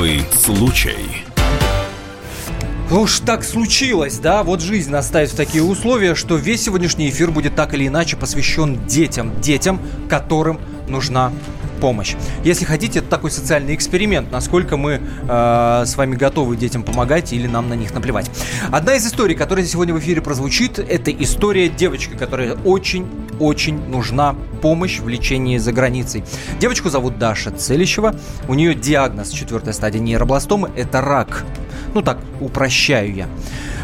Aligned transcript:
Особый 0.00 0.24
случай. 0.32 1.26
Уж 2.90 3.20
так 3.20 3.44
случилось, 3.44 4.16
да? 4.16 4.42
Вот 4.42 4.62
жизнь 4.62 4.90
нас 4.90 5.06
ставит 5.06 5.28
в 5.30 5.36
такие 5.36 5.62
условия, 5.62 6.14
что 6.14 6.36
весь 6.36 6.62
сегодняшний 6.62 7.10
эфир 7.10 7.30
будет 7.30 7.54
так 7.54 7.74
или 7.74 7.86
иначе 7.86 8.16
посвящен 8.16 8.86
детям. 8.86 9.38
Детям, 9.42 9.78
которым 10.08 10.58
нужна 10.88 11.32
помощь. 11.80 12.14
Если 12.44 12.64
хотите, 12.64 13.00
это 13.00 13.08
такой 13.08 13.30
социальный 13.30 13.74
эксперимент, 13.74 14.30
насколько 14.30 14.76
мы 14.76 15.00
э, 15.28 15.82
с 15.86 15.96
вами 15.96 16.14
готовы 16.14 16.56
детям 16.56 16.82
помогать 16.82 17.32
или 17.32 17.46
нам 17.46 17.68
на 17.68 17.74
них 17.74 17.94
наплевать. 17.94 18.30
Одна 18.70 18.94
из 18.94 19.06
историй, 19.06 19.34
которая 19.34 19.64
сегодня 19.64 19.94
в 19.94 19.98
эфире 19.98 20.20
прозвучит, 20.20 20.78
это 20.78 21.10
история 21.10 21.68
девочки, 21.68 22.14
которая 22.14 22.54
очень-очень 22.64 23.78
нужна 23.88 24.36
помощь 24.62 25.00
в 25.00 25.08
лечении 25.08 25.58
за 25.58 25.72
границей. 25.72 26.22
Девочку 26.60 26.90
зовут 26.90 27.18
Даша 27.18 27.50
Целищева. 27.50 28.14
У 28.48 28.54
нее 28.54 28.74
диагноз 28.74 29.30
четвертая 29.30 29.72
стадия 29.72 30.00
нейробластомы– 30.00 30.70
это 30.76 31.00
рак 31.00 31.44
ну 31.94 32.02
так, 32.02 32.18
упрощаю 32.40 33.14
я. 33.14 33.28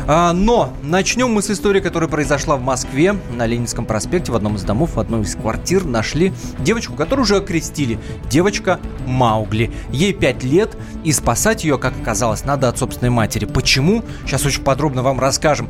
А, 0.08 0.32
но 0.32 0.72
начнем 0.82 1.30
мы 1.30 1.42
с 1.42 1.50
истории, 1.50 1.80
которая 1.80 2.08
произошла 2.08 2.56
в 2.56 2.62
Москве. 2.62 3.16
На 3.34 3.46
Ленинском 3.46 3.84
проспекте 3.84 4.30
в 4.30 4.36
одном 4.36 4.56
из 4.56 4.62
домов, 4.62 4.94
в 4.94 5.00
одной 5.00 5.22
из 5.22 5.34
квартир 5.34 5.84
нашли 5.84 6.32
девочку, 6.60 6.94
которую 6.94 7.24
уже 7.24 7.36
окрестили. 7.36 7.98
Девочка 8.30 8.78
Маугли.Ей 9.06 10.12
5 10.12 10.44
лет, 10.44 10.76
и 11.02 11.12
спасать 11.12 11.64
ее, 11.64 11.78
как 11.78 11.94
оказалось, 12.00 12.44
надо 12.44 12.68
от 12.68 12.78
собственной 12.78 13.10
матери. 13.10 13.46
Почему? 13.46 14.04
Сейчас 14.24 14.46
очень 14.46 14.62
подробно 14.62 15.02
вам 15.02 15.18
расскажем. 15.18 15.68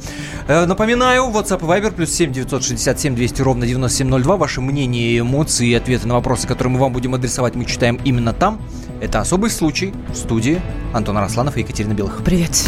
Э, 0.49 0.67
напоминаю, 0.67 1.31
WhatsApp 1.31 1.61
и 1.61 1.65
Viber 1.65 1.93
плюс 1.93 2.11
7 2.11 2.33
967 2.33 3.15
200 3.15 3.43
ровно 3.43 3.67
9702. 3.67 4.37
Ваши 4.37 4.61
мнения, 4.61 5.19
эмоции 5.19 5.69
и 5.69 5.75
ответы 5.75 6.07
на 6.07 6.15
вопросы, 6.15 6.47
которые 6.47 6.75
мы 6.75 6.81
вам 6.81 6.93
будем 6.93 7.15
адресовать, 7.15 7.55
мы 7.55 7.65
читаем 7.65 7.99
именно 8.05 8.35
там. 8.35 8.61
Это 9.01 9.21
особый 9.21 9.51
случай 9.51 9.95
в 10.13 10.17
студии 10.17 10.61
Антон 10.93 11.17
Арасланов 11.17 11.57
и 11.57 11.61
Екатерина 11.61 11.95
Белых. 11.95 12.23
Привет. 12.25 12.67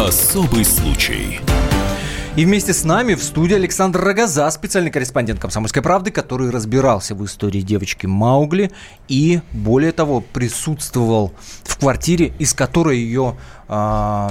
Особый 0.00 0.64
случай. 0.64 1.40
И 2.34 2.46
вместе 2.46 2.72
с 2.72 2.84
нами 2.84 3.12
в 3.12 3.22
студии 3.22 3.54
Александр 3.54 4.00
Рогоза, 4.00 4.50
специальный 4.50 4.90
корреспондент 4.90 5.38
«Комсомольской 5.38 5.82
правды», 5.82 6.10
который 6.10 6.48
разбирался 6.48 7.14
в 7.14 7.22
истории 7.26 7.60
девочки 7.60 8.06
Маугли 8.06 8.72
и, 9.08 9.42
более 9.52 9.92
того, 9.92 10.22
присутствовал 10.22 11.34
в 11.64 11.76
квартире, 11.78 12.32
из 12.38 12.54
которой 12.54 12.96
ее 12.96 13.36
э, 13.68 14.28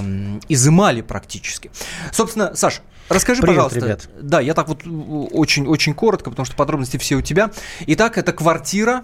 изымали 0.50 1.02
практически. 1.02 1.70
Собственно, 2.12 2.56
Саш, 2.56 2.82
Расскажи, 3.08 3.42
Привет, 3.42 3.56
пожалуйста. 3.58 3.80
Ребят. 3.80 4.10
Да, 4.20 4.40
я 4.40 4.56
так 4.56 4.70
вот 4.70 4.82
очень-очень 4.86 5.94
коротко, 5.94 6.32
потому 6.32 6.48
что 6.48 6.56
подробности 6.56 6.98
все 6.98 7.16
у 7.16 7.22
тебя. 7.22 7.52
Итак, 7.86 8.18
это 8.18 8.34
квартира, 8.34 9.04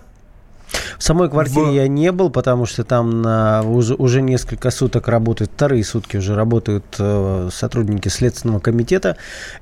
в 0.97 1.03
самой 1.03 1.30
квартире 1.30 1.66
в... 1.66 1.73
я 1.73 1.88
не 1.88 2.11
был, 2.11 2.30
потому 2.30 2.66
что 2.66 2.83
там 2.83 3.21
на, 3.21 3.63
уже, 3.63 3.95
уже 3.95 4.21
несколько 4.21 4.71
суток 4.71 5.08
работают, 5.08 5.52
вторые 5.53 5.83
сутки 5.83 6.17
уже 6.17 6.35
работают 6.35 6.85
э, 6.99 7.49
сотрудники 7.52 8.08
Следственного 8.08 8.59
комитета. 8.59 9.17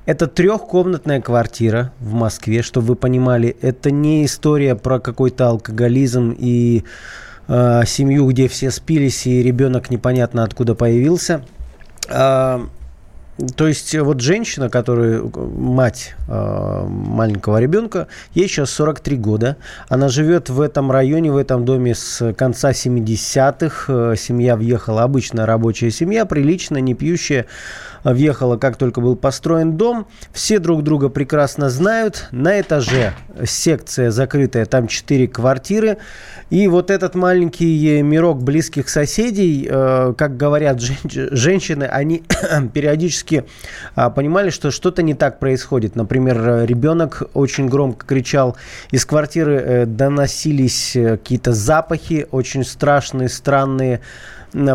Это 0.06 0.26
трехкомнатная 0.26 1.20
квартира 1.20 1.92
в 2.00 2.12
Москве, 2.12 2.62
чтобы 2.62 2.88
вы 2.88 2.96
понимали. 2.96 3.56
Это 3.60 3.90
не 3.90 4.24
история 4.24 4.74
про 4.74 5.00
какой-то 5.00 5.48
алкоголизм 5.48 6.34
и 6.38 6.84
э, 7.48 7.82
семью, 7.86 8.28
где 8.28 8.48
все 8.48 8.70
спились, 8.70 9.26
и 9.26 9.42
ребенок 9.42 9.90
непонятно 9.90 10.44
откуда 10.44 10.74
появился. 10.74 11.44
Э, 12.08 12.60
то 13.56 13.66
есть 13.66 13.94
э, 13.94 14.02
вот 14.02 14.20
женщина, 14.20 14.68
которая 14.68 15.22
мать 15.22 16.14
э, 16.28 16.84
маленького 16.86 17.60
ребенка, 17.60 18.06
ей 18.32 18.46
сейчас 18.46 18.70
43 18.70 19.16
года. 19.16 19.56
Она 19.88 20.08
живет 20.08 20.50
в 20.50 20.60
этом 20.60 20.90
районе, 20.92 21.32
в 21.32 21.36
этом 21.36 21.64
доме 21.64 21.94
с 21.94 22.32
конца 22.34 22.70
70-х. 22.70 23.92
Э, 23.92 24.14
семья 24.16 24.56
въехала, 24.56 25.02
обычная 25.02 25.46
рабочая 25.46 25.90
семья, 25.90 26.26
приличная, 26.26 26.80
не 26.80 26.94
пьющая 26.94 27.46
въехала, 28.12 28.56
как 28.56 28.76
только 28.76 29.00
был 29.00 29.16
построен 29.16 29.76
дом. 29.76 30.06
Все 30.32 30.58
друг 30.58 30.82
друга 30.82 31.08
прекрасно 31.08 31.70
знают. 31.70 32.28
На 32.30 32.60
этаже 32.60 33.14
секция 33.44 34.10
закрытая, 34.10 34.66
там 34.66 34.86
4 34.86 35.28
квартиры. 35.28 35.98
И 36.50 36.68
вот 36.68 36.90
этот 36.90 37.14
маленький 37.14 38.02
мирок 38.02 38.42
близких 38.42 38.88
соседей, 38.88 39.66
э, 39.68 40.14
как 40.16 40.36
говорят 40.36 40.80
женщины, 40.80 41.84
они 41.84 42.22
периодически 42.72 43.44
а, 43.94 44.10
понимали, 44.10 44.50
что 44.50 44.70
что-то 44.70 45.02
не 45.02 45.14
так 45.14 45.38
происходит. 45.38 45.96
Например, 45.96 46.64
ребенок 46.64 47.22
очень 47.32 47.68
громко 47.68 48.06
кричал. 48.06 48.56
Из 48.90 49.04
квартиры 49.06 49.54
э, 49.54 49.86
доносились 49.86 50.94
э, 50.96 51.16
какие-то 51.16 51.52
запахи 51.52 52.26
очень 52.30 52.64
страшные, 52.64 53.28
странные. 53.28 54.00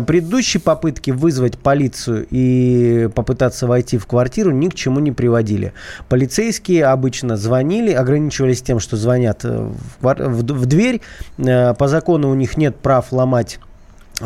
Предыдущие 0.06 0.60
попытки 0.60 1.10
вызвать 1.10 1.58
полицию 1.58 2.26
и 2.30 3.08
попытаться 3.14 3.66
войти 3.66 3.96
в 3.96 4.06
квартиру 4.06 4.50
ни 4.50 4.68
к 4.68 4.74
чему 4.74 5.00
не 5.00 5.10
приводили. 5.10 5.72
Полицейские 6.10 6.84
обычно 6.84 7.38
звонили, 7.38 7.92
ограничивались 7.92 8.60
тем, 8.60 8.78
что 8.78 8.98
звонят 8.98 9.40
э, 9.44 9.70
в, 10.00 10.14
в, 10.14 10.66
дверь. 10.66 11.00
Э, 11.38 11.72
по 11.72 11.88
закону 11.88 12.30
у 12.30 12.34
них 12.34 12.58
нет 12.58 12.76
прав 12.76 13.10
ломать 13.10 13.58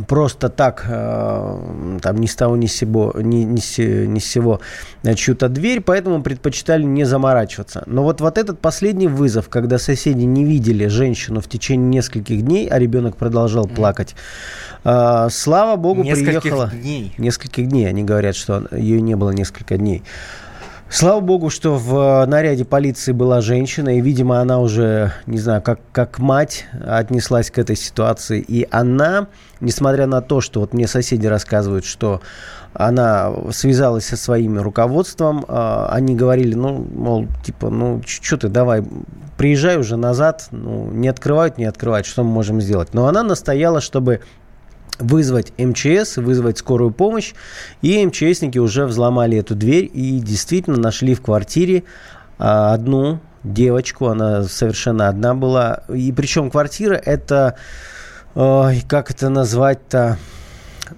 просто 0.07 0.49
так, 0.49 0.85
э, 0.89 1.99
там 2.03 2.17
ни 2.17 2.27
с 2.27 2.35
того, 2.35 2.57
ни 2.57 2.67
с 2.67 2.75
сего, 2.75 3.15
ни, 3.17 3.45
ни, 3.45 3.61
с, 3.61 3.79
ни 3.79 4.19
с 4.19 4.27
сего 4.27 4.61
чью-то 5.15 5.49
дверь, 5.49 5.81
поэтому 5.81 6.23
предпочитали 6.23 6.83
не 6.83 7.05
заморачиваться. 7.05 7.85
Но 7.87 8.03
вот, 8.03 8.21
вот 8.21 8.39
этот 8.39 8.61
последний 8.61 9.09
вызов, 9.09 9.49
когда 9.49 9.79
соседи 9.79 10.25
не 10.25 10.45
видели 10.45 10.87
женщину 10.87 11.41
в 11.41 11.49
течение 11.49 11.89
нескольких 11.89 12.43
дней, 12.43 12.69
а 12.69 12.79
ребенок 12.79 13.17
продолжал 13.17 13.67
плакать, 13.67 14.15
э, 14.85 15.29
слава 15.31 15.77
богу, 15.77 16.03
нескольких 16.03 16.43
приехала... 16.43 16.71
дней. 16.71 17.13
Нескольких 17.19 17.69
дней, 17.69 17.89
они 17.89 18.03
говорят, 18.03 18.37
что 18.37 18.67
ее 18.73 19.01
не 19.01 19.15
было 19.15 19.31
несколько 19.31 19.77
дней. 19.77 20.03
Слава 20.91 21.21
богу, 21.21 21.51
что 21.51 21.77
в 21.77 22.25
наряде 22.27 22.65
полиции 22.65 23.13
была 23.13 23.41
женщина, 23.41 23.97
и, 23.97 24.01
видимо, 24.01 24.41
она 24.41 24.61
уже, 24.61 25.13
не 25.27 25.39
знаю, 25.39 25.61
как, 25.61 25.81
как 25.93 26.19
мать 26.19 26.67
отнеслась 26.87 27.51
к 27.51 27.59
этой 27.59 27.75
ситуации. 27.75 28.41
И 28.41 28.69
она, 28.71 29.27
несмотря 29.61 30.07
на 30.07 30.21
то, 30.21 30.41
что 30.41 30.61
вот 30.61 30.73
мне 30.73 30.87
соседи 30.87 31.27
рассказывают, 31.27 31.85
что 31.85 32.21
она 32.75 33.33
связалась 33.51 34.07
со 34.07 34.17
своим 34.17 34.61
руководством, 34.61 35.45
а, 35.49 35.89
они 35.91 36.15
говорили, 36.15 36.55
ну, 36.55 36.87
мол, 36.95 37.27
типа, 37.45 37.71
ну, 37.71 38.03
что 38.07 38.37
ты, 38.37 38.49
давай, 38.49 38.85
приезжай 39.37 39.79
уже 39.79 39.97
назад, 39.97 40.49
ну, 40.51 40.91
не 40.91 41.09
открывают, 41.09 41.57
не 41.57 41.65
открывают, 41.65 42.07
что 42.07 42.23
мы 42.23 42.31
можем 42.31 42.61
сделать. 42.61 42.93
Но 42.93 43.07
она 43.07 43.23
настояла, 43.23 43.81
чтобы 43.81 44.21
вызвать 44.99 45.53
МЧС, 45.59 46.17
вызвать 46.17 46.59
скорую 46.59 46.91
помощь. 46.91 47.35
И 47.83 48.05
МЧСники 48.05 48.59
уже 48.59 48.87
взломали 48.87 49.39
эту 49.39 49.55
дверь 49.55 49.91
и 49.93 50.19
действительно 50.21 50.77
нашли 50.77 51.15
в 51.15 51.23
квартире 51.23 51.85
а, 52.39 52.73
одну 52.75 53.21
девочку. 53.43 54.09
Она 54.09 54.45
совершенно 54.45 55.09
одна 55.09 55.35
была. 55.35 55.83
И 55.89 56.13
причем 56.13 56.51
квартира 56.51 56.95
это, 56.95 57.57
ой, 58.35 58.83
как 58.89 59.11
это 59.11 59.29
назвать-то... 59.29 60.19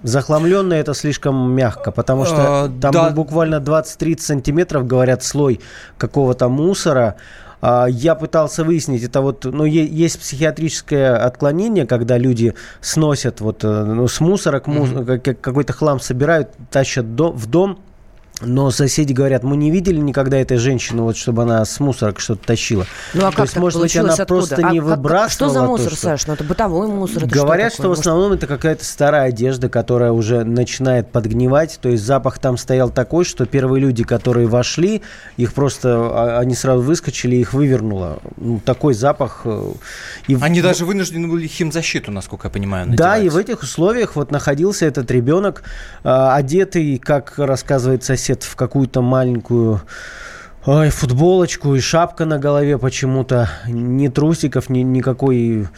Захламленная 0.03 0.81
это 0.81 0.93
слишком 0.93 1.53
мягко, 1.53 1.91
потому 1.91 2.25
что 2.25 2.65
а, 2.65 2.67
там 2.67 2.91
да. 2.91 3.09
буквально 3.09 3.55
20-30 3.55 4.19
сантиметров, 4.19 4.85
говорят, 4.85 5.23
слой 5.23 5.61
какого-то 5.97 6.49
мусора. 6.49 7.15
А, 7.61 7.87
я 7.87 8.15
пытался 8.15 8.63
выяснить, 8.63 9.03
это 9.03 9.21
вот, 9.21 9.45
ну, 9.45 9.65
есть 9.65 10.19
психиатрическое 10.19 11.17
отклонение, 11.17 11.85
когда 11.85 12.17
люди 12.17 12.53
сносят 12.81 13.41
вот 13.41 13.63
э, 13.63 13.83
ну, 13.83 14.07
с 14.07 14.19
мусора 14.19 14.59
mm-hmm. 14.59 15.35
какой-то 15.35 15.73
хлам 15.73 15.99
собирают, 15.99 16.49
тащат 16.69 17.05
в 17.05 17.49
дом, 17.49 17.79
но 18.41 18.69
соседи 18.69 19.13
говорят, 19.13 19.43
мы 19.43 19.57
не 19.57 19.71
видели 19.71 19.97
никогда 19.97 20.37
этой 20.37 20.57
женщины, 20.57 21.01
вот, 21.01 21.17
чтобы 21.17 21.43
она 21.43 21.65
с 21.65 21.79
мусорок 21.79 22.19
что-то 22.19 22.45
тащила. 22.45 22.85
Ну 23.13 23.25
а 23.25 23.31
то 23.31 23.37
как 23.37 23.45
есть, 23.45 23.57
может 23.57 23.81
быть, 23.81 23.95
она 23.97 24.09
откуда? 24.13 24.25
просто 24.27 24.55
а 24.57 24.71
не 24.71 24.79
как, 24.79 24.89
выбрасывала. 24.89 25.29
Что 25.29 25.49
за 25.49 25.63
мусор, 25.63 25.89
то, 25.89 25.95
что... 25.95 26.01
Саш? 26.07 26.27
Ну 26.27 26.33
это 26.33 26.43
бытовой 26.43 26.87
мусор. 26.87 27.23
Это 27.23 27.33
говорят, 27.33 27.73
что, 27.73 27.83
что 27.83 27.89
в 27.89 27.91
основном 27.93 28.29
может... 28.29 28.43
это 28.43 28.53
какая-то 28.53 28.85
старая 28.85 29.29
одежда, 29.29 29.69
которая 29.69 30.11
уже 30.11 30.43
начинает 30.43 31.11
подгнивать. 31.11 31.79
То 31.81 31.89
есть 31.89 32.03
запах 32.03 32.37
там 32.37 32.57
стоял 32.57 32.91
такой, 32.91 33.25
что 33.25 33.45
первые 33.47 33.81
люди, 33.81 34.03
которые 34.03 34.47
вошли, 34.47 35.01
их 35.37 35.53
просто, 35.53 35.89
а, 35.89 36.39
они 36.39 36.53
сразу 36.53 36.83
выскочили, 36.83 37.37
их 37.37 37.53
вывернуло. 37.53 38.19
Ну, 38.35 38.59
такой 38.63 38.93
запах. 38.93 39.41
Э, 39.45 39.71
и 40.27 40.37
они 40.39 40.59
в... 40.59 40.63
даже 40.63 40.85
вынуждены 40.85 41.27
были 41.27 41.47
химзащиту, 41.47 42.11
насколько 42.11 42.47
я 42.47 42.51
понимаю, 42.51 42.87
надевать. 42.87 42.99
Да, 42.99 43.17
и 43.17 43.29
в 43.29 43.37
этих 43.37 43.63
условиях 43.63 44.15
вот 44.15 44.29
находился 44.29 44.85
этот 44.85 45.09
ребенок, 45.09 45.63
э, 46.03 46.09
одетый, 46.09 46.99
как 46.99 47.33
рассказывает 47.37 48.03
сосед, 48.03 48.26
одет 48.27 48.43
в 48.43 48.55
какую-то 48.55 49.01
маленькую 49.01 49.81
Ой, 50.65 50.89
футболочку 50.89 51.75
и 51.75 51.79
шапка 51.79 52.25
на 52.25 52.39
голове 52.39 52.77
почему-то. 52.77 53.49
Ни 53.67 54.09
трусиков, 54.09 54.67
ни, 54.67 54.79
никакой, 54.79 55.69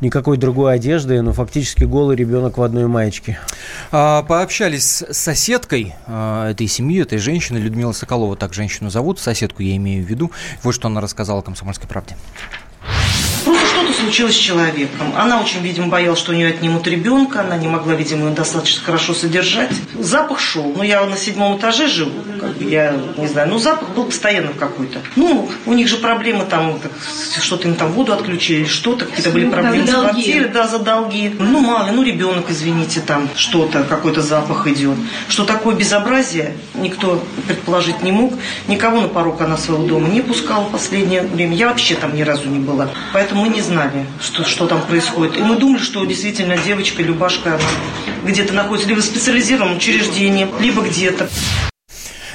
никакой 0.00 0.36
другой 0.36 0.74
одежды. 0.74 1.22
Но 1.22 1.32
фактически 1.32 1.84
голый 1.84 2.16
ребенок 2.16 2.58
в 2.58 2.62
одной 2.64 2.88
маечке. 2.88 3.38
А, 3.92 4.24
пообщались 4.24 5.04
с 5.08 5.16
соседкой 5.16 5.94
а, 6.08 6.50
этой 6.50 6.66
семьи, 6.66 7.02
этой 7.02 7.18
женщины. 7.18 7.58
Людмила 7.58 7.92
Соколова, 7.92 8.34
так 8.34 8.52
женщину 8.52 8.90
зовут. 8.90 9.20
Соседку 9.20 9.62
я 9.62 9.76
имею 9.76 10.04
в 10.04 10.08
виду. 10.08 10.32
Вот 10.64 10.74
что 10.74 10.88
она 10.88 11.00
рассказала 11.00 11.40
«Комсомольской 11.42 11.88
правде». 11.88 12.16
Случилось 14.00 14.34
с 14.34 14.38
человеком. 14.38 15.12
Она 15.16 15.40
очень, 15.40 15.60
видимо, 15.60 15.88
боялась, 15.88 16.18
что 16.18 16.32
у 16.32 16.34
нее 16.34 16.48
отнимут 16.48 16.86
ребенка, 16.86 17.40
она 17.40 17.56
не 17.56 17.68
могла, 17.68 17.94
видимо, 17.94 18.26
его 18.26 18.34
достаточно 18.34 18.82
хорошо 18.82 19.14
содержать. 19.14 19.70
Запах 19.98 20.38
шел. 20.38 20.72
Ну, 20.76 20.82
я 20.82 21.04
на 21.04 21.16
седьмом 21.16 21.56
этаже 21.56 21.88
живу, 21.88 22.12
как 22.40 22.56
бы, 22.56 22.70
я 22.70 22.94
не 23.16 23.26
знаю, 23.26 23.48
но 23.48 23.58
запах 23.58 23.88
был 23.90 24.04
постоянно 24.04 24.52
какой-то. 24.52 25.00
Ну, 25.16 25.48
у 25.64 25.72
них 25.72 25.88
же 25.88 25.96
проблемы 25.96 26.44
там, 26.44 26.78
что-то 27.40 27.68
им 27.68 27.74
там 27.74 27.92
воду 27.92 28.12
отключили, 28.12 28.64
что-то, 28.64 29.06
какие-то 29.06 29.30
были 29.30 29.48
проблемы 29.48 29.86
с 29.86 29.90
квартирой, 29.90 30.48
да, 30.48 30.66
за 30.66 30.78
долги. 30.78 31.34
Ну, 31.38 31.60
мало 31.60 31.86
ли, 31.86 31.92
ну, 31.92 32.02
ребенок, 32.02 32.46
извините, 32.50 33.00
там 33.00 33.28
что-то, 33.34 33.82
какой-то 33.84 34.20
запах 34.20 34.66
идет. 34.66 34.96
Что 35.28 35.44
такое 35.44 35.74
безобразие, 35.74 36.54
никто 36.74 37.24
предположить 37.46 38.02
не 38.02 38.12
мог. 38.12 38.34
Никого 38.68 39.00
на 39.00 39.08
порог 39.08 39.40
она 39.40 39.56
своего 39.56 39.84
дома 39.84 40.08
не 40.08 40.20
пускала 40.20 40.64
в 40.64 40.70
последнее 40.70 41.22
время. 41.22 41.54
Я 41.54 41.68
вообще 41.68 41.94
там 41.94 42.14
ни 42.14 42.22
разу 42.22 42.48
не 42.48 42.58
была. 42.58 42.88
Поэтому 43.12 43.44
мы 43.44 43.48
не 43.48 43.62
знали, 43.90 44.06
что, 44.20 44.44
что 44.44 44.66
там 44.66 44.82
происходит. 44.82 45.36
И 45.36 45.42
мы 45.42 45.56
думали, 45.56 45.80
что 45.80 46.04
действительно 46.04 46.56
девочка, 46.56 47.02
Любашка, 47.02 47.54
она 47.54 47.64
где-то 48.24 48.52
находится 48.52 48.88
либо 48.88 49.00
в 49.00 49.04
специализированном 49.04 49.76
учреждении, 49.76 50.48
либо 50.60 50.82
где-то. 50.82 51.28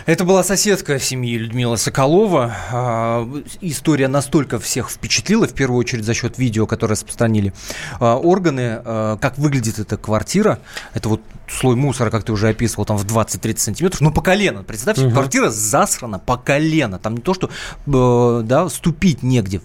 Это 0.07 0.25
была 0.25 0.43
соседка 0.43 0.99
семьи 0.99 1.37
Людмила 1.37 1.75
Соколова. 1.75 2.55
А, 2.71 3.29
история 3.61 4.07
настолько 4.07 4.59
всех 4.59 4.89
впечатлила, 4.89 5.47
в 5.47 5.53
первую 5.53 5.79
очередь 5.79 6.05
за 6.05 6.15
счет 6.15 6.39
видео, 6.39 6.65
которое 6.65 6.93
распространили 6.93 7.53
а, 7.99 8.17
органы. 8.17 8.81
А, 8.83 9.17
как 9.17 9.37
выглядит 9.37 9.77
эта 9.77 9.97
квартира. 9.97 10.59
Это 10.95 11.07
вот 11.07 11.21
слой 11.47 11.75
мусора, 11.75 12.09
как 12.09 12.23
ты 12.23 12.31
уже 12.31 12.49
описывал, 12.49 12.85
там 12.85 12.97
в 12.97 13.05
20-30 13.05 13.57
сантиметров, 13.57 14.01
ну, 14.01 14.11
по 14.11 14.21
колено. 14.21 14.63
Представьте, 14.63 15.05
угу. 15.05 15.13
квартира 15.13 15.51
засрана 15.51 16.17
по 16.17 16.35
колено. 16.35 16.97
Там 16.97 17.15
не 17.15 17.21
то, 17.21 17.35
что 17.35 17.51
э, 17.85 18.41
да, 18.43 18.69
ступить 18.69 19.21
негде. 19.21 19.61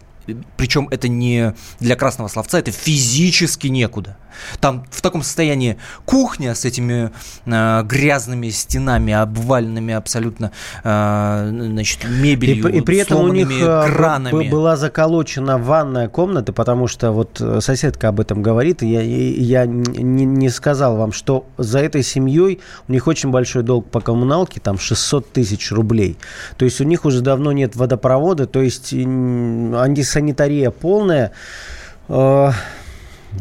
Причем 0.56 0.88
это 0.90 1.08
не 1.08 1.54
для 1.80 1.96
красного 1.96 2.28
словца, 2.28 2.58
это 2.58 2.70
физически 2.70 3.68
некуда. 3.68 4.16
Там 4.60 4.84
в 4.90 5.00
таком 5.02 5.22
состоянии 5.22 5.76
кухня 6.04 6.54
с 6.54 6.64
этими 6.64 7.10
э, 7.44 7.82
грязными 7.84 8.48
стенами, 8.50 9.12
обваленными 9.12 9.94
абсолютно 9.94 10.52
э, 10.84 11.50
значит, 11.52 12.08
мебелью, 12.08 12.68
и, 12.68 12.78
и 12.78 12.80
при 12.80 12.98
этом 12.98 13.20
у 13.20 13.28
них 13.32 13.48
э, 13.50 13.86
кранами. 13.86 14.48
была 14.48 14.76
заколочена 14.76 15.58
ванная 15.58 16.08
комната, 16.08 16.52
потому 16.52 16.86
что 16.86 17.12
вот 17.12 17.40
э, 17.40 17.60
соседка 17.60 18.08
об 18.08 18.20
этом 18.20 18.42
говорит, 18.42 18.82
и 18.82 18.86
я, 18.88 19.02
я 19.02 19.66
не, 19.66 20.24
не 20.24 20.48
сказал 20.48 20.96
вам, 20.96 21.12
что 21.12 21.46
за 21.58 21.80
этой 21.80 22.02
семьей 22.02 22.60
у 22.88 22.92
них 22.92 23.06
очень 23.06 23.30
большой 23.30 23.62
долг 23.62 23.90
по 23.90 24.00
коммуналке, 24.00 24.60
там 24.60 24.78
600 24.78 25.32
тысяч 25.32 25.70
рублей. 25.72 26.16
То 26.56 26.64
есть 26.64 26.80
у 26.80 26.84
них 26.84 27.04
уже 27.04 27.20
давно 27.20 27.52
нет 27.52 27.76
водопровода, 27.76 28.46
то 28.46 28.62
есть 28.62 28.92
антисанитария 28.92 30.70
полная. 30.70 31.32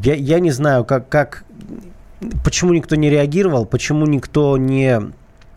Я, 0.04 0.16
я 0.16 0.40
не 0.40 0.52
знаю, 0.52 0.86
как, 0.86 1.10
как, 1.10 1.44
почему 2.44 2.74
никто 2.74 2.96
не 2.96 3.10
реагировал, 3.10 3.66
почему 3.66 4.06
никто 4.06 4.58
не 4.58 5.02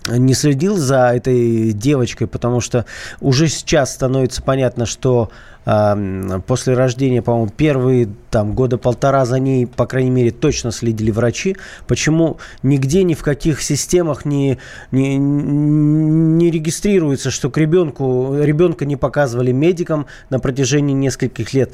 не 0.08 0.35
следил 0.35 0.76
за 0.76 1.12
этой 1.14 1.73
девочкой, 1.73 2.26
потому 2.26 2.61
что 2.61 2.87
уже 3.20 3.49
сейчас 3.49 3.93
становится 3.93 4.43
понятно, 4.43 4.87
что 4.87 5.31
э, 5.67 6.40
после 6.46 6.75
рождения, 6.75 7.20
по-моему, 7.20 7.52
первые 7.55 8.08
там 8.31 8.55
года 8.55 8.79
полтора 8.79 9.26
за 9.26 9.38
ней, 9.38 9.67
по 9.67 9.87
крайней 9.87 10.11
мере, 10.11 10.31
точно 10.31 10.73
следили 10.73 11.11
врачи. 11.11 11.56
Почему 11.87 12.38
нигде, 12.62 13.02
ни 13.02 13.14
в 13.14 13.23
каких 13.23 13.61
системах 13.61 14.25
не, 14.25 14.58
не, 14.93 15.17
не 15.19 16.50
регистрируется, 16.50 17.31
что 17.31 17.50
к 17.50 17.58
ребенку, 17.58 18.37
ребенка 18.41 18.87
не 18.87 18.96
показывали 18.96 19.52
медикам 19.52 20.06
на 20.31 20.41
протяжении 20.41 20.94
нескольких 20.94 21.52
лет? 21.52 21.73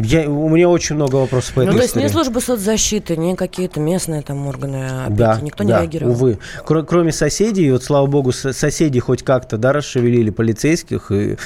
Я, 0.00 0.30
у 0.30 0.48
меня 0.48 0.68
очень 0.68 0.94
много 0.94 1.16
вопросов 1.16 1.54
по 1.54 1.60
этой 1.60 1.72
Ну, 1.72 1.76
то 1.76 1.82
есть 1.82 1.96
ни 1.96 2.06
служба 2.06 2.38
соцзащиты, 2.38 3.16
ни 3.16 3.34
какие-то 3.34 3.80
местные 3.80 4.22
там 4.22 4.46
органы 4.46 5.04
опеки, 5.06 5.18
да, 5.18 5.40
никто 5.42 5.64
да, 5.64 5.74
не 5.76 5.80
реагировал? 5.82 6.12
увы. 6.12 6.38
Кр- 6.64 6.84
кроме 6.84 7.10
соседей, 7.10 7.72
вот, 7.72 7.82
слава 7.82 8.06
богу, 8.06 8.30
соседи 8.32 9.00
хоть 9.00 9.24
как-то, 9.24 9.56
да, 9.56 9.72
расшевелили 9.72 10.30
полицейских. 10.30 11.10
И 11.10 11.36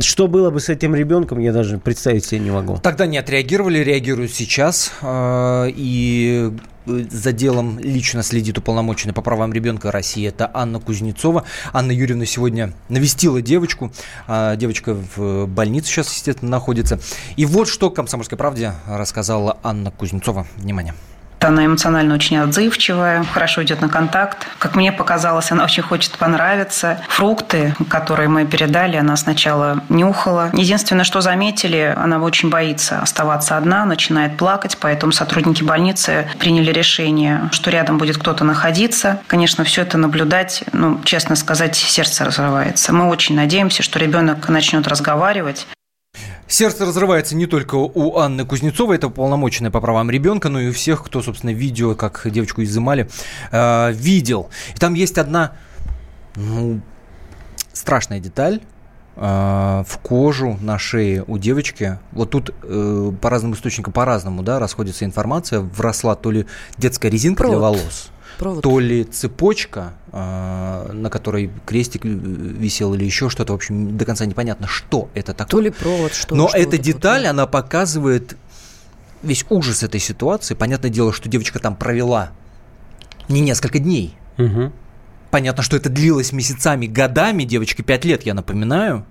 что 0.00 0.26
было 0.26 0.50
бы 0.50 0.58
с 0.58 0.68
этим 0.68 0.94
ребенком, 0.96 1.38
я 1.38 1.52
даже 1.52 1.78
представить 1.78 2.24
себе 2.24 2.40
не 2.40 2.50
могу. 2.50 2.78
Тогда 2.82 3.06
не 3.06 3.18
отреагировали, 3.18 3.78
реагируют 3.78 4.32
сейчас. 4.32 4.92
А, 5.00 5.66
и 5.68 6.50
за 6.86 7.32
делом 7.32 7.78
лично 7.78 8.22
следит 8.22 8.58
уполномоченный 8.58 9.14
по 9.14 9.22
правам 9.22 9.52
ребенка 9.52 9.90
России. 9.90 10.26
Это 10.26 10.50
Анна 10.52 10.80
Кузнецова. 10.80 11.44
Анна 11.72 11.92
Юрьевна 11.92 12.26
сегодня 12.26 12.72
навестила 12.88 13.42
девочку. 13.42 13.92
А, 14.26 14.56
девочка 14.56 14.96
в 15.16 15.46
больнице 15.46 15.88
сейчас, 15.88 16.12
естественно, 16.12 16.50
находится. 16.50 16.98
И 17.36 17.46
вот 17.46 17.68
что 17.68 17.90
«Комсомольской 17.90 18.38
правде» 18.38 18.74
рассказала 18.86 19.58
Анна 19.62 19.90
Кузнецова. 19.90 20.46
Внимание. 20.56 20.94
Она 21.44 21.66
эмоционально 21.66 22.14
очень 22.14 22.38
отзывчивая, 22.38 23.24
хорошо 23.24 23.62
идет 23.62 23.80
на 23.80 23.88
контакт. 23.88 24.46
Как 24.58 24.76
мне 24.76 24.92
показалось, 24.92 25.50
она 25.52 25.64
очень 25.64 25.82
хочет 25.82 26.12
понравиться. 26.12 27.00
Фрукты, 27.08 27.74
которые 27.88 28.28
мы 28.28 28.44
передали, 28.46 28.96
она 28.96 29.16
сначала 29.16 29.80
нюхала. 29.88 30.50
Единственное, 30.52 31.04
что 31.04 31.20
заметили, 31.20 31.94
она 31.96 32.18
очень 32.18 32.50
боится 32.50 33.00
оставаться 33.00 33.56
одна, 33.56 33.84
начинает 33.84 34.36
плакать, 34.36 34.78
поэтому 34.80 35.12
сотрудники 35.12 35.62
больницы 35.62 36.28
приняли 36.38 36.70
решение, 36.72 37.48
что 37.52 37.70
рядом 37.70 37.98
будет 37.98 38.18
кто-то 38.18 38.44
находиться. 38.44 39.20
Конечно, 39.26 39.64
все 39.64 39.82
это 39.82 39.98
наблюдать, 39.98 40.64
ну, 40.72 41.00
честно 41.04 41.36
сказать, 41.36 41.76
сердце 41.76 42.24
разрывается. 42.24 42.92
Мы 42.92 43.08
очень 43.08 43.36
надеемся, 43.36 43.82
что 43.82 43.98
ребенок 43.98 44.48
начнет 44.48 44.86
разговаривать. 44.86 45.66
Сердце 46.52 46.84
разрывается 46.84 47.34
не 47.34 47.46
только 47.46 47.76
у 47.76 48.18
Анны 48.18 48.44
Кузнецовой, 48.44 48.96
это 48.96 49.08
полномоченная 49.08 49.70
по 49.70 49.80
правам 49.80 50.10
ребенка, 50.10 50.50
но 50.50 50.60
и 50.60 50.68
у 50.68 50.72
всех, 50.74 51.02
кто, 51.02 51.22
собственно, 51.22 51.54
видео, 51.54 51.94
как 51.94 52.26
девочку 52.30 52.62
изымали, 52.62 53.08
э, 53.50 53.92
видел. 53.94 54.50
И 54.74 54.78
там 54.78 54.92
есть 54.92 55.16
одна, 55.16 55.52
ну, 56.36 56.82
страшная 57.72 58.20
деталь, 58.20 58.60
э, 59.16 59.20
в 59.88 59.98
кожу 60.02 60.58
на 60.60 60.78
шее 60.78 61.24
у 61.26 61.38
девочки. 61.38 61.98
Вот 62.10 62.32
тут 62.32 62.54
э, 62.62 63.12
по 63.18 63.30
разным 63.30 63.54
источникам 63.54 63.94
по-разному, 63.94 64.42
да, 64.42 64.58
расходится 64.58 65.06
информация. 65.06 65.60
Вросла 65.60 66.16
то 66.16 66.30
ли 66.30 66.44
детская 66.76 67.08
резинка 67.08 67.44
Провод. 67.44 67.56
для 67.56 67.60
волос, 67.62 68.10
Провод. 68.38 68.62
то 68.62 68.78
ли 68.78 69.04
цепочка, 69.04 69.94
а, 70.12 70.90
на 70.92 71.10
которой 71.10 71.50
крестик 71.66 72.04
висел 72.04 72.94
или 72.94 73.04
еще 73.04 73.28
что-то, 73.28 73.52
в 73.52 73.56
общем, 73.56 73.96
до 73.96 74.04
конца 74.04 74.26
непонятно, 74.26 74.66
что 74.66 75.08
это 75.14 75.34
такое. 75.34 75.50
То 75.50 75.60
ли 75.60 75.70
провод, 75.70 76.14
что 76.14 76.34
Но 76.34 76.48
что 76.48 76.58
эта 76.58 76.78
деталь, 76.78 77.22
вот. 77.22 77.30
она 77.30 77.46
показывает 77.46 78.36
весь 79.22 79.44
ужас 79.48 79.82
этой 79.82 80.00
ситуации. 80.00 80.54
Понятное 80.54 80.90
дело, 80.90 81.12
что 81.12 81.28
девочка 81.28 81.58
там 81.58 81.76
провела 81.76 82.30
не 83.28 83.40
несколько 83.40 83.78
дней. 83.78 84.16
Угу. 84.38 84.72
Понятно, 85.32 85.62
что 85.62 85.78
это 85.78 85.88
длилось 85.88 86.30
месяцами, 86.32 86.84
годами, 86.84 87.44
девочке 87.44 87.82
5 87.82 88.04
лет, 88.04 88.26
я 88.26 88.34
напоминаю. 88.34 89.06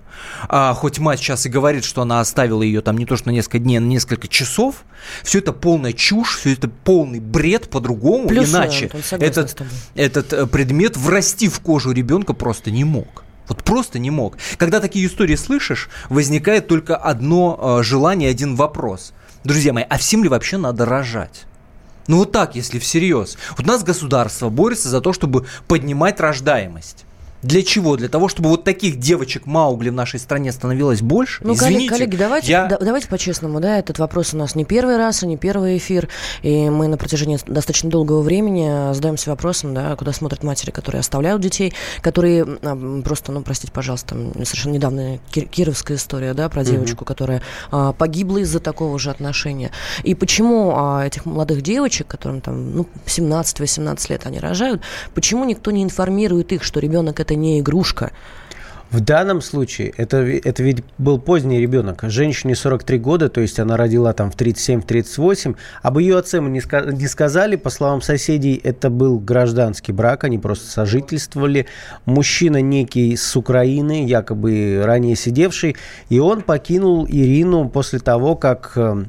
А, 0.48 0.72
хоть 0.72 1.00
мать 1.00 1.18
сейчас 1.18 1.46
и 1.46 1.48
говорит, 1.48 1.82
что 1.84 2.00
она 2.00 2.20
оставила 2.20 2.62
ее 2.62 2.80
там 2.80 2.96
не 2.96 3.06
то 3.06 3.16
что 3.16 3.26
на 3.26 3.32
несколько 3.32 3.58
дней, 3.58 3.78
а 3.78 3.80
на 3.80 3.86
несколько 3.86 4.28
часов. 4.28 4.84
Все 5.24 5.40
это 5.40 5.52
полная 5.52 5.92
чушь, 5.92 6.38
все 6.38 6.52
это 6.52 6.68
полный 6.68 7.18
бред 7.18 7.68
по-другому. 7.70 8.28
Плюс, 8.28 8.52
Иначе 8.52 8.88
этот, 9.10 9.62
этот 9.96 10.32
э, 10.32 10.46
предмет 10.46 10.96
врасти 10.96 11.48
в 11.48 11.58
кожу 11.58 11.90
ребенка 11.90 12.34
просто 12.34 12.70
не 12.70 12.84
мог. 12.84 13.24
Вот 13.48 13.64
просто 13.64 13.98
не 13.98 14.12
мог. 14.12 14.38
Когда 14.58 14.78
такие 14.78 15.04
истории 15.08 15.34
слышишь, 15.34 15.90
возникает 16.08 16.68
только 16.68 16.94
одно 16.94 17.80
э, 17.80 17.82
желание, 17.82 18.30
один 18.30 18.54
вопрос. 18.54 19.12
Друзья 19.42 19.72
мои, 19.72 19.82
а 19.88 19.98
всем 19.98 20.22
ли 20.22 20.28
вообще 20.28 20.56
надо 20.56 20.84
рожать? 20.84 21.46
Ну 22.06 22.18
вот 22.18 22.32
так, 22.32 22.54
если 22.54 22.78
всерьез. 22.78 23.38
Вот 23.56 23.66
у 23.66 23.68
нас 23.68 23.84
государство 23.84 24.48
борется 24.48 24.88
за 24.88 25.00
то, 25.00 25.12
чтобы 25.12 25.46
поднимать 25.68 26.20
рождаемость. 26.20 27.04
Для 27.42 27.62
чего? 27.62 27.96
Для 27.96 28.08
того, 28.08 28.28
чтобы 28.28 28.48
вот 28.50 28.64
таких 28.64 28.98
девочек 28.98 29.46
Маугли 29.46 29.90
в 29.90 29.94
нашей 29.94 30.20
стране 30.20 30.52
становилось 30.52 31.02
больше? 31.02 31.42
Ну, 31.44 31.54
Извините, 31.54 31.88
коллеги, 31.88 32.16
давайте, 32.16 32.52
я... 32.52 32.66
да, 32.66 32.78
давайте 32.78 33.08
по-честному, 33.08 33.60
да, 33.60 33.78
этот 33.78 33.98
вопрос 33.98 34.32
у 34.32 34.36
нас 34.36 34.54
не 34.54 34.64
первый 34.64 34.96
раз 34.96 35.22
и 35.22 35.26
не 35.26 35.36
первый 35.36 35.76
эфир, 35.76 36.08
и 36.42 36.70
мы 36.70 36.86
на 36.86 36.96
протяжении 36.96 37.38
достаточно 37.46 37.90
долгого 37.90 38.22
времени 38.22 38.94
задаемся 38.94 39.30
вопросом, 39.30 39.74
да, 39.74 39.96
куда 39.96 40.12
смотрят 40.12 40.44
матери, 40.44 40.70
которые 40.70 41.00
оставляют 41.00 41.42
детей, 41.42 41.72
которые 42.00 42.44
просто, 43.04 43.32
ну, 43.32 43.42
простите, 43.42 43.72
пожалуйста, 43.72 44.16
совершенно 44.44 44.74
недавняя 44.74 45.20
кировская 45.30 45.96
история, 45.96 46.34
да, 46.34 46.48
про 46.48 46.64
девочку, 46.64 46.98
угу. 46.98 47.06
которая 47.06 47.42
а, 47.70 47.92
погибла 47.92 48.38
из-за 48.38 48.60
такого 48.60 48.98
же 48.98 49.10
отношения. 49.10 49.72
И 50.04 50.14
почему 50.14 50.74
а, 50.76 51.04
этих 51.04 51.24
молодых 51.24 51.62
девочек, 51.62 52.06
которым 52.06 52.40
там, 52.40 52.76
ну, 52.76 52.86
17-18 53.06 54.10
лет 54.10 54.26
они 54.26 54.38
рожают, 54.38 54.82
почему 55.14 55.44
никто 55.44 55.70
не 55.72 55.82
информирует 55.82 56.52
их, 56.52 56.62
что 56.62 56.78
ребенок 56.78 57.18
это 57.18 57.31
это 57.32 57.40
не 57.40 57.60
игрушка. 57.60 58.12
В 58.90 59.00
данном 59.00 59.40
случае 59.40 59.94
это, 59.96 60.18
это 60.18 60.62
ведь 60.62 60.84
был 60.98 61.18
поздний 61.18 61.60
ребенок. 61.60 62.02
Женщине 62.02 62.54
43 62.54 62.98
года, 62.98 63.30
то 63.30 63.40
есть 63.40 63.58
она 63.58 63.78
родила 63.78 64.12
там 64.12 64.30
в 64.30 64.36
37-38. 64.36 65.56
Об 65.80 65.98
ее 65.98 66.18
отце 66.18 66.42
мы 66.42 66.50
не, 66.50 66.58
ска- 66.60 66.92
не 66.92 67.06
сказали. 67.06 67.56
По 67.56 67.70
словам 67.70 68.02
соседей, 68.02 68.60
это 68.62 68.90
был 68.90 69.18
гражданский 69.18 69.92
брак, 69.92 70.24
они 70.24 70.38
просто 70.38 70.66
сожительствовали. 70.66 71.64
Мужчина 72.04 72.60
некий 72.60 73.16
с 73.16 73.34
Украины, 73.34 74.04
якобы 74.06 74.82
ранее 74.84 75.16
сидевший, 75.16 75.76
и 76.10 76.18
он 76.18 76.42
покинул 76.42 77.06
Ирину 77.08 77.70
после 77.70 77.98
того, 77.98 78.36
как 78.36 78.72
э, 78.76 79.04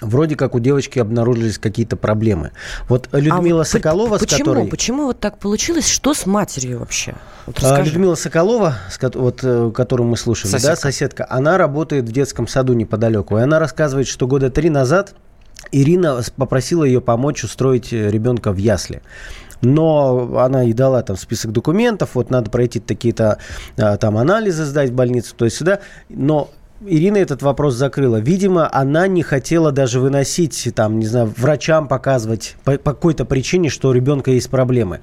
вроде 0.00 0.36
как 0.36 0.54
у 0.54 0.60
девочки 0.60 0.98
обнаружились 0.98 1.58
какие-то 1.58 1.96
проблемы. 1.96 2.52
Вот 2.88 3.08
Людмила 3.12 3.62
а 3.62 3.64
Соколова, 3.64 4.18
почему? 4.18 4.28
с 4.28 4.38
которой... 4.38 4.68
Почему 4.68 5.06
вот 5.06 5.20
так 5.20 5.38
получилось? 5.38 5.88
Что 5.88 6.14
с 6.14 6.26
матерью 6.26 6.78
вообще? 6.80 7.14
Вот 7.46 7.62
а, 7.62 7.82
Людмила 7.82 8.14
Соколова, 8.14 8.76
вот, 9.14 9.40
э, 9.42 9.70
которую 9.74 10.08
мы 10.08 10.16
слушали, 10.16 10.50
соседка. 10.50 10.76
да, 10.76 10.80
соседка, 10.80 11.26
она 11.28 11.58
работает 11.58 12.08
в 12.08 12.12
детском 12.12 12.48
саду 12.48 12.72
неподалеку. 12.72 13.38
И 13.38 13.40
она 13.40 13.58
рассказывает, 13.58 14.06
что 14.06 14.26
года 14.26 14.50
три 14.50 14.70
назад 14.70 15.14
Ирина 15.72 16.22
попросила 16.36 16.84
ее 16.84 17.00
помочь 17.00 17.44
устроить 17.44 17.92
э, 17.92 18.10
ребенка 18.10 18.52
в 18.52 18.56
ясли 18.56 19.02
но 19.62 20.38
она 20.38 20.64
и 20.64 20.72
дала 20.72 21.02
там 21.02 21.16
список 21.16 21.52
документов, 21.52 22.10
вот 22.14 22.30
надо 22.30 22.50
пройти 22.50 22.80
такие-то 22.80 23.38
а, 23.76 23.98
там 23.98 24.16
анализы 24.16 24.64
сдать 24.64 24.88
в 24.88 24.94
больницу, 24.94 25.34
то 25.36 25.44
есть 25.44 25.58
сюда, 25.58 25.80
но 26.08 26.50
Ирина 26.86 27.18
этот 27.18 27.42
вопрос 27.42 27.74
закрыла. 27.74 28.16
Видимо, 28.16 28.68
она 28.72 29.06
не 29.06 29.22
хотела 29.22 29.70
даже 29.70 30.00
выносить, 30.00 30.68
там, 30.74 30.98
не 30.98 31.06
знаю, 31.06 31.32
врачам 31.36 31.88
показывать 31.88 32.56
по, 32.64 32.78
по 32.78 32.94
какой-то 32.94 33.26
причине, 33.26 33.68
что 33.68 33.90
у 33.90 33.92
ребенка 33.92 34.30
есть 34.30 34.48
проблемы. 34.48 35.00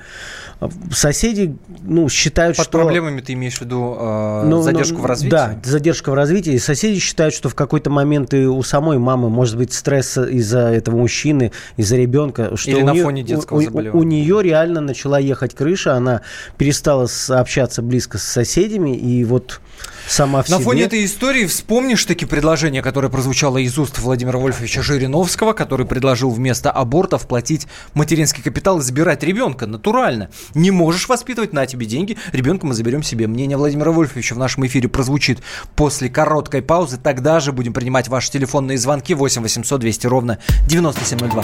Соседи, 0.91 1.55
ну, 1.83 2.09
считают, 2.09 2.57
Под 2.57 2.65
что... 2.65 2.79
Под 2.79 2.87
проблемами 2.87 3.21
ты 3.21 3.33
имеешь 3.33 3.57
в 3.57 3.61
виду 3.61 3.95
э, 3.99 4.43
ну, 4.47 4.63
задержку 4.63 4.95
ну, 4.95 5.03
в 5.03 5.05
развитии? 5.05 5.29
Да, 5.29 5.59
задержка 5.63 6.09
в 6.09 6.15
развитии. 6.15 6.53
И 6.53 6.59
соседи 6.59 6.99
считают, 6.99 7.35
что 7.35 7.47
в 7.49 7.53
какой-то 7.53 7.91
момент 7.91 8.33
и 8.33 8.47
у 8.47 8.63
самой 8.63 8.97
мамы 8.97 9.29
может 9.29 9.55
быть 9.55 9.71
стресс 9.71 10.17
из-за 10.17 10.69
этого 10.69 10.97
мужчины, 10.97 11.51
из-за 11.75 11.95
ребенка. 11.95 12.57
Что 12.57 12.71
Или 12.71 12.81
на 12.81 12.93
нее, 12.93 13.03
фоне 13.03 13.21
детского 13.21 13.59
у, 13.59 13.61
заболевания. 13.61 13.99
У, 13.99 14.01
у 14.01 14.03
нее 14.03 14.41
реально 14.41 14.81
начала 14.81 15.19
ехать 15.19 15.53
крыша, 15.53 15.93
она 15.93 16.21
перестала 16.57 17.07
общаться 17.29 17.83
близко 17.83 18.17
с 18.17 18.23
соседями, 18.23 18.97
и 18.97 19.23
вот 19.25 19.61
сама 20.07 20.43
в 20.43 20.49
На 20.49 20.57
себе. 20.57 20.65
фоне 20.65 20.81
этой 20.83 21.05
истории 21.05 21.45
вспомнишь 21.45 22.05
таки 22.05 22.25
предложение, 22.25 22.81
которое 22.81 23.09
прозвучало 23.09 23.57
из 23.57 23.77
уст 23.77 23.99
Владимира 23.99 24.39
Вольфовича 24.39 24.81
Жириновского, 24.81 25.53
который 25.53 25.85
предложил 25.85 26.29
вместо 26.29 26.71
абортов 26.71 27.27
платить 27.27 27.67
материнский 27.93 28.43
капитал 28.43 28.79
и 28.79 28.81
забирать 28.81 29.23
ребенка 29.23 29.67
натурально. 29.67 30.29
Не 30.53 30.71
можешь 30.71 31.07
воспитывать, 31.09 31.53
на 31.53 31.65
тебе 31.65 31.85
деньги, 31.85 32.17
ребенка 32.31 32.65
мы 32.65 32.73
заберем 32.73 33.03
себе. 33.03 33.27
Мнение 33.27 33.57
Владимира 33.57 33.91
Вольфовича 33.91 34.35
в 34.35 34.37
нашем 34.37 34.65
эфире 34.65 34.87
прозвучит 34.89 35.39
после 35.75 36.09
короткой 36.09 36.61
паузы. 36.61 36.97
Тогда 36.97 37.39
же 37.39 37.51
будем 37.51 37.73
принимать 37.73 38.07
ваши 38.07 38.31
телефонные 38.31 38.77
звонки 38.77 39.13
8 39.13 39.41
800 39.41 39.79
200 39.79 40.07
ровно 40.07 40.39
9702. 40.67 41.43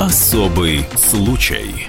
Особый 0.00 0.86
случай. 0.96 1.88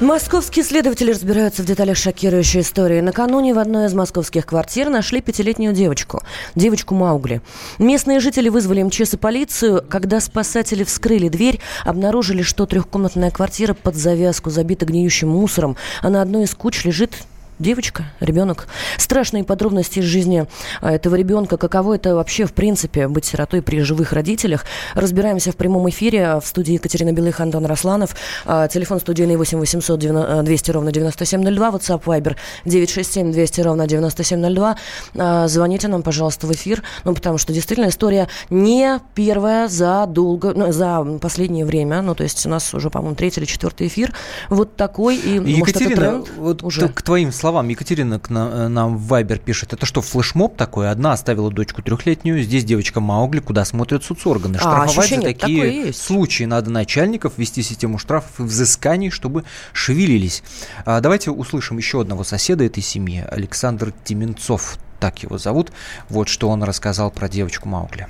Московские 0.00 0.62
следователи 0.62 1.10
разбираются 1.10 1.62
в 1.62 1.64
деталях 1.64 1.96
шокирующей 1.96 2.60
истории. 2.60 3.00
Накануне 3.00 3.54
в 3.54 3.58
одной 3.58 3.86
из 3.86 3.94
московских 3.94 4.44
квартир 4.44 4.90
нашли 4.90 5.22
пятилетнюю 5.22 5.72
девочку, 5.72 6.22
девочку 6.54 6.94
Маугли. 6.94 7.40
Местные 7.78 8.20
жители 8.20 8.50
вызвали 8.50 8.82
МЧС 8.82 9.14
и 9.14 9.16
полицию. 9.16 9.82
Когда 9.88 10.20
спасатели 10.20 10.84
вскрыли 10.84 11.30
дверь, 11.30 11.60
обнаружили, 11.82 12.42
что 12.42 12.66
трехкомнатная 12.66 13.30
квартира 13.30 13.72
под 13.72 13.96
завязку 13.96 14.50
забита 14.50 14.84
гниющим 14.84 15.30
мусором, 15.30 15.78
а 16.02 16.10
на 16.10 16.20
одной 16.20 16.44
из 16.44 16.54
куч 16.54 16.84
лежит 16.84 17.14
девочка, 17.58 18.04
ребенок. 18.20 18.68
Страшные 18.98 19.44
подробности 19.44 20.00
из 20.00 20.04
жизни 20.04 20.46
а, 20.80 20.92
этого 20.92 21.14
ребенка. 21.14 21.56
Каково 21.56 21.94
это 21.94 22.14
вообще, 22.14 22.44
в 22.44 22.52
принципе, 22.52 23.08
быть 23.08 23.24
сиротой 23.24 23.62
при 23.62 23.80
живых 23.80 24.12
родителях? 24.12 24.64
Разбираемся 24.94 25.52
в 25.52 25.56
прямом 25.56 25.88
эфире 25.88 26.38
в 26.42 26.46
студии 26.46 26.74
Екатерина 26.74 27.12
Белых, 27.12 27.40
Антон 27.40 27.66
Росланов. 27.66 28.14
А, 28.44 28.68
телефон 28.68 29.00
студийный 29.00 29.36
8 29.36 29.58
800 29.58 30.44
200 30.44 30.70
ровно 30.70 30.92
9702. 30.92 31.68
WhatsApp 31.70 32.02
Viber 32.04 32.36
967 32.64 33.32
200 33.32 33.60
ровно 33.62 33.86
9702. 33.86 34.76
А, 35.16 35.48
звоните 35.48 35.88
нам, 35.88 36.02
пожалуйста, 36.02 36.46
в 36.46 36.52
эфир. 36.52 36.82
Ну, 37.04 37.14
потому 37.14 37.38
что 37.38 37.52
действительно 37.52 37.88
история 37.88 38.28
не 38.50 39.00
первая 39.14 39.68
за 39.68 40.06
долго, 40.06 40.52
ну, 40.54 40.72
за 40.72 41.04
последнее 41.20 41.64
время. 41.64 42.02
Ну, 42.02 42.14
то 42.14 42.22
есть 42.22 42.44
у 42.46 42.48
нас 42.48 42.74
уже, 42.74 42.90
по-моему, 42.90 43.16
третий 43.16 43.40
или 43.40 43.46
четвертый 43.46 43.86
эфир. 43.86 44.12
Вот 44.50 44.76
такой. 44.76 45.16
И, 45.16 45.34
Екатерина, 45.34 45.58
может, 45.58 45.76
это 45.80 45.96
тренд 45.96 46.30
вот 46.36 46.62
уже. 46.62 46.88
к 46.88 47.02
твоим 47.02 47.32
словам 47.32 47.45
словам, 47.46 47.68
Екатерина 47.68 48.18
к 48.18 48.28
нам, 48.28 48.48
э, 48.48 48.66
нам 48.66 48.96
в 48.96 49.06
Вайбер 49.06 49.38
пишет, 49.38 49.72
это 49.72 49.86
что, 49.86 50.00
флешмоб 50.00 50.56
такой? 50.56 50.90
Одна 50.90 51.12
оставила 51.12 51.48
дочку 51.48 51.80
трехлетнюю, 51.80 52.42
здесь 52.42 52.64
девочка 52.64 52.98
Маугли, 52.98 53.38
куда 53.38 53.64
смотрят 53.64 54.02
соцорганы. 54.02 54.56
А, 54.56 54.58
Штрафовать 54.58 55.12
а, 55.12 55.14
за 55.14 55.22
такие 55.22 55.92
случаи 55.92 56.42
надо 56.42 56.70
начальников, 56.70 57.34
вести 57.38 57.62
систему 57.62 57.98
штрафов 57.98 58.40
и 58.40 58.42
взысканий, 58.42 59.10
чтобы 59.10 59.44
шевелились. 59.72 60.42
А, 60.84 61.00
давайте 61.00 61.30
услышим 61.30 61.78
еще 61.78 62.00
одного 62.00 62.24
соседа 62.24 62.64
этой 62.64 62.82
семьи, 62.82 63.24
Александр 63.30 63.94
Тименцов, 64.02 64.76
так 64.98 65.22
его 65.22 65.38
зовут. 65.38 65.70
Вот 66.08 66.28
что 66.28 66.48
он 66.48 66.64
рассказал 66.64 67.12
про 67.12 67.28
девочку 67.28 67.68
Маугли. 67.68 68.08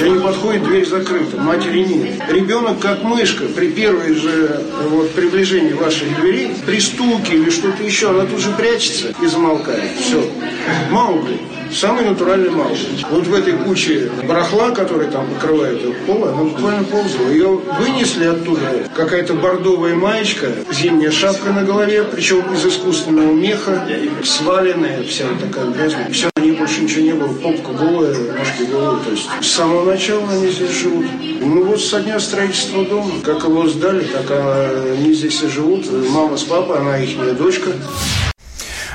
Я 0.00 0.08
не 0.08 0.18
подходит, 0.18 0.64
дверь 0.64 0.86
закрыта, 0.86 1.36
матери 1.36 1.80
нет. 1.80 2.22
Ребенок 2.30 2.80
как 2.80 3.02
мышка 3.02 3.44
при 3.44 3.68
первой 3.70 4.14
же 4.14 4.62
вот, 4.88 5.10
приближении 5.10 5.74
вашей 5.74 6.08
двери, 6.18 6.54
при 6.64 6.80
стуке 6.80 7.34
или 7.34 7.50
что-то 7.50 7.82
еще, 7.82 8.10
она 8.10 8.24
тут 8.24 8.40
же 8.40 8.50
прячется 8.52 9.14
и 9.22 9.26
замолкает. 9.26 9.90
Все. 9.98 10.24
Маугли. 10.90 11.38
Самый 11.72 12.04
натуральный 12.04 12.50
Маугли. 12.50 12.78
Вот 13.10 13.26
в 13.26 13.34
этой 13.34 13.52
куче 13.52 14.10
барахла, 14.26 14.70
которая 14.70 15.08
там 15.08 15.28
покрывает 15.28 15.80
пол, 16.04 16.24
она 16.24 16.42
буквально 16.42 16.82
ползала. 16.84 17.28
Ее 17.28 17.60
вынесли 17.78 18.24
оттуда. 18.24 18.60
Какая-то 18.94 19.34
бордовая 19.34 19.94
маечка, 19.94 20.48
зимняя 20.72 21.12
шапка 21.12 21.52
на 21.52 21.62
голове, 21.62 22.02
причем 22.04 22.42
из 22.52 22.66
искусственного 22.66 23.32
меха, 23.32 23.86
сваленная, 24.24 25.04
вся 25.04 25.26
такая 25.40 25.70
грязная. 25.70 26.10
Все, 26.10 26.28
на 26.34 26.40
ней 26.40 26.52
больше 26.52 26.82
ничего 26.82 27.02
не 27.02 27.12
было. 27.12 27.32
Попка 27.34 27.72
голая, 27.72 28.14
ножки 28.14 28.62
голые. 28.70 29.04
То 29.04 29.10
есть 29.12 29.28
с 29.40 29.46
самого 29.46 29.89
начала 29.90 30.30
они 30.30 30.48
здесь 30.48 30.70
живут. 30.70 31.06
Ну 31.40 31.64
вот 31.64 31.80
со 31.80 32.00
дня 32.00 32.20
строительства 32.20 32.84
дома. 32.84 33.20
Как 33.24 33.42
его 33.42 33.66
сдали, 33.66 34.04
так 34.04 34.30
они 34.30 35.12
здесь 35.12 35.42
и 35.42 35.48
живут. 35.48 35.86
Мама 36.10 36.36
с 36.36 36.44
папой, 36.44 36.78
она 36.78 36.98
их 36.98 37.36
дочка. 37.36 37.70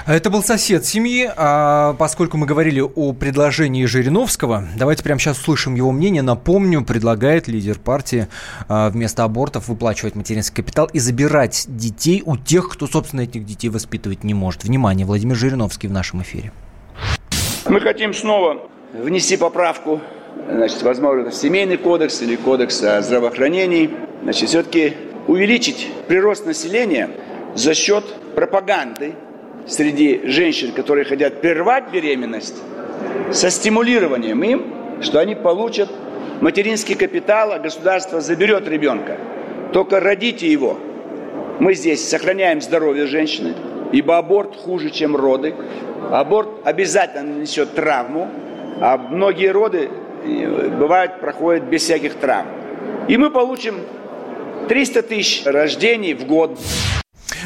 Это 0.08 0.30
был 0.30 0.44
сосед 0.44 0.86
семьи. 0.86 1.30
А 1.36 1.94
поскольку 1.96 2.38
мы 2.38 2.46
говорили 2.46 2.80
о 2.80 3.12
предложении 3.14 3.86
Жириновского, 3.86 4.68
давайте 4.78 5.04
прямо 5.04 5.20
сейчас 5.20 5.40
услышим 5.40 5.76
его 5.76 5.92
мнение. 5.92 6.22
Напомню, 6.22 6.86
предлагает 6.86 7.48
лидер 7.48 7.80
партии 7.80 8.28
а, 8.70 8.90
вместо 8.90 9.24
абортов 9.24 9.68
выплачивать 9.68 10.16
материнский 10.16 10.56
капитал 10.56 10.88
и 10.94 11.00
забирать 11.00 11.66
детей 11.68 12.22
у 12.26 12.38
тех, 12.38 12.70
кто, 12.70 12.88
собственно, 12.88 13.22
этих 13.22 13.46
детей 13.46 13.70
воспитывать 13.70 14.24
не 14.24 14.36
может. 14.36 14.64
Внимание, 14.64 15.06
Владимир 15.06 15.36
Жириновский 15.36 15.88
в 15.88 15.92
нашем 15.92 16.22
эфире. 16.22 16.54
Мы 17.68 17.82
хотим 17.82 18.14
снова 18.14 18.62
внести 18.94 19.38
поправку, 19.38 20.02
значит, 20.50 20.82
возможно, 20.84 21.22
это 21.22 21.32
семейный 21.32 21.78
кодекс 21.78 22.22
или 22.22 22.36
кодекс 22.36 22.82
о 22.84 23.02
здравоохранении. 23.02 23.90
Значит, 24.24 24.50
все-таки 24.50 24.94
увеличить 25.28 25.88
прирост 26.08 26.46
населения 26.46 27.10
за 27.56 27.74
счет 27.74 28.04
пропаганды 28.36 29.14
среди 29.68 30.22
женщин, 30.26 30.72
которые 30.72 31.06
хотят 31.06 31.42
прервать 31.42 31.92
беременность, 31.92 32.56
со 33.32 33.50
стимулированием 33.50 34.44
им, 34.44 34.74
что 35.02 35.20
они 35.20 35.36
получат 35.36 35.90
материнский 36.42 36.96
капитал, 36.96 37.52
а 37.52 37.60
государство 37.60 38.22
заберет 38.22 38.68
ребенка. 38.68 39.18
Только 39.74 40.00
родите 40.00 40.52
его. 40.52 40.78
Мы 41.60 41.74
здесь 41.74 42.08
сохраняем 42.08 42.62
здоровье 42.62 43.08
женщины, 43.08 43.54
ибо 43.92 44.18
аборт 44.18 44.56
хуже, 44.56 44.90
чем 44.90 45.16
роды. 45.16 45.56
Аборт 46.12 46.50
обязательно 46.64 47.42
несет 47.42 47.74
травму, 47.74 48.30
а 48.82 48.98
многие 48.98 49.52
роды 49.52 49.90
э, 50.26 50.70
бывают, 50.70 51.20
проходят 51.20 51.64
без 51.64 51.84
всяких 51.84 52.16
травм. 52.16 52.48
И 53.08 53.18
мы 53.18 53.30
получим 53.30 53.76
300 54.68 55.04
тысяч 55.04 55.46
рождений 55.46 56.14
в 56.14 56.26
год. 56.26 56.60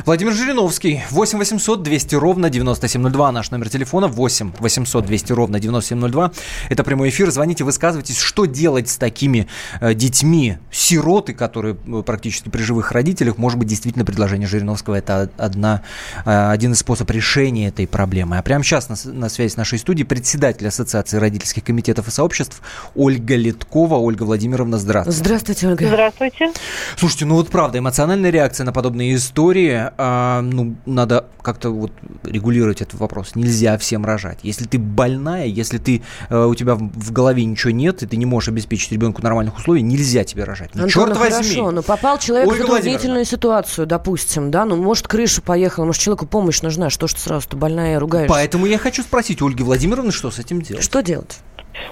Владимир 0.05 0.33
Жириновский, 0.33 1.01
8 1.09 1.37
800 1.37 1.83
200 1.83 2.15
ровно 2.15 2.49
9702, 2.49 3.31
наш 3.31 3.51
номер 3.51 3.69
телефона, 3.69 4.07
8 4.07 4.53
800 4.59 5.05
200 5.05 5.33
ровно 5.33 5.59
9702. 5.59 6.31
Это 6.69 6.83
прямой 6.83 7.09
эфир, 7.09 7.31
звоните, 7.31 7.63
высказывайтесь, 7.63 8.17
что 8.17 8.45
делать 8.45 8.89
с 8.89 8.97
такими 8.97 9.47
э, 9.81 9.93
детьми, 9.93 10.57
сироты, 10.71 11.33
которые 11.33 11.77
э, 11.87 12.03
практически 12.05 12.49
при 12.49 12.61
живых 12.61 12.91
родителях, 12.91 13.37
может 13.37 13.57
быть, 13.57 13.67
действительно 13.67 14.05
предложение 14.05 14.47
Жириновского 14.47 14.95
это 14.95 15.29
одна, 15.37 15.83
э, 16.25 16.51
один 16.51 16.73
из 16.73 16.79
способов 16.79 17.15
решения 17.15 17.67
этой 17.67 17.87
проблемы. 17.87 18.37
А 18.37 18.41
прямо 18.41 18.63
сейчас 18.63 18.89
на, 18.89 18.95
на 19.11 19.29
связи 19.29 19.53
с 19.53 19.57
нашей 19.57 19.79
студией 19.79 20.05
председатель 20.05 20.67
Ассоциации 20.67 21.17
родительских 21.17 21.63
комитетов 21.63 22.07
и 22.07 22.11
сообществ 22.11 22.61
Ольга 22.95 23.35
Литкова. 23.35 23.95
Ольга 23.95 24.23
Владимировна, 24.23 24.77
здравствуйте. 24.77 25.19
Здравствуйте, 25.19 25.67
Ольга. 25.67 25.87
Здравствуйте. 25.87 26.51
Слушайте, 26.97 27.25
ну 27.25 27.35
вот 27.35 27.49
правда, 27.49 27.79
эмоциональная 27.79 28.29
реакция 28.29 28.65
на 28.65 28.73
подобные 28.73 29.15
истории, 29.15 29.68
а, 29.97 30.41
ну, 30.41 30.75
надо 30.85 31.25
как-то 31.41 31.69
вот 31.69 31.91
регулировать 32.23 32.81
этот 32.81 32.99
вопрос. 32.99 33.35
Нельзя 33.35 33.77
всем 33.77 34.05
рожать. 34.05 34.39
Если 34.43 34.65
ты 34.65 34.77
больная, 34.77 35.45
если 35.45 35.77
ты, 35.77 36.01
э, 36.29 36.45
у 36.45 36.53
тебя 36.55 36.75
в 36.75 37.11
голове 37.11 37.45
ничего 37.45 37.71
нет, 37.71 38.03
и 38.03 38.07
ты 38.07 38.17
не 38.17 38.25
можешь 38.25 38.49
обеспечить 38.49 38.91
ребенку 38.91 39.21
нормальных 39.21 39.57
условий, 39.57 39.81
нельзя 39.81 40.23
тебе 40.23 40.43
рожать. 40.43 40.71
Ну, 40.73 40.83
Антон, 40.83 40.89
черт 40.89 41.13
ну, 41.13 41.19
возьми. 41.19 41.55
Хорошо, 41.55 41.71
ну 41.71 41.83
попал 41.83 42.19
человек 42.19 42.47
Ольга 42.47 42.63
в 42.63 42.67
затруднительную 42.67 43.25
ситуацию, 43.25 43.87
допустим, 43.87 44.51
да, 44.51 44.65
ну, 44.65 44.75
может, 44.75 45.07
крыша 45.07 45.41
поехала, 45.41 45.85
может, 45.85 46.01
человеку 46.01 46.25
помощь 46.25 46.61
нужна, 46.61 46.89
что 46.89 47.07
ж 47.07 47.13
ты 47.13 47.21
сразу-то 47.21 47.57
больная 47.57 47.99
ругаешься? 47.99 48.33
Поэтому 48.33 48.65
я 48.65 48.77
хочу 48.77 49.03
спросить 49.03 49.41
Ольги 49.41 49.63
Владимировны, 49.63 50.11
что 50.11 50.31
с 50.31 50.39
этим 50.39 50.61
делать? 50.61 50.83
Что 50.83 51.01
делать? 51.01 51.39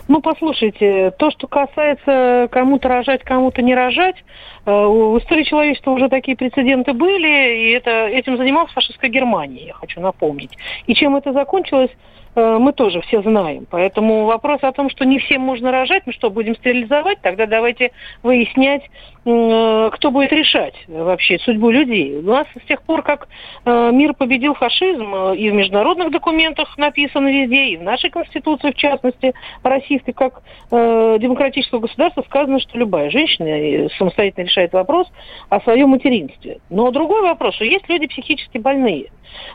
Ну, 0.07 0.22
послушайте, 0.22 1.12
то, 1.12 1.31
что 1.31 1.48
касается 1.48 2.48
кому-то 2.51 2.88
рожать, 2.88 3.24
кому-то 3.24 3.62
не 3.62 3.75
рожать, 3.75 4.15
э, 4.65 4.72
в 4.72 5.17
истории 5.19 5.43
человечества 5.43 5.91
уже 5.91 6.10
такие 6.10 6.36
прецеденты 6.36 6.93
были, 6.93 7.57
и 7.57 7.72
это, 7.72 8.07
этим 8.07 8.38
занималась 8.38 8.72
фашистская 8.72 9.10
Германия, 9.10 9.67
я 9.67 9.74
хочу 9.74 10.01
напомнить. 10.01 10.51
И 10.88 10.93
чем 10.93 11.15
это 11.15 11.34
закончилось, 11.34 11.91
Э, 11.91 12.16
мы 12.38 12.72
тоже 12.72 13.01
все 13.01 13.22
знаем. 13.22 13.65
Поэтому 13.70 14.25
вопрос 14.25 14.60
о 14.62 14.72
том, 14.72 14.89
что 14.89 15.06
не 15.06 15.20
всем 15.20 15.41
можно 15.41 15.72
рожать, 15.72 16.03
мы 16.06 16.13
что, 16.13 16.29
будем 16.29 16.56
стерилизовать? 16.56 17.20
Тогда 17.22 17.46
давайте 17.48 17.91
выяснять, 18.24 18.84
э, 19.25 19.89
кто 19.94 20.12
будет 20.12 20.32
решать 20.32 20.75
вообще 20.88 21.39
судьбу 21.39 21.70
людей. 21.72 22.17
У 22.17 22.22
нас 22.22 22.48
с 22.63 22.67
тех 22.67 22.84
пор, 22.84 23.01
как 23.01 23.27
э, 23.65 23.91
мир 23.91 24.13
победил 24.13 24.53
фашизм, 24.53 25.15
и 25.34 25.50
в 25.50 25.53
международных 25.53 26.12
документах 26.12 26.77
написано 26.77 27.27
везде, 27.27 27.70
и 27.70 27.77
в 27.77 27.84
нашей 27.84 28.10
Конституции, 28.10 28.72
в 28.72 28.75
частности, 28.75 29.34
российской, 29.63 30.12
как 30.12 30.41
демократического 30.70 31.79
государства, 31.79 32.22
сказано, 32.24 32.60
что 32.60 32.77
любая 32.77 33.10
женщина 33.10 33.89
самостоятельно 33.98 34.46
решает 34.46 34.74
вопрос 34.74 35.08
о 35.50 35.60
своем 35.62 35.89
материнстве. 35.89 36.60
Но 36.70 36.91
другой 36.91 37.22
вопрос, 37.22 37.56
что 37.56 37.65
есть 37.65 37.88
люди 37.89 38.08
психически 38.08 38.58
больные. 38.58 39.08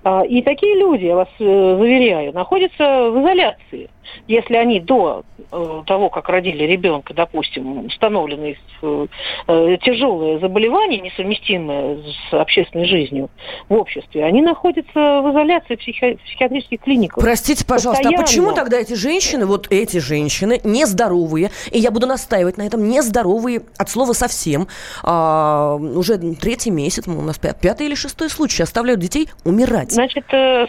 А, 0.04 0.22
и 0.22 0.42
такие 0.42 0.76
люди, 0.76 1.04
я 1.04 1.16
вас 1.16 1.28
заверяю, 1.38 2.32
находятся 2.32 2.72
находятся 2.82 3.10
в 3.10 3.20
изоляции. 3.20 3.90
Если 4.28 4.54
они 4.54 4.80
до 4.80 5.24
э, 5.50 5.82
того, 5.86 6.10
как 6.10 6.28
родили 6.28 6.64
ребенка, 6.64 7.12
допустим, 7.14 7.86
установлены 7.86 8.56
э, 8.82 9.06
э, 9.48 9.76
тяжелые 9.82 10.38
заболевания, 10.38 11.00
несовместимые 11.00 12.02
с 12.30 12.34
общественной 12.34 12.86
жизнью 12.86 13.30
в 13.68 13.74
обществе, 13.74 14.24
они 14.24 14.42
находятся 14.42 15.20
в 15.22 15.30
изоляции 15.32 15.76
в 15.76 15.78
психи- 15.78 16.18
психиатрических 16.24 16.80
клиниках. 16.80 17.22
Простите, 17.22 17.64
пожалуйста, 17.66 18.04
Постоянно. 18.04 18.22
а 18.22 18.26
почему 18.26 18.52
тогда 18.52 18.78
эти 18.78 18.94
женщины, 18.94 19.46
вот 19.46 19.66
эти 19.70 19.98
женщины, 19.98 20.60
нездоровые, 20.64 21.50
и 21.70 21.78
я 21.78 21.90
буду 21.90 22.06
настаивать 22.06 22.56
на 22.56 22.62
этом, 22.62 22.88
нездоровые 22.88 23.62
от 23.76 23.90
слова 23.90 24.12
совсем, 24.12 24.68
а, 25.02 25.76
уже 25.76 26.18
третий 26.18 26.70
месяц, 26.70 27.06
у 27.08 27.10
нас 27.10 27.38
пятый 27.38 27.86
или 27.86 27.94
шестой 27.94 28.30
случай, 28.30 28.62
оставляют 28.62 29.00
детей 29.00 29.28
умирать? 29.44 29.92
Значит, 29.92 30.24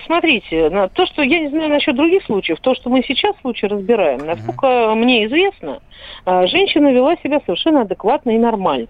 смотрите, 0.06 0.70
то, 0.94 1.06
что 1.06 1.22
я 1.22 1.40
не 1.40 1.50
знаю 1.50 1.70
насчет 1.70 1.96
других 1.96 2.24
случаев, 2.26 2.60
то, 2.62 2.74
что 2.76 2.90
мы 2.90 3.04
сейчас 3.08 3.23
случай 3.42 3.68
разбираем, 3.68 4.20
насколько 4.26 4.66
uh-huh. 4.66 4.96
мне 4.96 5.26
известно, 5.26 5.80
а, 6.26 6.48
женщина 6.48 6.92
вела 6.92 7.16
себя 7.18 7.40
совершенно 7.46 7.82
адекватно 7.82 8.32
и 8.32 8.38
нормально. 8.38 8.88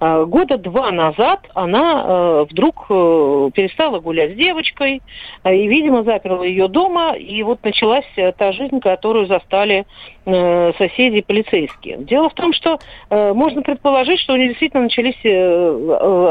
А, 0.00 0.24
года 0.24 0.58
два 0.58 0.90
назад 0.90 1.40
она 1.54 2.04
э, 2.04 2.46
вдруг 2.50 2.86
э, 2.90 3.50
перестала 3.54 4.00
гулять 4.00 4.32
с 4.32 4.34
девочкой, 4.34 5.02
а, 5.42 5.52
и, 5.52 5.66
видимо, 5.66 6.02
заперла 6.02 6.44
ее 6.44 6.68
дома, 6.68 7.14
и 7.14 7.42
вот 7.42 7.62
началась 7.62 8.06
э, 8.16 8.32
та 8.32 8.52
жизнь, 8.52 8.80
которую 8.80 9.26
застали 9.26 9.86
соседи 10.24 11.20
полицейские. 11.20 11.96
Дело 11.98 12.30
в 12.30 12.34
том, 12.34 12.52
что 12.52 12.78
можно 13.10 13.62
предположить, 13.62 14.20
что 14.20 14.34
у 14.34 14.36
нее 14.36 14.50
действительно 14.50 14.84
начались 14.84 15.16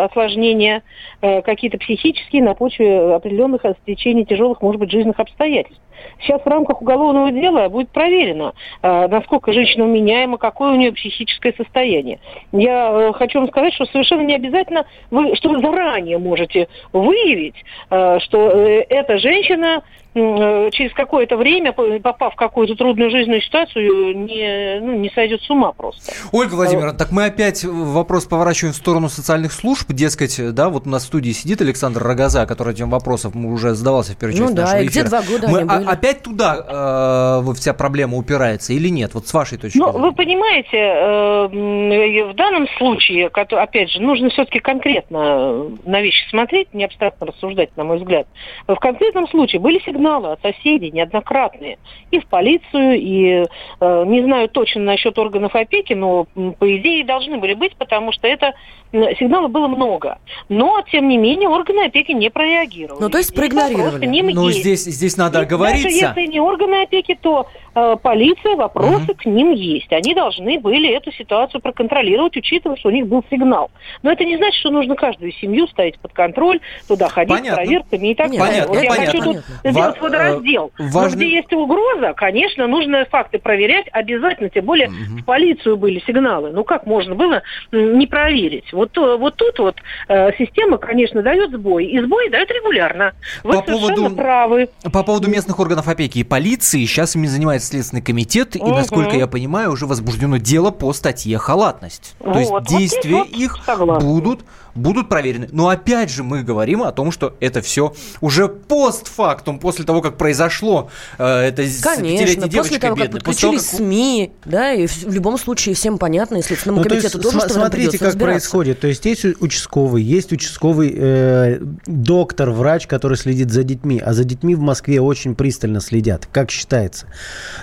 осложнения 0.06 0.82
какие-то 1.20 1.78
психические 1.78 2.42
на 2.42 2.54
почве 2.54 3.14
определенных 3.14 3.64
стечений 3.82 4.24
тяжелых, 4.24 4.62
может 4.62 4.80
быть, 4.80 4.92
жизненных 4.92 5.20
обстоятельств. 5.20 5.82
Сейчас 6.22 6.42
в 6.42 6.48
рамках 6.48 6.82
уголовного 6.82 7.32
дела 7.32 7.68
будет 7.70 7.90
проверено, 7.90 8.54
насколько 8.84 9.54
женщина 9.54 9.86
уменяема, 9.86 10.38
какое 10.38 10.72
у 10.72 10.76
нее 10.76 10.92
психическое 10.92 11.54
состояние. 11.58 12.20
Я 12.52 13.12
хочу 13.14 13.32
хочу 13.32 13.40
вам 13.40 13.48
сказать, 13.50 13.74
что 13.74 13.86
совершенно 13.86 14.22
не 14.22 14.36
обязательно, 14.36 14.86
вы, 15.10 15.36
что 15.36 15.50
вы 15.50 15.60
заранее 15.60 16.18
можете 16.18 16.68
выявить, 16.92 17.56
э, 17.90 18.20
что 18.20 18.52
э, 18.52 18.86
эта 18.90 19.18
женщина 19.18 19.82
Э, 19.82 20.01
через 20.14 20.94
какое-то 20.94 21.38
время, 21.38 21.72
попав 21.72 22.34
в 22.34 22.36
какую-то 22.36 22.76
трудную 22.76 23.10
жизненную 23.10 23.42
ситуацию, 23.42 24.18
не, 24.18 24.80
ну, 24.82 24.94
не 24.98 25.10
сойдет 25.10 25.42
с 25.42 25.50
ума 25.50 25.72
просто. 25.72 26.12
Ольга 26.34 26.56
Владимировна, 26.56 26.98
так 26.98 27.12
мы 27.12 27.26
опять 27.26 27.64
вопрос 27.64 28.26
поворачиваем 28.26 28.74
в 28.74 28.78
сторону 28.78 29.08
социальных 29.08 29.54
служб. 29.54 29.90
Дескать, 29.92 30.54
да, 30.54 30.70
вот 30.70 30.86
у 30.86 30.90
нас 30.90 31.04
в 31.04 31.08
студии 31.08 31.32
сидит 31.32 31.62
Александр 31.62 32.04
Рогоза, 32.04 32.46
который 32.46 32.74
этим 32.74 32.90
вопросом 32.90 33.46
уже 33.46 33.74
задавался 33.74 34.14
в 34.14 34.18
первой 34.18 34.34
части 34.34 34.50
ну, 34.50 34.56
да, 34.56 34.64
нашего 34.64 34.82
и 34.82 34.88
где 34.88 35.04
два 35.04 35.22
года 35.22 35.48
мы 35.48 35.60
они 35.60 35.70
были. 35.70 35.88
опять 35.88 36.24
туда 36.24 37.42
э, 37.48 37.54
вся 37.54 37.74
проблема 37.74 38.18
упирается 38.18 38.74
или 38.74 38.90
нет? 38.90 39.14
Вот 39.14 39.28
с 39.28 39.34
вашей 39.34 39.58
точки 39.58 39.78
ну, 39.78 39.92
зрения. 39.92 40.06
Вы 40.08 40.12
понимаете, 40.14 40.78
э, 40.78 42.32
в 42.32 42.36
данном 42.36 42.68
случае, 42.78 43.28
опять 43.28 43.92
же, 43.92 44.02
нужно 44.02 44.30
все-таки 44.30 44.60
конкретно 44.60 45.70
на 45.86 46.02
вещи 46.02 46.30
смотреть, 46.30 46.74
не 46.74 46.84
абстрактно 46.84 47.28
рассуждать, 47.28 47.76
на 47.78 47.86
мой 47.86 47.98
взгляд. 47.98 48.28
В 48.68 48.76
конкретном 48.76 49.28
случае 49.30 49.62
были 49.62 49.80
сигналы 49.80 50.01
сигналы 50.02 50.32
от 50.32 50.42
соседей 50.42 50.92
неоднократные. 50.92 51.78
И 52.10 52.20
в 52.20 52.28
полицию, 52.28 53.00
и 53.00 53.46
э, 53.80 54.06
не 54.06 54.22
знаю 54.24 54.50
точно 54.50 54.82
насчет 54.82 55.18
органов 55.18 55.56
опеки, 55.56 55.94
но 55.94 56.26
по 56.26 56.78
идее 56.78 57.06
должны 57.06 57.38
были 57.38 57.54
быть, 57.54 57.76
потому 57.76 58.12
что 58.12 58.28
это 58.28 58.54
сигналов 58.92 59.52
было 59.52 59.68
много. 59.68 60.20
Но, 60.50 60.82
тем 60.92 61.08
не 61.08 61.18
менее, 61.18 61.50
органы 61.50 61.86
опеки 61.86 62.12
не 62.12 62.30
прореагировали. 62.30 63.02
Ну, 63.02 63.10
то 63.10 63.18
есть 63.18 63.34
проигнорировали. 63.34 64.06
Но 64.34 64.50
есть. 64.50 64.60
здесь, 64.60 64.84
здесь 64.84 65.18
надо 65.18 65.40
оговориться. 65.40 65.84
Даже 65.84 65.96
если 65.96 66.32
не 66.32 66.40
органы 66.40 66.84
опеки, 66.84 67.18
то 67.20 67.48
э, 67.76 67.96
полиция, 68.02 68.56
вопросы 68.56 69.12
угу. 69.12 69.16
к 69.16 69.26
ним 69.26 69.52
есть. 69.52 69.92
Они 69.92 70.14
должны 70.14 70.60
были 70.60 70.90
эту 70.90 71.12
ситуацию 71.12 71.62
проконтролировать, 71.62 72.36
учитывая, 72.38 72.76
что 72.78 72.90
у 72.90 72.92
них 72.92 73.08
был 73.08 73.24
сигнал. 73.30 73.72
Но 74.04 74.12
это 74.12 74.26
не 74.26 74.38
значит, 74.38 74.60
что 74.60 74.72
нужно 74.72 74.96
каждую 74.96 75.32
семью 75.34 75.68
ставить 75.68 76.00
под 76.00 76.14
контроль, 76.14 76.60
туда 76.88 77.08
ходить 77.08 77.38
понятно. 77.38 77.64
с 77.64 77.66
проверками 77.66 78.08
и 78.08 78.16
так 78.16 78.32
далее. 78.32 78.46
Понятно, 78.46 78.74
вот 78.74 78.84
я 78.84 78.90
понятно. 78.90 79.06
хочу 79.06 79.24
тут 79.24 79.44
понятно. 79.46 79.72
сделать 79.72 80.02
водораздел. 80.02 80.72
Э, 80.78 80.84
важный... 80.90 81.02
Но 81.02 81.16
где 81.16 81.36
есть 81.36 81.54
угроза, 81.54 82.14
конечно, 82.14 82.68
нужно 82.68 83.06
факты 83.06 83.40
проверять 83.40 83.88
обязательно, 83.92 84.50
тем 84.50 84.66
более 84.66 84.88
угу. 84.88 85.20
в 85.22 85.26
полицию 85.26 85.78
были 85.78 86.00
сигналы. 86.06 86.52
Ну 86.52 86.64
как 86.64 86.86
можно 86.86 87.16
было 87.16 87.42
не 87.72 88.08
проверить? 88.08 88.72
Вот, 88.82 88.98
э, 88.98 89.18
вот 89.18 89.36
тут 89.36 89.60
вот 89.60 89.76
э, 90.08 90.32
система, 90.40 90.78
конечно, 90.78 91.22
дает 91.22 91.52
сбой. 91.52 91.86
И 91.86 92.02
сбой 92.02 92.30
дает 92.30 92.50
регулярно. 92.50 93.14
Вы 93.44 93.54
по 93.54 93.62
поводу, 93.62 94.10
правы. 94.16 94.70
По 94.92 95.04
поводу 95.04 95.30
местных 95.30 95.60
органов 95.60 95.88
опеки 95.88 96.20
и 96.20 96.24
полиции, 96.24 96.84
сейчас 96.86 97.16
ими 97.16 97.28
занимается 97.28 97.68
Следственный 97.68 98.02
комитет, 98.02 98.56
и, 98.56 98.64
насколько 98.64 99.16
я 99.16 99.28
понимаю, 99.28 99.72
уже 99.72 99.86
возбуждено 99.86 100.38
дело 100.38 100.72
по 100.72 100.94
статье 100.94 101.38
«Халатность». 101.38 102.16
Вот, 102.20 102.34
То 102.34 102.40
есть 102.40 102.52
вот 102.52 102.64
действия 102.66 103.18
вот 103.18 103.30
их 103.30 103.58
согласна. 103.66 104.08
будут 104.08 104.42
будут 104.76 105.10
проверены. 105.10 105.50
Но 105.52 105.70
опять 105.70 106.10
же 106.10 106.24
мы 106.24 106.44
говорим 106.44 106.84
о 106.84 106.92
том, 106.92 107.12
что 107.12 107.36
это 107.40 107.62
все 107.62 107.94
уже 108.22 108.48
постфактум, 108.48 109.60
после 109.60 109.86
того, 109.86 110.02
как 110.02 110.18
произошло 110.18 110.90
э, 111.18 111.26
это 111.26 111.64
Конечно, 111.84 112.48
после 112.48 112.80
того, 112.80 112.96
как 112.96 113.12
подключились 113.12 113.68
как... 113.68 113.78
СМИ, 113.78 114.32
да, 114.46 114.74
и 114.74 114.88
в, 114.88 115.04
в 115.04 115.14
любом 115.14 115.38
случае 115.38 115.76
всем 115.76 115.98
понятно, 115.98 116.38
и 116.38 116.42
Следственному 116.42 116.84
ну, 116.84 116.90
комитету 116.90 117.20
то 117.20 117.28
есть, 117.28 117.32
тоже, 117.32 117.40
см- 117.40 117.62
Смотрите, 117.62 117.98
как 117.98 118.18
происходит. 118.18 118.71
То 118.74 118.88
есть 118.88 119.06
есть 119.06 119.26
участковый, 119.40 120.04
есть 120.04 120.32
участковый 120.32 120.94
э, 120.96 121.60
доктор, 121.86 122.52
врач, 122.52 122.88
который 122.88 123.18
следит 123.18 123.52
за 123.52 123.64
детьми, 123.64 124.02
а 124.04 124.14
за 124.14 124.24
детьми 124.24 124.56
в 124.56 124.62
Москве 124.62 125.02
очень 125.02 125.36
пристально 125.36 125.82
следят, 125.82 126.28
как 126.32 126.52
считается. 126.52 127.08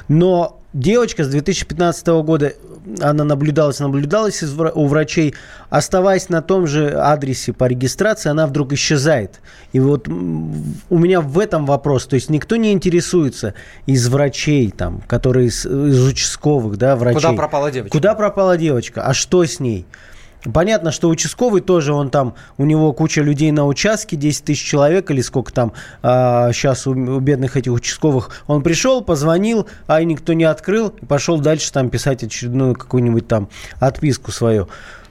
Но 0.09 0.59
девочка 0.73 1.25
с 1.25 1.29
2015 1.29 2.07
года, 2.23 2.53
она 3.01 3.25
наблюдалась, 3.25 3.81
наблюдалась 3.81 4.43
у 4.43 4.87
врачей, 4.87 5.35
оставаясь 5.71 6.29
на 6.29 6.43
том 6.43 6.67
же 6.67 6.91
адресе 6.91 7.53
по 7.53 7.65
регистрации, 7.65 8.31
она 8.31 8.47
вдруг 8.47 8.73
исчезает. 8.73 9.41
И 9.73 9.81
вот 9.81 10.09
у 10.09 10.99
меня 10.99 11.21
в 11.21 11.39
этом 11.39 11.67
вопрос, 11.67 12.07
то 12.07 12.15
есть 12.15 12.31
никто 12.31 12.57
не 12.57 12.73
интересуется 12.73 13.55
из 13.87 14.09
врачей, 14.09 14.71
там, 14.71 15.01
которые 15.07 15.49
из, 15.49 15.65
из 15.67 16.07
участковых, 16.07 16.77
да, 16.77 16.97
врачей. 16.97 17.21
Куда 17.21 17.33
пропала 17.33 17.71
девочка? 17.71 17.97
Куда 17.97 18.15
пропала 18.15 18.57
девочка, 18.57 19.03
а 19.03 19.15
что 19.15 19.45
с 19.45 19.61
ней? 19.61 19.87
Понятно, 20.53 20.93
что 20.93 21.09
участковый 21.09 21.61
тоже, 21.61 21.93
он 21.93 22.11
там, 22.11 22.35
у 22.59 22.65
него 22.65 22.93
куча 22.93 23.23
людей 23.23 23.51
на 23.51 23.67
участке, 23.67 24.17
10 24.17 24.45
тысяч 24.45 24.65
человек 24.65 25.11
или 25.11 25.21
сколько 25.21 25.53
там 25.53 25.73
а, 26.03 26.53
сейчас 26.53 26.87
у, 26.87 26.93
у 26.93 27.21
бедных 27.21 27.57
этих 27.57 27.73
участковых. 27.73 28.31
Он 28.47 28.63
пришел, 28.63 29.03
позвонил, 29.03 29.67
а 29.87 30.03
никто 30.05 30.35
не 30.35 30.45
открыл, 30.45 30.91
пошел 30.91 31.41
дальше 31.41 31.73
там 31.73 31.91
писать 31.91 32.23
очередную 32.23 32.75
какую-нибудь 32.75 33.27
там 33.27 33.49
отписку 33.81 34.31
свою. 34.31 34.69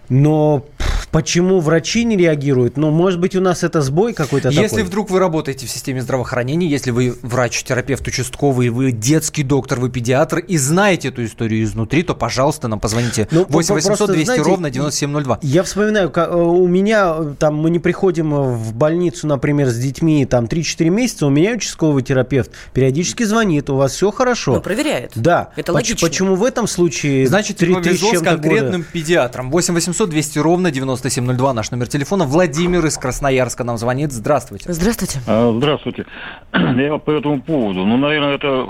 Но 0.09 0.65
почему 1.11 1.59
врачи 1.59 2.03
не 2.03 2.15
реагируют? 2.15 2.77
Ну, 2.77 2.91
может 2.91 3.19
быть, 3.19 3.35
у 3.35 3.41
нас 3.41 3.63
это 3.63 3.81
сбой 3.81 4.13
какой-то 4.13 4.49
Если 4.49 4.67
такой? 4.67 4.83
вдруг 4.83 5.09
вы 5.09 5.19
работаете 5.19 5.65
в 5.65 5.69
системе 5.69 6.01
здравоохранения, 6.01 6.67
если 6.67 6.91
вы 6.91 7.15
врач, 7.21 7.63
терапевт, 7.63 8.07
участковый, 8.07 8.69
вы 8.69 8.91
детский 8.91 9.43
доктор, 9.43 9.79
вы 9.79 9.89
педиатр 9.89 10.39
и 10.39 10.57
знаете 10.57 11.09
эту 11.09 11.25
историю 11.25 11.63
изнутри, 11.63 12.03
то, 12.03 12.15
пожалуйста, 12.15 12.67
нам 12.67 12.79
позвоните 12.79 13.27
ну, 13.31 13.45
8 13.47 13.75
800 13.75 14.11
200 14.11 14.25
знаете, 14.25 14.43
ровно 14.43 14.69
9702. 14.69 15.39
Я 15.41 15.63
вспоминаю, 15.63 16.11
э, 16.15 16.35
у 16.35 16.67
меня 16.67 17.15
э, 17.17 17.33
там 17.37 17.55
мы 17.55 17.69
не 17.69 17.79
приходим 17.79 18.31
в 18.31 18.73
больницу, 18.73 19.27
например, 19.27 19.69
с 19.69 19.77
детьми 19.77 20.25
там 20.25 20.45
3-4 20.45 20.89
месяца, 20.89 21.27
у 21.27 21.29
меня 21.29 21.53
участковый 21.53 22.03
терапевт 22.03 22.51
периодически 22.73 23.23
звонит, 23.23 23.69
у 23.69 23.75
вас 23.75 23.93
все 23.93 24.11
хорошо. 24.11 24.55
Ну, 24.55 24.61
проверяет. 24.61 25.11
Да. 25.15 25.49
Это 25.55 25.73
логично. 25.73 26.07
Почему 26.07 26.35
в 26.35 26.43
этом 26.43 26.67
случае 26.67 27.27
Значит, 27.27 27.57
3 27.57 27.73
повезло 27.73 28.13
с 28.13 28.21
конкретным 28.21 28.81
года? 28.81 28.91
педиатром. 28.91 29.51
8 29.51 29.73
800 29.73 29.97
800 29.97 30.09
200 30.09 30.39
ровно 30.39 30.71
9702 31.01 31.53
наш 31.53 31.71
номер 31.71 31.87
телефона. 31.87 32.25
Владимир 32.25 32.85
из 32.85 32.97
Красноярска 32.97 33.63
нам 33.63 33.77
звонит. 33.77 34.11
Здравствуйте. 34.11 34.71
Здравствуйте. 34.71 35.19
А, 35.27 35.53
здравствуйте. 35.55 36.05
Я 36.53 36.97
по 36.97 37.11
этому 37.11 37.41
поводу. 37.41 37.85
Ну, 37.85 37.97
наверное, 37.97 38.35
это 38.35 38.67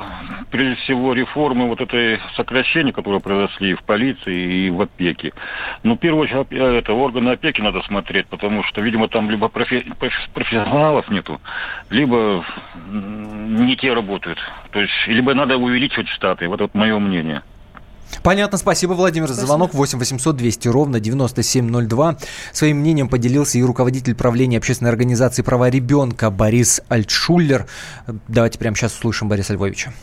прежде 0.51 0.75
всего 0.81 1.13
реформы 1.13 1.67
вот 1.67 1.81
этой 1.81 2.19
сокращения, 2.35 2.91
которые 2.91 3.19
произошли 3.21 3.73
в 3.73 3.83
полиции 3.83 4.67
и 4.67 4.69
в 4.69 4.81
опеке. 4.81 5.33
Ну, 5.83 5.95
в 5.95 5.97
первую 5.97 6.23
очередь, 6.23 6.47
это 6.51 6.93
органы 6.93 7.29
опеки 7.29 7.61
надо 7.61 7.81
смотреть, 7.83 8.27
потому 8.27 8.63
что, 8.63 8.81
видимо, 8.81 9.07
там 9.07 9.29
либо 9.29 9.47
профи... 9.47 9.85
профессионалов 10.33 11.09
нету, 11.09 11.39
либо 11.89 12.45
не 12.91 13.75
те 13.75 13.93
работают. 13.93 14.39
То 14.71 14.81
есть, 14.81 14.93
либо 15.07 15.33
надо 15.33 15.57
увеличивать 15.57 16.09
штаты. 16.09 16.47
Вот 16.47 16.61
это 16.61 16.77
мое 16.77 16.97
мнение. 16.99 17.41
Понятно, 18.23 18.57
спасибо, 18.57 18.93
Владимир, 18.93 19.27
спасибо. 19.27 19.41
за 19.41 19.47
звонок. 19.47 19.73
8 19.73 19.99
800 19.99 20.35
200 20.35 20.67
ровно 20.67 20.99
9702. 20.99 22.17
Своим 22.53 22.77
мнением 22.77 23.09
поделился 23.09 23.57
и 23.57 23.63
руководитель 23.63 24.15
правления 24.15 24.57
общественной 24.57 24.91
организации 24.91 25.41
«Права 25.41 25.69
ребенка» 25.69 26.29
Борис 26.29 26.81
Альтшуллер. 26.89 27.67
Давайте 28.27 28.59
прямо 28.59 28.75
сейчас 28.75 28.93
услышим 28.95 29.29
Бориса 29.29 29.53
Львовича. 29.53 29.93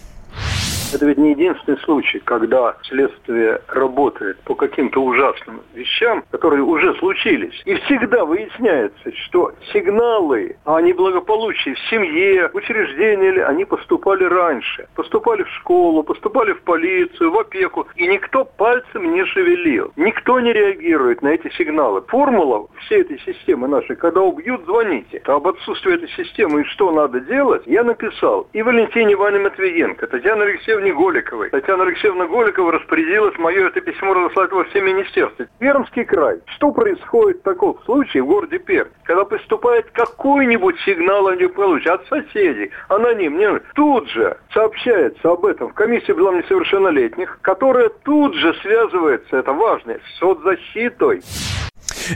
Это 0.95 1.07
ведь 1.07 1.19
не 1.19 1.31
единственный 1.31 1.77
случай, 1.79 2.21
когда 2.21 2.77
следствие 2.83 3.61
работает 3.67 4.39
по 4.45 4.55
каким-то 4.55 5.03
ужасным 5.03 5.61
вещам, 5.75 6.23
которые 6.31 6.63
уже 6.63 6.95
случились. 6.95 7.61
И 7.65 7.75
всегда 7.75 8.25
выясняется, 8.25 9.13
что 9.27 9.53
сигналы 9.73 10.57
о 10.65 10.81
неблагополучии 10.81 11.75
в 11.75 11.79
семье, 11.91 12.49
в 12.51 12.55
учреждении, 12.55 13.41
они 13.41 13.65
поступали 13.65 14.23
раньше. 14.23 14.87
Поступали 14.95 15.43
в 15.43 15.49
школу, 15.49 16.05
поступали 16.05 16.53
в 16.53 16.63
полицию, 16.63 17.33
в 17.33 17.39
опеку. 17.41 17.89
И 17.97 18.07
никто 18.07 18.45
пальцем 18.45 19.13
не 19.13 19.25
шевелил. 19.25 19.93
Никто 19.97 20.39
не 20.39 20.53
реагирует 20.53 21.23
на 21.23 21.29
эти 21.29 21.49
сигналы. 21.59 22.03
Формула 22.03 22.69
всей 22.85 23.01
этой 23.01 23.19
системы 23.19 23.67
нашей, 23.67 23.97
когда 23.97 24.21
убьют, 24.21 24.65
звоните. 24.65 25.21
А 25.25 25.35
об 25.35 25.49
отсутствии 25.49 25.95
этой 25.95 26.09
системы 26.11 26.61
и 26.61 26.65
что 26.67 26.93
надо 26.93 27.19
делать, 27.19 27.63
я 27.67 27.83
написал. 27.83 28.47
И 28.53 28.63
Валентине 28.63 29.15
Ивановне 29.15 29.49
Матвиенко, 29.49 30.07
Татьяна 30.07 30.45
Алексеевна 30.45 30.84
Алексеевне 30.85 30.93
Голиковой. 30.93 31.51
Татьяна 31.51 31.85
Алексеевна 31.85 32.27
Голикова 32.27 32.73
распорядилась 32.73 33.37
мое 33.39 33.69
это 33.69 33.81
письмо 33.81 34.15
разослать 34.15 34.53
во 34.53 34.65
все 34.65 34.81
министерства. 34.81 35.47
Пермский 35.59 36.05
край. 36.05 36.39
Что 36.57 36.71
происходит 36.73 37.39
в 37.39 37.43
таком 37.43 37.79
случае 37.85 38.23
в 38.23 38.27
городе 38.27 38.59
Пермь? 38.59 38.89
Когда 39.05 39.25
поступает 39.25 39.91
какой-нибудь 39.93 40.77
сигнал 40.85 41.29
о 41.29 41.37
неполучии 41.37 41.89
от 41.89 42.07
соседей, 42.09 42.71
аноним, 42.89 43.39
не, 43.39 43.59
тут 43.75 44.09
же 44.11 44.37
сообщается 44.53 45.31
об 45.31 45.47
этом 45.47 45.71
в 45.71 45.75
комиссии 45.75 46.13
была 46.13 46.35
несовершеннолетних, 46.35 47.39
которая 47.43 47.89
тут 47.89 48.35
же 48.35 48.55
связывается, 48.63 49.37
это 49.37 49.53
важно, 49.53 49.95
с 49.95 50.19
соцзащитой. 50.19 51.23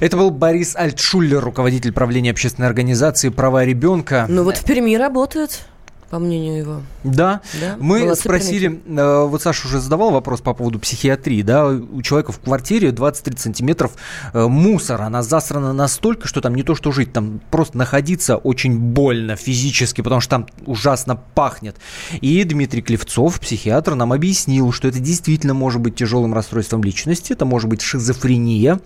Это 0.00 0.16
был 0.16 0.30
Борис 0.30 0.76
Альтшуллер, 0.76 1.40
руководитель 1.40 1.94
правления 1.94 2.32
общественной 2.32 2.68
организации 2.68 3.30
«Права 3.30 3.64
ребенка». 3.64 4.26
Ну 4.28 4.44
вот 4.44 4.58
в 4.58 4.66
Перми 4.66 4.96
работает 4.96 5.62
по 6.10 6.18
мнению 6.18 6.58
его. 6.58 6.82
Да. 7.04 7.40
да? 7.60 7.76
Мы 7.78 8.00
Молодцы 8.00 8.22
спросили, 8.22 8.80
э, 8.86 9.24
вот 9.26 9.42
Саша 9.42 9.66
уже 9.66 9.80
задавал 9.80 10.10
вопрос 10.10 10.40
по 10.40 10.54
поводу 10.54 10.78
психиатрии, 10.78 11.42
да, 11.42 11.66
у 11.66 12.02
человека 12.02 12.32
в 12.32 12.40
квартире 12.40 12.90
20-30 12.90 13.38
сантиметров 13.38 13.92
э, 14.32 14.46
мусора, 14.46 15.04
она 15.04 15.22
засрана 15.22 15.72
настолько, 15.72 16.26
что 16.26 16.40
там 16.40 16.54
не 16.54 16.62
то 16.62 16.74
что 16.74 16.92
жить, 16.92 17.12
там 17.12 17.40
просто 17.50 17.76
находиться 17.76 18.36
очень 18.36 18.78
больно 18.78 19.36
физически, 19.36 20.00
потому 20.00 20.20
что 20.20 20.30
там 20.30 20.46
ужасно 20.66 21.16
пахнет. 21.16 21.76
И 22.20 22.42
Дмитрий 22.44 22.82
Клевцов, 22.82 23.38
психиатр, 23.40 23.94
нам 23.94 24.12
объяснил, 24.12 24.72
что 24.72 24.88
это 24.88 24.98
действительно 25.00 25.54
может 25.54 25.80
быть 25.80 25.94
тяжелым 25.94 26.32
расстройством 26.32 26.82
личности, 26.82 27.32
это 27.32 27.44
может 27.44 27.68
быть 27.68 27.82
шизофрения, 27.82 28.80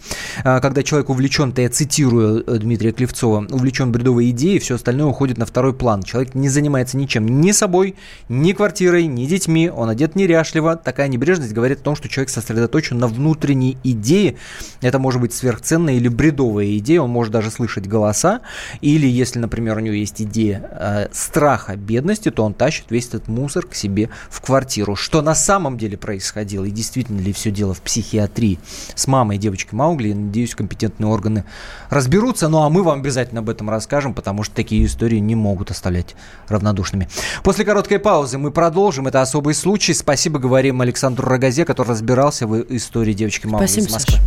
э, 0.45 0.61
когда 0.61 0.83
человек 0.83 1.09
увлечен, 1.11 1.53
то 1.53 1.63
я 1.63 1.71
цитирую 1.71 2.45
э, 2.45 2.59
Дмитрия 2.59 2.93
Клевцова, 2.93 3.47
увлечен 3.49 3.93
бредовой 3.93 4.31
идеей, 4.31 4.59
все 4.59 4.75
остальное 4.75 5.07
уходит 5.07 5.39
на 5.39 5.47
второй 5.47 5.73
план. 5.73 6.03
Человек 6.03 6.35
не 6.35 6.49
занимается 6.49 6.97
ничем 6.97 7.12
ничем, 7.13 7.41
ни 7.41 7.53
собой, 7.53 7.95
ни 8.29 8.53
квартирой, 8.53 9.07
ни 9.07 9.27
детьми, 9.27 9.69
он 9.69 9.91
одет 9.91 10.17
неряшливо. 10.17 10.77
Такая 10.77 11.09
небрежность 11.09 11.53
говорит 11.53 11.81
о 11.81 11.83
том, 11.83 11.97
что 11.97 12.09
человек 12.09 12.31
сосредоточен 12.31 12.99
на 12.99 13.07
внутренней 13.07 13.77
идее. 13.85 14.37
Это 14.81 14.99
может 14.99 15.21
быть 15.21 15.35
сверхценная 15.35 15.95
или 15.95 16.09
бредовая 16.09 16.79
идея, 16.79 17.03
он 17.03 17.11
может 17.11 17.33
даже 17.33 17.51
слышать 17.51 17.87
голоса. 17.87 18.41
Или 18.81 19.07
если, 19.07 19.39
например, 19.39 19.77
у 19.77 19.81
него 19.81 19.95
есть 19.95 20.23
идея 20.23 20.63
э, 20.71 21.09
страха 21.13 21.77
бедности, 21.77 22.31
то 22.31 22.45
он 22.45 22.55
тащит 22.55 22.87
весь 22.91 23.09
этот 23.09 23.29
мусор 23.29 23.67
к 23.67 23.75
себе 23.75 24.09
в 24.31 24.41
квартиру. 24.41 24.97
Что 24.97 25.21
на 25.21 25.35
самом 25.35 25.77
деле 25.77 25.99
происходило 25.99 26.65
и 26.65 26.71
действительно 26.71 27.21
ли 27.21 27.33
все 27.33 27.51
дело 27.51 27.75
в 27.75 27.83
психиатрии 27.83 28.59
с 28.95 29.07
мамой 29.07 29.37
и 29.37 29.39
девочкой 29.39 29.77
Маугли, 29.77 30.09
я 30.09 30.15
надеюсь, 30.15 30.55
компетентные 30.55 31.09
органы 31.09 31.45
разберутся. 31.91 32.49
Ну 32.49 32.63
а 32.63 32.71
мы 32.71 32.83
вам 32.83 33.01
обязательно 33.01 33.41
об 33.41 33.51
этом 33.51 33.69
расскажем, 33.69 34.15
потому 34.15 34.45
что 34.45 34.55
такие 34.55 34.87
истории 34.87 35.19
не 35.19 35.35
могут 35.35 35.71
оставлять 35.71 36.15
равнодушными 36.49 37.02
вами. 37.03 37.09
После 37.43 37.65
короткой 37.65 37.99
паузы 37.99 38.39
мы 38.39 38.51
продолжим. 38.51 39.07
Это 39.07 39.21
особый 39.21 39.55
случай. 39.55 39.95
Спасибо 39.95 40.39
говорим 40.39 40.81
Александру 40.81 41.29
Рогазе, 41.29 41.65
который 41.65 41.89
разбирался 41.89 42.47
в 42.47 42.61
истории 42.75 43.13
девочки 43.13 43.47
мамы 43.47 43.67
Спасибо, 43.67 43.87
из 43.87 43.93
Москвы. 43.93 44.19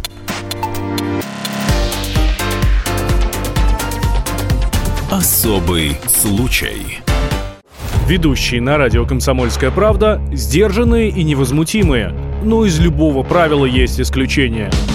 Особый 5.11 5.97
случай. 6.07 6.99
Ведущие 8.07 8.61
на 8.61 8.77
радио 8.77 9.05
«Комсомольская 9.05 9.71
правда» 9.71 10.21
сдержанные 10.31 11.09
и 11.09 11.23
невозмутимые. 11.23 12.13
Но 12.43 12.65
из 12.65 12.79
любого 12.79 13.23
правила 13.23 13.65
есть 13.65 13.99
исключение– 13.99 14.69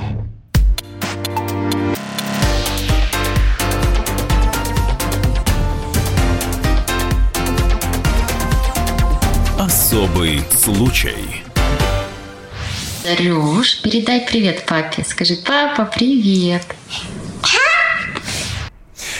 Особый 9.91 10.41
случай. 10.51 11.43
Дарюш, 13.03 13.81
передай 13.81 14.21
привет 14.21 14.65
папе. 14.65 15.03
Скажи, 15.03 15.35
папа, 15.45 15.83
привет. 15.83 16.63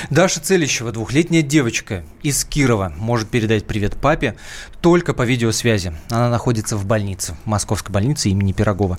Даша 0.10 0.40
Целищева, 0.40 0.94
двухлетняя 0.94 1.42
девочка 1.42 2.06
из 2.24 2.46
Кирова, 2.46 2.94
может 2.98 3.28
передать 3.30 3.68
привет 3.68 3.98
папе 3.98 4.38
только 4.80 5.14
по 5.14 5.24
видеосвязи. 5.24 5.94
Она 6.10 6.30
находится 6.30 6.78
в 6.78 6.86
больнице, 6.86 7.36
в 7.44 7.50
московской 7.50 7.92
больнице 7.92 8.30
имени 8.30 8.54
Пирогова. 8.54 8.98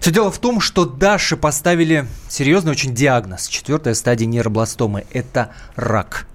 Все 0.00 0.10
дело 0.10 0.30
в 0.30 0.38
том, 0.38 0.58
что 0.58 0.86
Даше 0.86 1.36
поставили 1.36 2.06
серьезный 2.30 2.72
очень 2.72 2.94
диагноз. 2.94 3.46
Четвертая 3.46 3.92
стадия 3.92 4.26
нейробластомы– 4.26 5.04
это 5.12 5.52
рак. 5.76 6.26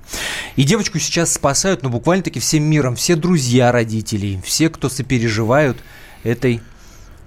И 0.55 0.63
девочку 0.63 0.99
сейчас 0.99 1.33
спасают, 1.33 1.83
ну, 1.83 1.89
буквально-таки 1.89 2.39
всем 2.39 2.63
миром. 2.63 2.95
Все 2.95 3.15
друзья 3.15 3.71
родителей, 3.71 4.39
все, 4.43 4.69
кто 4.69 4.89
сопереживают 4.89 5.77
этой, 6.23 6.61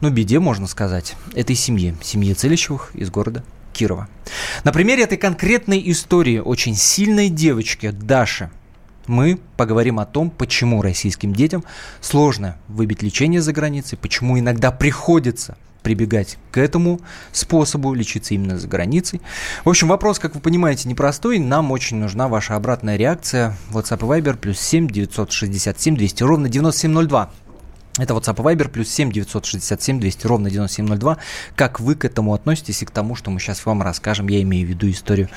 ну, 0.01 0.11
беде, 0.11 0.38
можно 0.38 0.67
сказать, 0.67 1.17
этой 1.35 1.57
семье. 1.57 1.97
Семье 2.03 2.35
Целищевых 2.35 2.91
из 2.95 3.11
города 3.11 3.45
Кирова. 3.73 4.09
На 4.64 4.73
примере 4.73 5.05
этой 5.05 5.19
конкретной 5.19 5.83
истории 5.91 6.38
очень 6.38 6.75
сильной 6.75 7.29
девочки 7.29 7.91
Даши 7.91 8.51
мы 9.09 9.41
поговорим 9.57 9.99
о 9.99 10.07
том, 10.07 10.31
почему 10.31 10.83
российским 10.83 11.33
детям 11.33 11.64
сложно 12.01 12.57
выбить 12.69 13.03
лечение 13.03 13.41
за 13.41 13.53
границей, 13.53 13.99
почему 13.99 14.38
иногда 14.38 14.71
приходится 14.71 15.57
прибегать 15.83 16.38
к 16.51 16.59
этому 16.59 17.01
способу 17.33 17.95
лечиться 17.95 18.35
именно 18.35 18.59
за 18.59 18.69
границей. 18.69 19.21
В 19.64 19.69
общем, 19.69 19.88
вопрос, 19.88 20.19
как 20.19 20.35
вы 20.35 20.41
понимаете, 20.41 20.88
непростой. 20.88 21.38
Нам 21.38 21.71
очень 21.71 21.97
нужна 21.97 22.29
ваша 22.29 22.57
обратная 22.57 22.97
реакция. 22.97 23.57
WhatsApp 23.71 23.99
и 23.99 24.21
Viber 24.21 24.37
плюс 24.37 24.61
7 24.61 24.88
967 24.88 25.97
200 25.97 26.23
ровно 26.23 26.49
9702. 26.49 27.31
Это 27.99 28.14
WhatsApp 28.14 28.38
и 28.38 28.55
Viber, 28.55 28.69
плюс 28.69 28.88
7 28.88 29.11
967 29.11 29.99
200 29.99 30.27
ровно 30.27 30.51
9702. 30.51 31.19
Как 31.57 31.81
вы 31.81 31.97
к 31.97 32.05
этому 32.05 32.33
относитесь 32.33 32.83
и 32.83 32.85
к 32.85 32.91
тому, 32.91 33.17
что 33.17 33.31
мы 33.31 33.41
сейчас 33.41 33.67
вам 33.67 33.83
расскажем? 33.83 34.29
Я 34.29 34.41
имею 34.43 34.67
в 34.67 34.71
виду 34.71 34.88
историю 34.88 35.29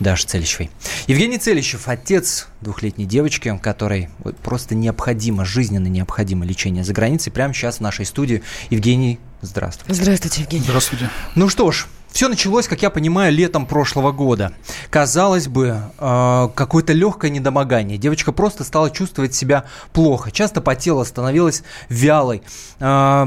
Даши 0.00 0.26
Целищевой. 0.26 0.70
Евгений 1.06 1.38
Целищев, 1.38 1.86
отец 1.86 2.48
двухлетней 2.60 3.06
девочки, 3.06 3.56
которой 3.62 4.10
просто 4.42 4.74
необходимо, 4.74 5.44
жизненно 5.44 5.86
необходимо 5.86 6.44
лечение 6.44 6.82
за 6.82 6.92
границей. 6.92 7.32
Прямо 7.32 7.54
сейчас 7.54 7.76
в 7.76 7.80
нашей 7.80 8.06
студии. 8.06 8.42
Евгений, 8.70 9.20
здравствуйте. 9.42 9.94
Здравствуйте, 9.94 10.42
Евгений. 10.42 10.64
Здравствуйте. 10.64 11.10
Ну 11.34 11.48
что 11.48 11.70
ж, 11.70 11.86
все 12.12 12.28
началось, 12.28 12.66
как 12.66 12.82
я 12.82 12.90
понимаю, 12.90 13.32
летом 13.32 13.66
прошлого 13.66 14.12
года. 14.12 14.52
Казалось 14.90 15.48
бы, 15.48 15.80
э, 15.98 16.48
какое-то 16.54 16.92
легкое 16.92 17.30
недомогание. 17.30 17.98
Девочка 17.98 18.32
просто 18.32 18.64
стала 18.64 18.90
чувствовать 18.90 19.34
себя 19.34 19.64
плохо. 19.92 20.30
Часто 20.30 20.60
потела, 20.60 21.04
становилась 21.04 21.62
вялой. 21.88 22.42
Э, 22.80 23.26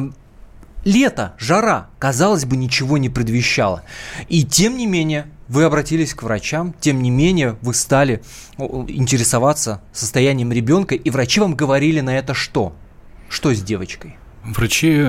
лето, 0.83 1.33
жара, 1.37 1.89
казалось 1.97 2.45
бы, 2.45 2.57
ничего 2.57 2.97
не 2.97 3.09
предвещало. 3.09 3.83
И 4.27 4.43
тем 4.43 4.77
не 4.77 4.85
менее, 4.85 5.27
вы 5.47 5.63
обратились 5.63 6.13
к 6.13 6.23
врачам, 6.23 6.73
тем 6.79 7.01
не 7.01 7.09
менее, 7.09 7.57
вы 7.61 7.73
стали 7.73 8.21
интересоваться 8.57 9.81
состоянием 9.93 10.51
ребенка, 10.51 10.95
и 10.95 11.09
врачи 11.09 11.39
вам 11.39 11.55
говорили 11.55 12.01
на 12.01 12.17
это 12.17 12.33
что? 12.33 12.75
Что 13.29 13.53
с 13.53 13.61
девочкой? 13.61 14.17
Врачи 14.43 15.01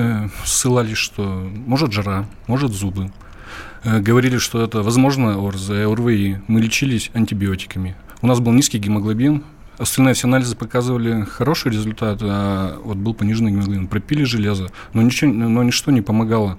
ссылались, 0.45 0.97
что 0.97 1.49
может 1.65 1.91
жара, 1.91 2.25
может 2.47 2.71
зубы. 2.71 3.11
Э, 3.83 3.99
говорили, 3.99 4.37
что 4.37 4.63
это 4.63 4.81
возможно 4.81 5.37
ОРЗ, 5.45 5.69
ОРВИ. 5.71 6.41
Мы 6.47 6.61
лечились 6.61 7.11
антибиотиками. 7.13 7.95
У 8.21 8.27
нас 8.27 8.39
был 8.39 8.53
низкий 8.53 8.79
гемоглобин, 8.79 9.43
Остальные 9.77 10.13
все 10.13 10.27
анализы 10.27 10.55
показывали 10.55 11.25
хороший 11.25 11.71
результат, 11.71 12.19
а 12.21 12.79
вот 12.81 12.95
был 12.95 13.13
пониженный 13.13 13.51
гемоглобин. 13.51 13.87
Пропили 13.87 14.23
железо, 14.23 14.71
но, 14.93 15.01
ничего, 15.01 15.31
но 15.31 15.63
ничто 15.63 15.91
не 15.91 16.01
помогало. 16.01 16.57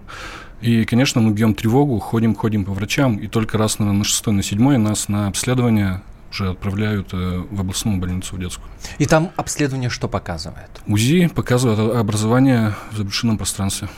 И, 0.60 0.84
конечно, 0.84 1.20
мы 1.20 1.32
бьем 1.32 1.54
тревогу, 1.54 1.98
ходим, 1.98 2.34
ходим 2.34 2.64
по 2.64 2.72
врачам, 2.72 3.16
и 3.16 3.26
только 3.26 3.56
раз, 3.56 3.78
наверное, 3.78 4.00
на 4.00 4.04
шестой, 4.04 4.34
на 4.34 4.42
седьмой 4.42 4.76
нас 4.76 5.08
на 5.08 5.28
обследование 5.28 6.02
уже 6.30 6.50
отправляют 6.50 7.12
э, 7.12 7.44
в 7.50 7.60
областную 7.60 7.98
больницу 7.98 8.36
в 8.36 8.38
детскую. 8.38 8.68
И 8.98 9.06
там 9.06 9.30
обследование 9.36 9.90
что 9.90 10.08
показывает? 10.08 10.70
УЗИ 10.86 11.28
показывает 11.28 11.96
образование 11.96 12.74
в 12.92 12.96
забрюшинном 12.96 13.38
пространстве. 13.38 13.88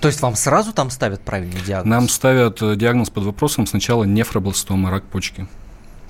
То 0.00 0.08
есть 0.08 0.20
вам 0.20 0.34
сразу 0.36 0.72
там 0.72 0.90
ставят 0.90 1.22
правильный 1.22 1.60
диагноз? 1.62 1.90
Нам 1.90 2.08
ставят 2.08 2.60
э, 2.62 2.76
диагноз 2.76 3.10
под 3.10 3.24
вопросом 3.24 3.66
сначала 3.66 4.04
нефробластома, 4.04 4.90
рак 4.90 5.04
почки. 5.04 5.46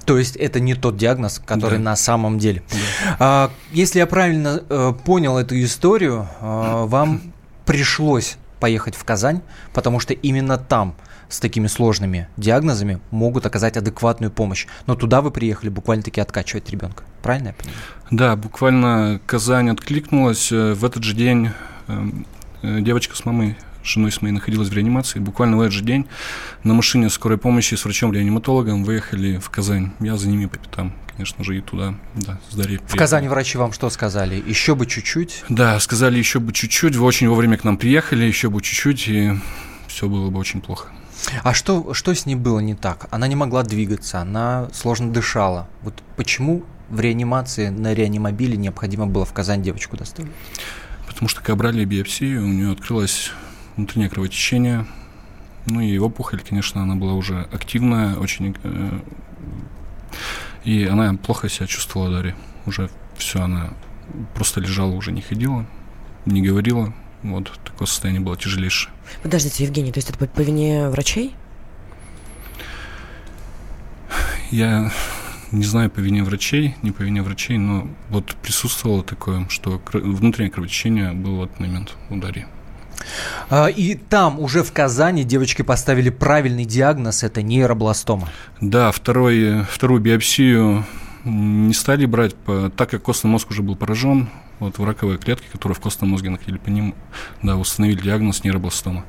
То 0.04 0.18
есть 0.18 0.36
это 0.36 0.60
не 0.60 0.74
тот 0.74 0.96
диагноз, 0.96 1.40
который 1.44 1.78
да. 1.78 1.84
на 1.84 1.96
самом 1.96 2.38
деле. 2.38 2.62
Да. 2.70 3.16
А, 3.18 3.50
если 3.72 4.00
я 4.00 4.06
правильно 4.06 4.62
э, 4.68 4.92
понял 5.04 5.38
эту 5.38 5.62
историю, 5.62 6.28
э, 6.40 6.84
вам 6.86 7.22
пришлось 7.66 8.36
поехать 8.60 8.94
в 8.94 9.04
Казань, 9.04 9.42
потому 9.72 10.00
что 10.00 10.12
именно 10.12 10.58
там 10.58 10.94
с 11.28 11.40
такими 11.40 11.66
сложными 11.66 12.28
диагнозами 12.36 13.00
могут 13.10 13.46
оказать 13.46 13.76
адекватную 13.76 14.30
помощь. 14.30 14.66
Но 14.86 14.94
туда 14.94 15.20
вы 15.20 15.30
приехали 15.30 15.68
буквально-таки 15.68 16.20
откачивать 16.20 16.70
ребенка. 16.70 17.04
Правильно 17.22 17.48
я 17.48 17.54
понимаю? 17.54 17.78
Да, 18.10 18.36
буквально 18.36 19.20
Казань 19.26 19.70
откликнулась. 19.70 20.52
Э, 20.52 20.74
в 20.74 20.84
этот 20.84 21.04
же 21.04 21.14
день 21.14 21.50
эм, 21.88 22.26
девочка 22.62 23.16
с 23.16 23.24
мамой 23.24 23.56
женой 23.84 24.10
с 24.10 24.22
моей 24.22 24.32
находилась 24.32 24.68
в 24.68 24.72
реанимации. 24.72 25.18
Буквально 25.18 25.56
в 25.56 25.60
этот 25.60 25.72
же 25.72 25.84
день 25.84 26.06
на 26.62 26.74
машине 26.74 27.10
скорой 27.10 27.38
помощи 27.38 27.74
с 27.74 27.84
врачом-реаниматологом 27.84 28.84
выехали 28.84 29.38
в 29.38 29.50
Казань. 29.50 29.92
Я 30.00 30.16
за 30.16 30.28
ними 30.28 30.46
по 30.46 30.58
пятам, 30.58 30.92
конечно 31.12 31.44
же, 31.44 31.58
и 31.58 31.60
туда, 31.60 31.94
да, 32.14 32.40
с 32.50 32.56
Дарьей. 32.56 32.80
В 32.86 32.96
Казани 32.96 33.28
врачи 33.28 33.58
вам 33.58 33.72
что 33.72 33.90
сказали? 33.90 34.42
Еще 34.46 34.74
бы 34.74 34.86
чуть-чуть? 34.86 35.44
Да, 35.48 35.78
сказали 35.80 36.18
еще 36.18 36.40
бы 36.40 36.52
чуть-чуть. 36.52 36.96
Вы 36.96 37.04
очень 37.04 37.28
вовремя 37.28 37.56
к 37.58 37.64
нам 37.64 37.76
приехали, 37.76 38.24
еще 38.24 38.50
бы 38.50 38.62
чуть-чуть, 38.62 39.08
и 39.08 39.32
все 39.86 40.08
было 40.08 40.30
бы 40.30 40.38
очень 40.38 40.60
плохо. 40.60 40.88
А 41.42 41.54
что, 41.54 41.94
что 41.94 42.14
с 42.14 42.26
ней 42.26 42.34
было 42.34 42.60
не 42.60 42.74
так? 42.74 43.06
Она 43.10 43.26
не 43.26 43.36
могла 43.36 43.62
двигаться, 43.62 44.20
она 44.20 44.68
сложно 44.72 45.12
дышала. 45.12 45.68
Вот 45.82 45.94
почему 46.16 46.64
в 46.88 47.00
реанимации 47.00 47.68
на 47.68 47.94
реанимобиле 47.94 48.56
необходимо 48.56 49.06
было 49.06 49.24
в 49.24 49.32
Казань 49.32 49.62
девочку 49.62 49.96
доставить? 49.96 50.32
Потому 51.06 51.28
что 51.28 51.40
когда 51.40 51.56
брали 51.56 51.84
биопсию, 51.84 52.44
у 52.44 52.48
нее 52.48 52.72
открылась 52.72 53.30
внутреннее 53.76 54.10
кровотечение. 54.10 54.86
Ну 55.66 55.80
и 55.80 55.96
опухоль, 55.98 56.40
конечно, 56.40 56.82
она 56.82 56.94
была 56.94 57.14
уже 57.14 57.48
активная, 57.52 58.16
очень... 58.16 58.56
Э, 58.62 59.00
и 60.64 60.84
она 60.84 61.14
плохо 61.14 61.48
себя 61.48 61.66
чувствовала, 61.66 62.10
Дарья. 62.10 62.36
Уже 62.66 62.90
все, 63.16 63.40
она 63.42 63.70
просто 64.34 64.60
лежала, 64.60 64.92
уже 64.92 65.12
не 65.12 65.20
ходила, 65.20 65.66
не 66.26 66.42
говорила. 66.42 66.92
Вот 67.24 67.50
такое 67.64 67.86
состояние 67.86 68.20
было 68.20 68.36
тяжелейшее. 68.36 68.92
Подождите, 69.22 69.64
Евгений, 69.64 69.92
то 69.92 69.98
есть 69.98 70.10
это 70.10 70.18
по, 70.18 70.26
по 70.26 70.40
вине 70.40 70.88
врачей? 70.88 71.34
Я 74.50 74.92
не 75.50 75.64
знаю 75.64 75.90
по 75.90 76.00
вине 76.00 76.22
врачей, 76.22 76.76
не 76.82 76.90
по 76.90 77.02
вине 77.02 77.22
врачей, 77.22 77.58
но 77.58 77.88
вот 78.10 78.36
присутствовало 78.42 79.02
такое, 79.02 79.46
что 79.48 79.80
внутреннее 79.92 80.50
кровотечение 80.50 81.12
было 81.12 81.40
в 81.40 81.44
этот 81.44 81.60
момент 81.60 81.94
у 82.10 82.16
Дарьи. 82.16 82.46
А, 83.50 83.66
и 83.66 83.94
там 83.94 84.38
уже 84.38 84.62
в 84.62 84.72
Казани 84.72 85.24
девочке 85.24 85.64
поставили 85.64 86.10
правильный 86.10 86.64
диагноз, 86.64 87.22
это 87.22 87.42
нейробластома. 87.42 88.28
Да, 88.60 88.92
второй, 88.92 89.64
вторую 89.64 90.00
биопсию 90.00 90.84
не 91.24 91.72
стали 91.72 92.06
брать, 92.06 92.34
так 92.76 92.90
как 92.90 93.02
костный 93.02 93.30
мозг 93.30 93.50
уже 93.50 93.62
был 93.62 93.76
поражен, 93.76 94.28
вот 94.60 94.78
в 94.78 94.84
раковые 94.84 95.18
клетки, 95.18 95.46
которые 95.52 95.76
в 95.76 95.80
костном 95.80 96.10
мозге 96.10 96.30
находили 96.30 96.58
по 96.58 96.68
ним, 96.68 96.94
да, 97.42 97.56
установили 97.56 98.00
диагноз 98.00 98.44
нейробластома. 98.44 99.04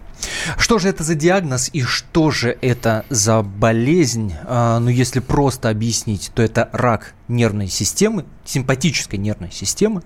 Что 0.58 0.80
же 0.80 0.90
это 0.90 1.04
за 1.04 1.16
диагноз 1.16 1.70
и 1.74 1.82
что 1.82 2.32
же 2.32 2.58
это 2.62 3.06
за 3.10 3.42
болезнь? 3.42 4.34
А, 4.46 4.80
ну, 4.80 4.90
если 4.90 5.20
просто 5.20 5.70
объяснить, 5.70 6.32
то 6.34 6.42
это 6.42 6.70
рак 6.72 7.14
нервной 7.28 7.68
системы, 7.68 8.26
симпатической 8.44 9.20
нервной 9.20 9.52
системы. 9.52 10.02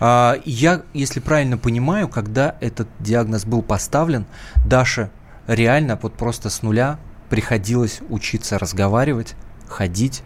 А, 0.00 0.38
я, 0.44 0.82
если 0.92 1.20
правильно 1.20 1.58
понимаю, 1.58 2.08
когда 2.08 2.56
этот 2.60 2.88
диагноз 3.00 3.44
был 3.44 3.62
поставлен, 3.62 4.26
Даша 4.64 5.10
реально 5.46 5.98
вот 6.00 6.14
просто 6.14 6.48
с 6.48 6.62
нуля 6.62 6.98
приходилось 7.28 8.00
учиться 8.08 8.58
разговаривать, 8.58 9.34
ходить, 9.68 10.22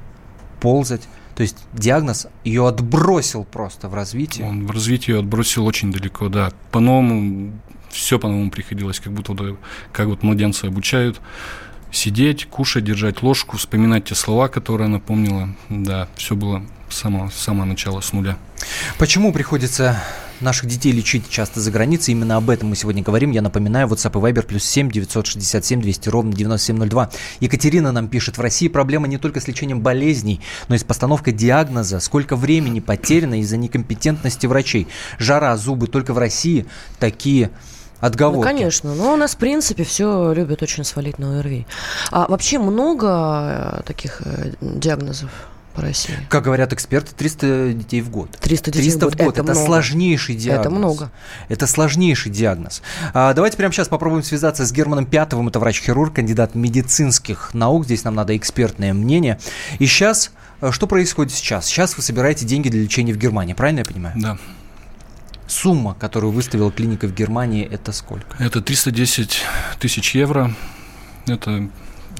ползать. 0.60 1.02
То 1.38 1.42
есть 1.42 1.56
диагноз 1.72 2.26
ее 2.42 2.66
отбросил 2.66 3.44
просто 3.44 3.88
в 3.88 3.94
развитии. 3.94 4.42
Он 4.42 4.66
в 4.66 4.72
развитии 4.72 5.12
ее 5.12 5.20
отбросил 5.20 5.66
очень 5.66 5.92
далеко, 5.92 6.28
да. 6.28 6.50
По-новому 6.72 7.52
все 7.90 8.18
по-новому 8.18 8.50
приходилось, 8.50 8.98
как 8.98 9.12
будто 9.12 9.34
вот, 9.34 9.56
как 9.92 10.08
вот 10.08 10.24
младенца 10.24 10.66
обучают. 10.66 11.20
Сидеть, 11.92 12.46
кушать, 12.46 12.82
держать 12.82 13.22
ложку, 13.22 13.56
вспоминать 13.56 14.06
те 14.06 14.16
слова, 14.16 14.48
которые 14.48 14.86
она 14.86 14.98
помнила. 14.98 15.50
Да, 15.68 16.08
все 16.16 16.34
было 16.34 16.64
с 16.88 16.96
самого, 16.96 17.28
с 17.28 17.36
самого 17.36 17.66
начала, 17.66 18.00
с 18.00 18.12
нуля. 18.12 18.36
Почему 18.98 19.32
приходится 19.32 20.02
наших 20.40 20.66
детей 20.66 20.92
лечить 20.92 21.28
часто 21.28 21.60
за 21.60 21.70
границей. 21.70 22.12
Именно 22.12 22.36
об 22.36 22.50
этом 22.50 22.68
мы 22.68 22.76
сегодня 22.76 23.02
говорим. 23.02 23.30
Я 23.30 23.42
напоминаю, 23.42 23.88
WhatsApp 23.88 24.18
и 24.18 24.32
Viber 24.32 24.42
плюс 24.42 24.64
7 24.64 24.90
967 24.90 25.80
200 25.80 26.08
ровно 26.08 26.32
9702. 26.32 27.10
Екатерина 27.40 27.92
нам 27.92 28.08
пишет, 28.08 28.38
в 28.38 28.40
России 28.40 28.68
проблема 28.68 29.08
не 29.08 29.18
только 29.18 29.40
с 29.40 29.48
лечением 29.48 29.80
болезней, 29.80 30.40
но 30.68 30.74
и 30.74 30.78
с 30.78 30.84
постановкой 30.84 31.32
диагноза. 31.32 32.00
Сколько 32.00 32.36
времени 32.36 32.80
потеряно 32.80 33.40
из-за 33.40 33.56
некомпетентности 33.56 34.46
врачей. 34.46 34.88
Жара, 35.18 35.56
зубы. 35.56 35.86
Только 35.86 36.12
в 36.12 36.18
России 36.18 36.66
такие 36.98 37.50
отговорки. 38.00 38.38
Ну, 38.38 38.42
конечно. 38.42 38.94
Но 38.94 39.12
у 39.14 39.16
нас, 39.16 39.34
в 39.34 39.38
принципе, 39.38 39.84
все 39.84 40.32
любят 40.32 40.62
очень 40.62 40.84
свалить 40.84 41.18
на 41.18 41.40
ОРВИ. 41.40 41.66
А 42.10 42.26
вообще 42.28 42.58
много 42.58 43.80
э, 43.80 43.82
таких 43.84 44.22
э, 44.24 44.52
диагнозов? 44.60 45.30
По 45.78 45.82
России. 45.82 46.14
Как 46.28 46.42
говорят 46.42 46.72
эксперты, 46.72 47.12
300 47.14 47.72
детей 47.72 48.00
в 48.00 48.10
год. 48.10 48.30
300 48.40 48.72
детей 48.72 48.90
300 48.90 48.98
в 48.98 49.02
год. 49.02 49.14
В 49.14 49.18
год. 49.18 49.28
Это, 49.34 49.42
это 49.42 49.52
много. 49.52 49.66
сложнейший 49.66 50.34
диагноз. 50.34 50.66
Это 50.66 50.70
много. 50.74 51.10
Это 51.48 51.66
сложнейший 51.68 52.32
диагноз. 52.32 52.82
А, 53.14 53.32
давайте 53.32 53.56
прямо 53.56 53.72
сейчас 53.72 53.86
попробуем 53.86 54.24
связаться 54.24 54.66
с 54.66 54.72
Германом 54.72 55.06
Пятовым. 55.06 55.48
Это 55.48 55.60
врач-хирург, 55.60 56.14
кандидат 56.14 56.56
медицинских 56.56 57.54
наук. 57.54 57.84
Здесь 57.84 58.02
нам 58.02 58.16
надо 58.16 58.36
экспертное 58.36 58.92
мнение. 58.92 59.38
И 59.78 59.86
сейчас, 59.86 60.32
э, 60.60 60.72
что 60.72 60.88
происходит 60.88 61.32
сейчас? 61.32 61.66
Сейчас 61.66 61.96
вы 61.96 62.02
собираете 62.02 62.44
деньги 62.44 62.68
для 62.68 62.82
лечения 62.82 63.12
в 63.12 63.18
Германии, 63.18 63.54
правильно 63.54 63.80
я 63.80 63.84
понимаю? 63.84 64.14
Да. 64.20 64.38
Сумма, 65.46 65.94
которую 65.94 66.32
выставила 66.32 66.72
клиника 66.72 67.06
в 67.06 67.14
Германии, 67.14 67.64
это 67.64 67.92
сколько? 67.92 68.36
Это 68.42 68.60
310 68.60 69.42
тысяч 69.78 70.16
евро. 70.16 70.52
Это 71.26 71.68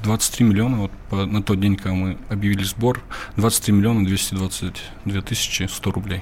23 0.01 0.45
миллиона, 0.45 0.77
вот 0.77 0.91
по, 1.09 1.25
на 1.25 1.41
тот 1.43 1.59
день, 1.59 1.75
когда 1.75 1.93
мы 1.93 2.17
объявили 2.29 2.63
сбор, 2.63 3.01
23 3.37 3.73
миллиона 3.73 4.05
222 4.05 5.21
тысячи 5.21 5.63
100 5.63 5.91
рублей. 5.91 6.21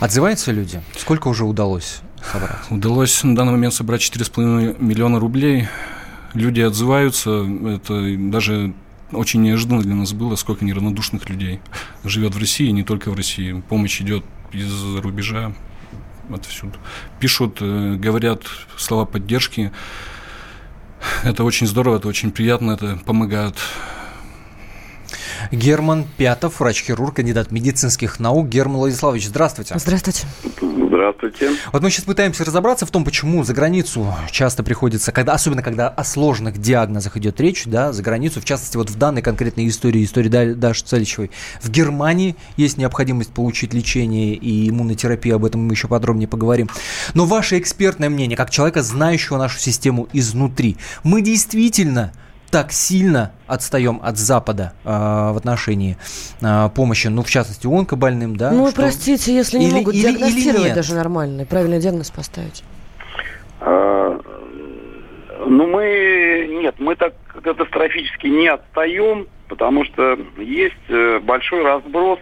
Отзываются 0.00 0.52
люди? 0.52 0.82
Сколько 0.96 1.28
уже 1.28 1.44
удалось 1.44 2.00
собрать? 2.22 2.58
Удалось 2.70 3.22
на 3.24 3.34
данный 3.34 3.52
момент 3.52 3.74
собрать 3.74 4.00
4,5 4.00 4.82
миллиона 4.82 5.18
рублей. 5.18 5.68
Люди 6.34 6.60
отзываются, 6.60 7.46
это 7.66 8.16
даже 8.30 8.74
очень 9.12 9.42
неожиданно 9.42 9.82
для 9.82 9.94
нас 9.94 10.12
было, 10.12 10.36
сколько 10.36 10.64
неравнодушных 10.64 11.28
людей 11.30 11.60
живет 12.04 12.34
в 12.34 12.38
России, 12.38 12.68
не 12.70 12.82
только 12.82 13.10
в 13.10 13.14
России. 13.14 13.62
Помощь 13.68 14.00
идет 14.00 14.24
из-за 14.52 15.00
рубежа, 15.00 15.52
отовсюду. 16.30 16.74
Пишут, 17.20 17.58
э, 17.60 17.96
говорят 17.96 18.42
слова 18.76 19.04
поддержки. 19.04 19.72
Это 21.24 21.44
очень 21.44 21.66
здорово, 21.66 21.96
это 21.96 22.08
очень 22.08 22.30
приятно, 22.30 22.72
это 22.72 22.98
помогает 23.04 23.54
Герман 25.50 26.06
Пятов, 26.16 26.60
врач-хирург, 26.60 27.16
кандидат 27.16 27.50
медицинских 27.50 28.20
наук. 28.20 28.48
Герман 28.48 28.78
Владиславович, 28.78 29.26
здравствуйте. 29.28 29.74
Здравствуйте. 29.78 30.26
Здравствуйте. 30.60 31.50
Вот 31.72 31.82
мы 31.82 31.90
сейчас 31.90 32.04
пытаемся 32.04 32.44
разобраться 32.44 32.86
в 32.86 32.90
том, 32.90 33.04
почему 33.04 33.44
за 33.44 33.54
границу 33.54 34.14
часто 34.30 34.62
приходится, 34.62 35.12
когда, 35.12 35.32
особенно 35.32 35.62
когда 35.62 35.88
о 35.88 36.04
сложных 36.04 36.58
диагнозах 36.58 37.16
идет 37.16 37.40
речь, 37.40 37.64
да, 37.66 37.92
за 37.92 38.02
границу, 38.02 38.40
в 38.40 38.44
частности, 38.44 38.76
вот 38.76 38.90
в 38.90 38.96
данной 38.96 39.22
конкретной 39.22 39.68
истории, 39.68 40.04
истории 40.04 40.28
Даши 40.28 40.84
Целичевой, 40.84 41.30
в 41.62 41.70
Германии 41.70 42.36
есть 42.56 42.78
необходимость 42.78 43.32
получить 43.32 43.74
лечение 43.74 44.34
и 44.34 44.68
иммунотерапию, 44.68 45.36
об 45.36 45.44
этом 45.44 45.66
мы 45.66 45.74
еще 45.74 45.88
подробнее 45.88 46.28
поговорим. 46.28 46.68
Но 47.14 47.24
ваше 47.24 47.58
экспертное 47.58 48.08
мнение, 48.08 48.36
как 48.36 48.50
человека, 48.50 48.82
знающего 48.82 49.38
нашу 49.38 49.58
систему 49.58 50.08
изнутри, 50.12 50.76
мы 51.04 51.22
действительно 51.22 52.12
так 52.50 52.72
сильно 52.72 53.32
отстаем 53.46 54.00
от 54.02 54.16
Запада 54.16 54.72
э, 54.84 54.88
в 54.88 55.36
отношении 55.36 55.96
э, 56.40 56.68
помощи, 56.74 57.08
ну, 57.08 57.22
в 57.22 57.30
частности, 57.30 57.66
онкобольным, 57.66 58.36
да? 58.36 58.50
Ну, 58.50 58.68
что... 58.68 58.82
простите, 58.82 59.34
если 59.34 59.58
не 59.58 59.68
или, 59.68 59.74
могут 59.74 59.94
или, 59.94 60.02
диагностировать 60.02 60.66
или 60.66 60.74
даже 60.74 60.94
нормально, 60.94 61.44
правильный 61.44 61.78
диагноз 61.78 62.10
поставить. 62.10 62.64
А, 63.60 64.20
ну, 65.46 65.66
мы, 65.66 66.46
нет, 66.62 66.76
мы 66.78 66.96
так 66.96 67.14
катастрофически 67.42 68.26
не 68.26 68.48
отстаем, 68.48 69.26
потому 69.48 69.84
что 69.84 70.18
есть 70.38 70.74
э, 70.88 71.20
большой 71.20 71.62
разброс, 71.62 72.18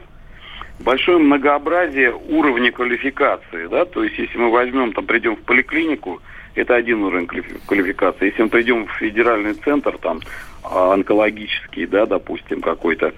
большое 0.81 1.19
многообразие 1.19 2.15
уровня 2.15 2.73
квалификации, 2.73 3.67
да, 3.69 3.85
то 3.85 4.03
есть 4.05 4.19
если 4.19 4.39
мы 4.39 4.51
возьмем, 4.51 4.93
там, 4.93 5.07
придем 5.07 5.37
в 5.37 5.43
поликлинику, 5.43 6.21
это 6.57 6.75
один 6.75 7.03
уровень 7.05 7.27
квалификации. 7.67 8.27
Если 8.27 8.43
мы 8.43 8.49
придем 8.49 8.87
в 8.87 8.93
федеральный 8.93 9.55
центр, 9.55 9.99
там, 9.99 10.21
а, 10.63 10.95
онкологический, 10.95 11.87
да, 11.87 12.07
допустим, 12.07 12.61
какой-то, 12.61 13.13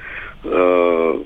э, 0.44 1.22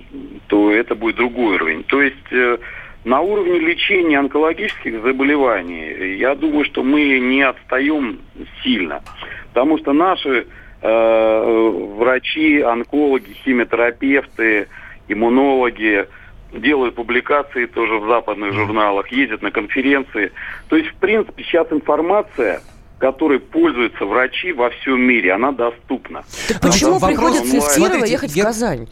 то 0.46 0.72
это 0.72 0.94
будет 0.94 1.16
другой 1.16 1.56
уровень. 1.56 1.84
То 1.84 2.00
есть 2.00 2.32
э, 2.32 2.58
на 3.04 3.20
уровне 3.20 3.58
лечения 3.58 4.18
онкологических 4.18 5.02
заболеваний, 5.02 6.16
я 6.18 6.34
думаю, 6.34 6.64
что 6.64 6.82
мы 6.82 7.18
не 7.18 7.42
отстаем 7.42 8.20
сильно. 8.62 9.02
Потому 9.48 9.78
что 9.78 9.92
наши 9.92 10.46
э, 10.80 11.70
врачи, 11.96 12.60
онкологи, 12.60 13.32
химиотерапевты, 13.44 14.68
иммунологи, 15.08 16.06
делают 16.52 16.94
публикации 16.94 17.66
тоже 17.66 17.98
в 17.98 18.06
западных 18.06 18.52
журналах, 18.52 19.08
ездят 19.08 19.42
на 19.42 19.50
конференции. 19.50 20.32
То 20.68 20.76
есть, 20.76 20.90
в 20.90 20.94
принципе, 20.96 21.42
сейчас 21.44 21.66
информация 21.70 22.60
которой 22.98 23.40
пользуются 23.40 24.04
врачи 24.04 24.52
во 24.52 24.70
всем 24.70 25.00
мире, 25.00 25.32
она 25.32 25.50
доступна. 25.50 26.22
Так 26.46 26.60
почему 26.60 27.00
Вопрос 27.00 27.10
приходится 27.10 27.56
из 27.56 27.74
Кирова 27.74 28.04
ехать 28.04 28.36
я... 28.36 28.44
в 28.44 28.46
Казань? 28.46 28.88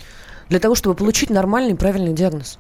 Для 0.49 0.59
того, 0.59 0.75
чтобы 0.75 0.97
получить 0.97 1.31
нормальный 1.31 1.77
правильный 1.77 2.13
диагноз? 2.13 2.59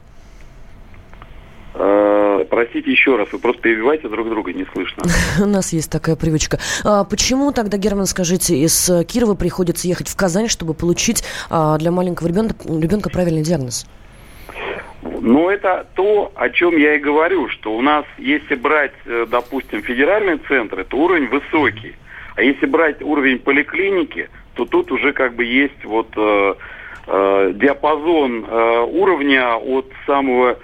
Э, 1.75 2.45
простите 2.49 2.93
еще 2.93 3.17
раз, 3.17 3.33
вы 3.33 3.41
просто 3.41 3.63
перебиваете 3.63 4.09
друг 4.09 4.29
друга, 4.29 4.53
не 4.53 4.65
слышно. 4.73 5.03
У 5.45 5.47
нас 5.47 5.73
есть 5.73 5.91
такая 5.91 6.15
привычка. 6.15 6.61
А 6.85 7.03
почему 7.03 7.51
тогда, 7.51 7.79
Герман, 7.79 8.07
скажите, 8.07 8.57
из 8.57 8.89
Кирова 9.09 9.35
приходится 9.35 9.89
ехать 9.89 10.07
в 10.07 10.15
Казань, 10.15 10.47
чтобы 10.47 10.75
получить 10.75 11.25
а, 11.49 11.79
для 11.79 11.91
маленького 11.91 12.29
ребенка, 12.29 12.55
ребенка 12.69 13.11
правильный 13.11 13.43
диагноз? 13.43 13.87
Но 15.20 15.50
это 15.50 15.87
то, 15.94 16.33
о 16.35 16.48
чем 16.48 16.76
я 16.78 16.94
и 16.94 16.98
говорю, 16.98 17.48
что 17.48 17.74
у 17.76 17.83
нас, 17.83 18.06
если 18.16 18.54
брать, 18.54 18.94
э, 19.04 19.26
допустим, 19.30 19.83
федеральные 19.83 20.38
центры, 20.48 20.85
то 20.85 20.96
уровень 20.96 21.28
высокий. 21.28 21.94
А 22.37 22.42
если 22.42 22.64
брать 22.64 23.02
уровень 23.02 23.38
поликлиники, 23.38 24.30
то 24.54 24.64
тут 24.64 24.90
уже 24.90 25.12
как 25.12 25.35
бы 25.35 25.44
есть 25.44 25.85
вот 25.85 26.09
э, 26.16 26.54
э, 27.06 27.52
диапазон 27.54 28.46
э, 28.48 28.87
уровня 28.90 29.56
от 29.56 29.87
самого 30.06 30.59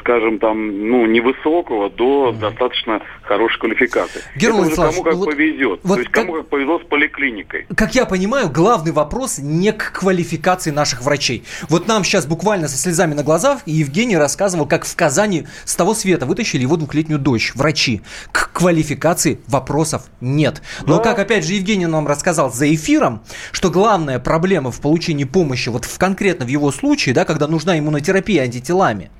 скажем, 0.00 0.38
там, 0.38 0.88
ну, 0.88 1.06
невысокого 1.06 1.90
до 1.90 2.30
угу. 2.30 2.38
достаточно 2.38 3.00
хорошей 3.22 3.58
квалификации. 3.58 4.22
Герман 4.36 4.68
Это 4.68 4.76
кому 4.76 5.02
как 5.02 5.14
вот, 5.14 5.30
повезет. 5.30 5.80
Вот 5.82 5.94
То 5.94 6.00
есть 6.00 6.10
как, 6.10 6.26
кому 6.26 6.38
как 6.38 6.48
повезло 6.48 6.78
с 6.78 6.84
поликлиникой. 6.84 7.66
Как 7.76 7.94
я 7.94 8.06
понимаю, 8.06 8.50
главный 8.50 8.92
вопрос 8.92 9.38
не 9.38 9.72
к 9.72 9.92
квалификации 9.92 10.70
наших 10.70 11.02
врачей. 11.02 11.44
Вот 11.68 11.86
нам 11.86 12.04
сейчас 12.04 12.26
буквально 12.26 12.68
со 12.68 12.76
слезами 12.76 13.14
на 13.14 13.22
глазах 13.22 13.60
Евгений 13.66 14.16
рассказывал, 14.16 14.66
как 14.66 14.84
в 14.84 14.96
Казани 14.96 15.46
с 15.64 15.76
того 15.76 15.94
света 15.94 16.26
вытащили 16.26 16.62
его 16.62 16.76
двухлетнюю 16.76 17.18
дочь, 17.18 17.52
врачи. 17.54 18.02
К 18.32 18.50
квалификации 18.52 19.40
вопросов 19.46 20.04
нет. 20.20 20.62
Но 20.86 20.98
да. 20.98 21.02
как, 21.02 21.18
опять 21.18 21.44
же, 21.44 21.54
Евгений 21.54 21.86
нам 21.86 22.06
рассказал 22.06 22.52
за 22.52 22.72
эфиром, 22.74 23.22
что 23.52 23.70
главная 23.70 24.18
проблема 24.18 24.70
в 24.70 24.80
получении 24.80 25.24
помощи, 25.24 25.68
вот 25.68 25.84
в, 25.84 25.98
конкретно 25.98 26.46
в 26.46 26.48
его 26.48 26.70
случае, 26.70 27.14
да, 27.14 27.24
когда 27.24 27.46
нужна 27.46 27.78
иммунотерапия 27.78 28.42
антителами, 28.42 29.10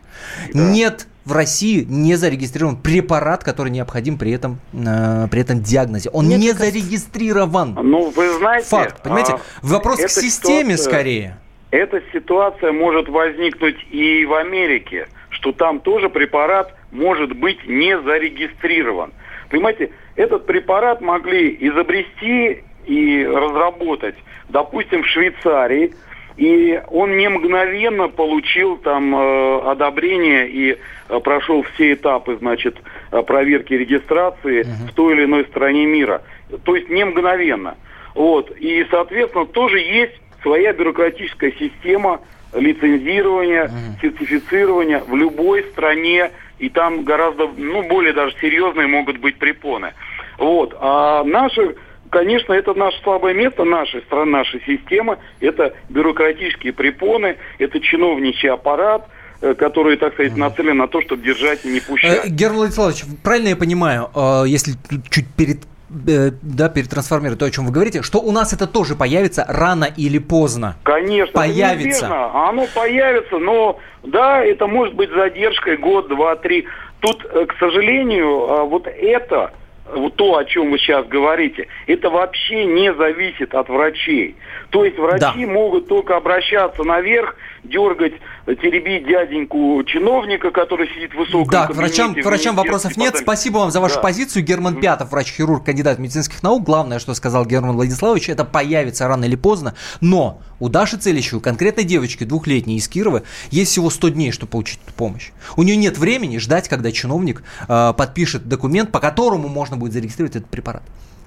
да. 0.52 0.60
Нет 0.60 1.06
в 1.26 1.32
России 1.32 1.84
не 1.88 2.14
зарегистрирован 2.14 2.76
препарат, 2.76 3.42
который 3.42 3.70
необходим 3.70 4.16
при 4.16 4.30
этом, 4.30 4.60
э, 4.72 5.26
при 5.28 5.40
этом 5.40 5.60
диагнозе. 5.60 6.08
Он 6.10 6.28
Нет, 6.28 6.38
не 6.38 6.52
кажется... 6.52 6.70
зарегистрирован. 6.70 7.76
Ну, 7.82 8.10
вы 8.10 8.32
знаете... 8.38 8.68
Факт, 8.68 9.02
понимаете? 9.02 9.32
А, 9.32 9.40
Вопрос 9.62 10.00
к 10.00 10.08
системе 10.08 10.76
скорее. 10.76 11.38
Эта 11.72 12.00
ситуация 12.12 12.72
может 12.72 13.08
возникнуть 13.08 13.76
и 13.90 14.24
в 14.24 14.34
Америке, 14.34 15.08
что 15.30 15.50
там 15.50 15.80
тоже 15.80 16.08
препарат 16.08 16.72
может 16.92 17.36
быть 17.36 17.58
не 17.66 18.00
зарегистрирован. 18.00 19.12
Понимаете, 19.50 19.90
этот 20.14 20.46
препарат 20.46 21.00
могли 21.00 21.56
изобрести 21.60 22.62
и 22.86 23.26
разработать, 23.26 24.14
допустим, 24.48 25.02
в 25.02 25.06
Швейцарии– 25.06 25.92
и 26.36 26.82
он 26.88 27.16
не 27.16 27.28
мгновенно 27.28 28.08
получил 28.08 28.76
там 28.76 29.14
э, 29.14 29.60
одобрение 29.70 30.48
и 30.48 30.76
э, 31.08 31.20
прошел 31.20 31.62
все 31.62 31.94
этапы, 31.94 32.36
значит, 32.36 32.76
э, 33.10 33.22
проверки 33.22 33.72
регистрации 33.72 34.62
uh-huh. 34.62 34.90
в 34.90 34.94
той 34.94 35.14
или 35.14 35.24
иной 35.24 35.44
стране 35.46 35.86
мира. 35.86 36.22
То 36.64 36.76
есть 36.76 36.90
не 36.90 37.04
мгновенно. 37.04 37.76
Вот. 38.14 38.50
И, 38.50 38.86
соответственно, 38.90 39.46
тоже 39.46 39.78
есть 39.78 40.20
своя 40.42 40.74
бюрократическая 40.74 41.52
система 41.52 42.20
лицензирования, 42.54 43.64
uh-huh. 43.64 44.00
сертифицирования 44.02 45.00
в 45.00 45.16
любой 45.16 45.64
стране, 45.64 46.32
и 46.58 46.68
там 46.68 47.04
гораздо, 47.04 47.48
ну, 47.56 47.82
более 47.88 48.12
даже 48.12 48.36
серьезные 48.40 48.86
могут 48.86 49.18
быть 49.18 49.38
препоны. 49.38 49.94
Вот. 50.38 50.76
А 50.78 51.24
наши 51.24 51.76
конечно, 52.10 52.52
это 52.52 52.74
наше 52.74 53.00
слабое 53.02 53.34
место 53.34 53.64
нашей 53.64 54.02
страны, 54.02 54.30
нашей 54.30 54.62
системы. 54.64 55.18
Это 55.40 55.74
бюрократические 55.88 56.72
препоны, 56.72 57.36
это 57.58 57.80
чиновничий 57.80 58.50
аппарат, 58.50 59.08
э, 59.40 59.54
который, 59.54 59.96
так 59.96 60.14
сказать, 60.14 60.36
нацелен 60.36 60.76
на 60.76 60.88
то, 60.88 61.02
чтобы 61.02 61.22
держать 61.22 61.64
и 61.64 61.68
не 61.68 61.80
пущать. 61.80 62.24
Э, 62.24 62.28
Герман 62.28 62.58
Владиславович, 62.58 63.04
правильно 63.22 63.48
я 63.48 63.56
понимаю, 63.56 64.10
э, 64.14 64.44
если 64.46 64.72
чуть 65.10 65.26
перед 65.36 65.58
да, 65.88 66.68
перетрансформировать 66.68 67.38
то, 67.38 67.46
о 67.46 67.50
чем 67.50 67.66
вы 67.66 67.72
говорите, 67.72 68.02
что 68.02 68.18
у 68.18 68.32
нас 68.32 68.52
это 68.52 68.66
тоже 68.66 68.96
появится 68.96 69.44
рано 69.46 69.84
или 69.84 70.18
поздно. 70.18 70.74
Конечно, 70.82 71.32
появится. 71.32 72.06
Неверно. 72.06 72.48
Оно 72.48 72.66
появится, 72.74 73.38
но 73.38 73.78
да, 74.02 74.44
это 74.44 74.66
может 74.66 74.96
быть 74.96 75.10
задержкой 75.10 75.76
год, 75.76 76.08
два, 76.08 76.34
три. 76.34 76.66
Тут, 76.98 77.22
к 77.22 77.54
сожалению, 77.60 78.66
вот 78.66 78.88
это 78.88 79.52
вот 79.94 80.16
то, 80.16 80.36
о 80.36 80.44
чем 80.44 80.70
вы 80.70 80.78
сейчас 80.78 81.06
говорите, 81.06 81.68
это 81.86 82.10
вообще 82.10 82.64
не 82.64 82.92
зависит 82.94 83.54
от 83.54 83.68
врачей. 83.68 84.36
То 84.70 84.84
есть 84.84 84.98
врачи 84.98 85.46
да. 85.46 85.52
могут 85.52 85.88
только 85.88 86.16
обращаться 86.16 86.82
наверх, 86.82 87.36
дергать, 87.64 88.14
теребить 88.54 89.06
дяденьку 89.06 89.82
чиновника, 89.84 90.50
который 90.52 90.88
сидит 90.94 91.12
в 91.12 91.16
высоком 91.16 91.50
Да, 91.50 91.66
к 91.66 91.74
врачам, 91.74 92.14
к 92.14 92.24
врачам 92.24 92.54
вопросов 92.54 92.96
нет. 92.96 93.16
Спасибо 93.16 93.58
вам 93.58 93.70
за 93.72 93.80
вашу 93.80 93.96
да. 93.96 94.02
позицию. 94.02 94.44
Герман. 94.44 94.80
Пятов, 94.80 95.10
врач-хирург, 95.10 95.64
кандидат 95.64 95.98
медицинских 95.98 96.42
наук. 96.42 96.62
Главное, 96.62 96.98
что 96.98 97.14
сказал 97.14 97.44
Герман 97.44 97.74
Владиславович, 97.74 98.28
это 98.28 98.44
появится 98.44 99.08
рано 99.08 99.24
или 99.24 99.36
поздно. 99.36 99.74
Но 100.00 100.40
у 100.60 100.68
Даши 100.68 100.96
Целищевой, 100.96 101.42
конкретной 101.42 101.84
девочки, 101.84 102.24
двухлетней 102.24 102.76
из 102.76 102.88
Кирова, 102.88 103.22
есть 103.50 103.72
всего 103.72 103.90
100 103.90 104.10
дней, 104.10 104.30
чтобы 104.30 104.50
получить 104.50 104.78
эту 104.84 104.94
помощь. 104.94 105.30
У 105.56 105.62
нее 105.62 105.76
нет 105.76 105.98
времени 105.98 106.38
ждать, 106.38 106.68
когда 106.68 106.92
чиновник 106.92 107.42
э, 107.68 107.92
подпишет 107.96 108.48
документ, 108.48 108.92
по 108.92 109.00
которому 109.00 109.48
можно 109.48 109.76
будет 109.76 109.92
зарегистрировать 109.92 110.36
этот 110.36 110.50
препарат. 110.50 110.82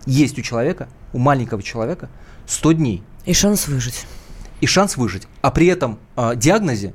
Есть 0.06 0.40
у 0.40 0.42
человека, 0.42 0.88
у 1.14 1.18
маленького 1.18 1.62
человека 1.62 2.10
100 2.48 2.72
дней. 2.74 3.04
И 3.26 3.34
шанс 3.34 3.68
выжить. 3.68 4.06
И 4.62 4.68
шанс 4.68 4.98
выжить. 4.98 5.28
А 5.42 5.52
при 5.52 5.68
этом 5.68 6.00
э, 6.16 6.34
диагнозе, 6.36 6.94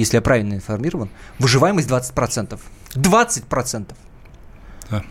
если 0.00 0.16
я 0.16 0.22
правильно 0.22 0.54
информирован, 0.54 1.08
выживаемость 1.38 1.88
20%. 1.88 2.58
20%. 2.94 3.94
Да. 4.90 5.04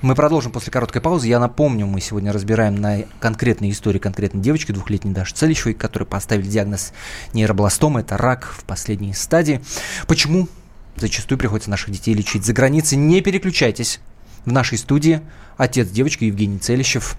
Мы 0.00 0.16
продолжим 0.16 0.50
после 0.50 0.72
короткой 0.72 1.00
паузы. 1.00 1.28
Я 1.28 1.38
напомню, 1.38 1.86
мы 1.86 2.00
сегодня 2.00 2.32
разбираем 2.32 2.74
на 2.74 3.02
конкретной 3.20 3.70
истории 3.70 3.98
конкретной 3.98 4.42
девочки, 4.42 4.72
двухлетней 4.72 5.12
Даши 5.12 5.32
Целищевой, 5.34 5.74
которой 5.74 6.04
поставили 6.04 6.48
диагноз 6.48 6.92
нейробластома. 7.32 8.00
Это 8.00 8.16
рак 8.16 8.46
в 8.46 8.64
последней 8.64 9.14
стадии. 9.14 9.62
Почему 10.08 10.48
зачастую 10.96 11.38
приходится 11.38 11.70
наших 11.70 11.90
детей 11.90 12.14
лечить 12.14 12.44
за 12.44 12.52
границей? 12.52 12.98
Не 12.98 13.20
переключайтесь. 13.20 14.00
В 14.44 14.52
нашей 14.52 14.76
студии 14.76 15.20
отец 15.56 15.88
девочки 15.88 16.24
Евгений 16.24 16.58
Целищев. 16.58 17.16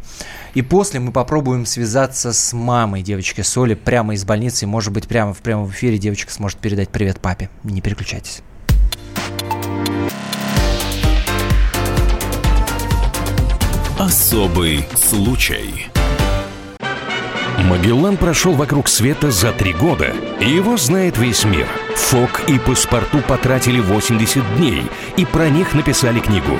И 0.53 0.61
после 0.61 0.99
мы 0.99 1.11
попробуем 1.11 1.65
связаться 1.65 2.33
с 2.33 2.53
мамой 2.53 3.01
девочки 3.01 3.41
Соли 3.41 3.75
прямо 3.75 4.13
из 4.13 4.25
больницы. 4.25 4.67
Может 4.67 4.91
быть, 4.91 5.07
прямо 5.07 5.33
в 5.33 5.39
прямом 5.39 5.69
эфире 5.69 5.97
девочка 5.97 6.31
сможет 6.33 6.59
передать 6.59 6.89
привет 6.89 7.19
папе. 7.21 7.49
Не 7.63 7.81
переключайтесь. 7.81 8.41
Особый 13.97 14.85
случай. 14.95 15.87
Магеллан 17.59 18.17
прошел 18.17 18.53
вокруг 18.53 18.89
света 18.89 19.31
за 19.31 19.53
три 19.53 19.71
года, 19.71 20.13
и 20.41 20.49
его 20.49 20.75
знает 20.75 21.17
весь 21.17 21.45
мир. 21.45 21.67
Фок 21.95 22.41
и 22.49 22.59
паспорту 22.59 23.19
потратили 23.19 23.79
80 23.79 24.57
дней, 24.57 24.83
и 25.15 25.25
про 25.25 25.49
них 25.49 25.73
написали 25.73 26.19
книгу. 26.19 26.59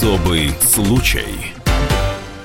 Особый 0.00 0.54
случай. 0.62 1.59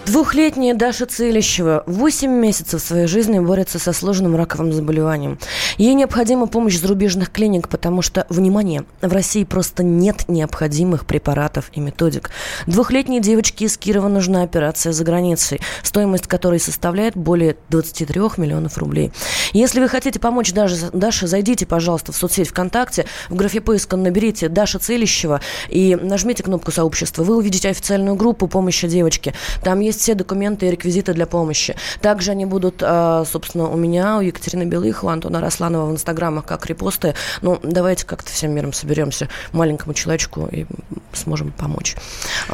Двухлетняя 0.05 0.75
Даша 0.75 1.07
Целищева 1.07 1.83
8 1.87 2.29
месяцев 2.29 2.79
своей 2.79 3.07
жизни 3.07 3.39
борется 3.39 3.79
со 3.79 3.91
сложным 3.91 4.35
раковым 4.35 4.71
заболеванием. 4.71 5.39
Ей 5.79 5.95
необходима 5.95 6.45
помощь 6.45 6.77
зарубежных 6.77 7.31
клиник, 7.31 7.67
потому 7.67 8.03
что, 8.03 8.27
внимание, 8.29 8.85
в 9.01 9.11
России 9.11 9.43
просто 9.43 9.81
нет 9.81 10.25
необходимых 10.27 11.07
препаратов 11.07 11.71
и 11.73 11.79
методик. 11.79 12.29
Двухлетней 12.67 13.19
девочке 13.19 13.65
из 13.65 13.77
Кирова 13.79 14.07
нужна 14.07 14.43
операция 14.43 14.93
за 14.93 15.03
границей, 15.03 15.59
стоимость 15.81 16.27
которой 16.27 16.59
составляет 16.59 17.17
более 17.17 17.57
23 17.69 18.21
миллионов 18.37 18.77
рублей. 18.77 19.11
Если 19.53 19.79
вы 19.79 19.87
хотите 19.87 20.19
помочь 20.19 20.53
Даше, 20.53 20.91
Даше 20.93 21.25
зайдите, 21.25 21.65
пожалуйста, 21.65 22.11
в 22.11 22.15
соцсеть 22.15 22.49
ВКонтакте, 22.49 23.05
в 23.29 23.35
графе 23.35 23.59
поиска 23.59 23.97
наберите 23.97 24.49
Даша 24.49 24.77
Целищева 24.77 25.41
и 25.67 25.95
нажмите 25.95 26.43
кнопку 26.43 26.71
сообщества. 26.71 27.23
Вы 27.23 27.37
увидите 27.37 27.69
официальную 27.69 28.15
группу 28.15 28.47
помощи 28.47 28.87
девочке. 28.87 29.33
Там 29.63 29.79
есть 29.79 29.94
есть 29.95 30.01
все 30.01 30.13
документы 30.13 30.67
и 30.67 30.71
реквизиты 30.71 31.13
для 31.13 31.25
помощи. 31.25 31.75
Также 32.01 32.31
они 32.31 32.45
будут, 32.45 32.81
а, 32.81 33.23
собственно, 33.25 33.69
у 33.69 33.77
меня, 33.77 34.17
у 34.17 34.21
Екатерины 34.21 34.63
Белых, 34.63 35.03
у 35.03 35.07
Антона 35.07 35.41
Росланова 35.41 35.87
в 35.87 35.91
инстаграмах 35.91 36.45
как 36.45 36.65
репосты. 36.65 37.15
Ну, 37.41 37.59
давайте 37.63 38.05
как-то 38.05 38.31
всем 38.31 38.51
миром 38.51 38.73
соберемся 38.73 39.29
маленькому 39.51 39.93
человечку 39.93 40.47
и 40.51 40.65
сможем 41.13 41.51
помочь. 41.51 41.95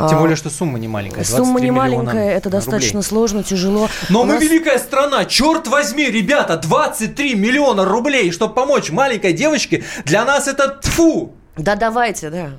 Тем 0.09 0.19
более, 0.19 0.35
что 0.35 0.49
сумма 0.49 0.79
не 0.79 0.87
маленькая. 0.87 1.23
Сумма 1.23 1.59
не 1.59 1.71
маленькая, 1.71 2.31
это 2.31 2.49
достаточно 2.49 2.99
рублей. 2.99 3.09
сложно, 3.09 3.43
тяжело. 3.43 3.89
Но 4.09 4.21
у 4.21 4.25
мы 4.25 4.35
нас... 4.35 4.43
великая 4.43 4.77
страна, 4.77 5.25
черт 5.25 5.67
возьми, 5.67 6.09
ребята, 6.09 6.57
23 6.57 7.35
миллиона 7.35 7.85
рублей, 7.85 8.31
чтобы 8.31 8.53
помочь 8.53 8.91
маленькой 8.91 9.33
девочке, 9.33 9.83
для 10.05 10.25
нас 10.25 10.47
это 10.47 10.69
тфу. 10.81 11.33
Да 11.57 11.75
давайте, 11.75 12.29
да. 12.29 12.51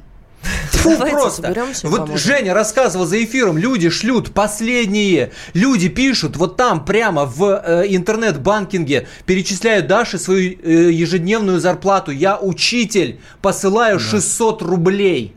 Фу, 0.83 0.97
просто. 0.97 1.55
Вот 1.85 2.01
поможем. 2.01 2.18
Женя 2.18 2.55
рассказывал 2.55 3.07
за 3.07 3.22
эфиром, 3.22 3.57
люди 3.57 3.89
шлют 3.89 4.33
последние, 4.33 5.33
люди 5.55 5.89
пишут 5.89 6.37
вот 6.37 6.57
там 6.57 6.85
прямо 6.85 7.24
в 7.24 7.62
э, 7.64 7.85
интернет-банкинге, 7.89 9.07
перечисляют 9.26 9.87
Даше 9.87 10.18
свою 10.18 10.59
э, 10.62 10.91
ежедневную 10.91 11.61
зарплату. 11.61 12.11
Я 12.11 12.39
учитель, 12.39 13.20
посылаю 13.41 13.99
да. 13.99 14.05
600 14.05 14.62
рублей. 14.62 15.35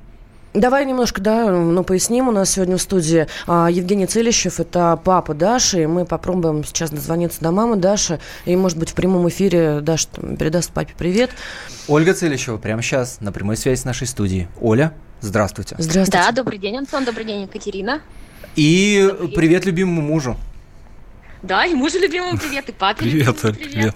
Давай 0.55 0.85
немножко, 0.85 1.19
да, 1.19 1.51
ну, 1.51 1.83
поясним. 1.83 2.29
У 2.29 2.31
нас 2.31 2.51
сегодня 2.51 2.77
в 2.77 2.81
студии 2.81 3.27
а, 3.45 3.69
Евгений 3.69 4.05
Целищев, 4.05 4.61
это 4.61 4.97
папа 5.03 5.33
Даши, 5.33 5.83
и 5.83 5.85
мы 5.85 6.05
попробуем 6.05 6.63
сейчас 6.63 6.91
дозвониться 6.91 7.41
до 7.41 7.51
мамы 7.51 7.75
Даши, 7.75 8.21
и, 8.45 8.55
может 8.55 8.77
быть, 8.77 8.91
в 8.91 8.93
прямом 8.93 9.27
эфире 9.27 9.81
Даша 9.81 10.07
передаст 10.39 10.71
папе 10.71 10.93
привет. 10.97 11.31
Ольга 11.89 12.13
Целищева 12.13 12.55
прямо 12.55 12.81
сейчас 12.81 13.19
на 13.19 13.33
прямой 13.33 13.57
связи 13.57 13.81
с 13.81 13.83
нашей 13.83 14.07
студией. 14.07 14.47
Оля, 14.61 14.93
здравствуйте. 15.21 15.75
Здравствуйте. 15.77 16.11
Да, 16.11 16.31
добрый 16.31 16.57
день, 16.57 16.77
Антон, 16.77 17.05
добрый 17.05 17.25
день, 17.25 17.43
Екатерина. 17.43 18.01
И 18.55 19.11
привет 19.35 19.65
любимому 19.65 20.01
мужу. 20.01 20.37
Да, 21.45 21.63
и 21.65 21.75
мужу 21.75 21.99
любимому 21.99 22.39
привет, 22.39 22.69
и 22.69 22.71
папе 22.71 23.01
привет. 23.01 23.39
Привет. 23.39 23.55
привет. 23.71 23.95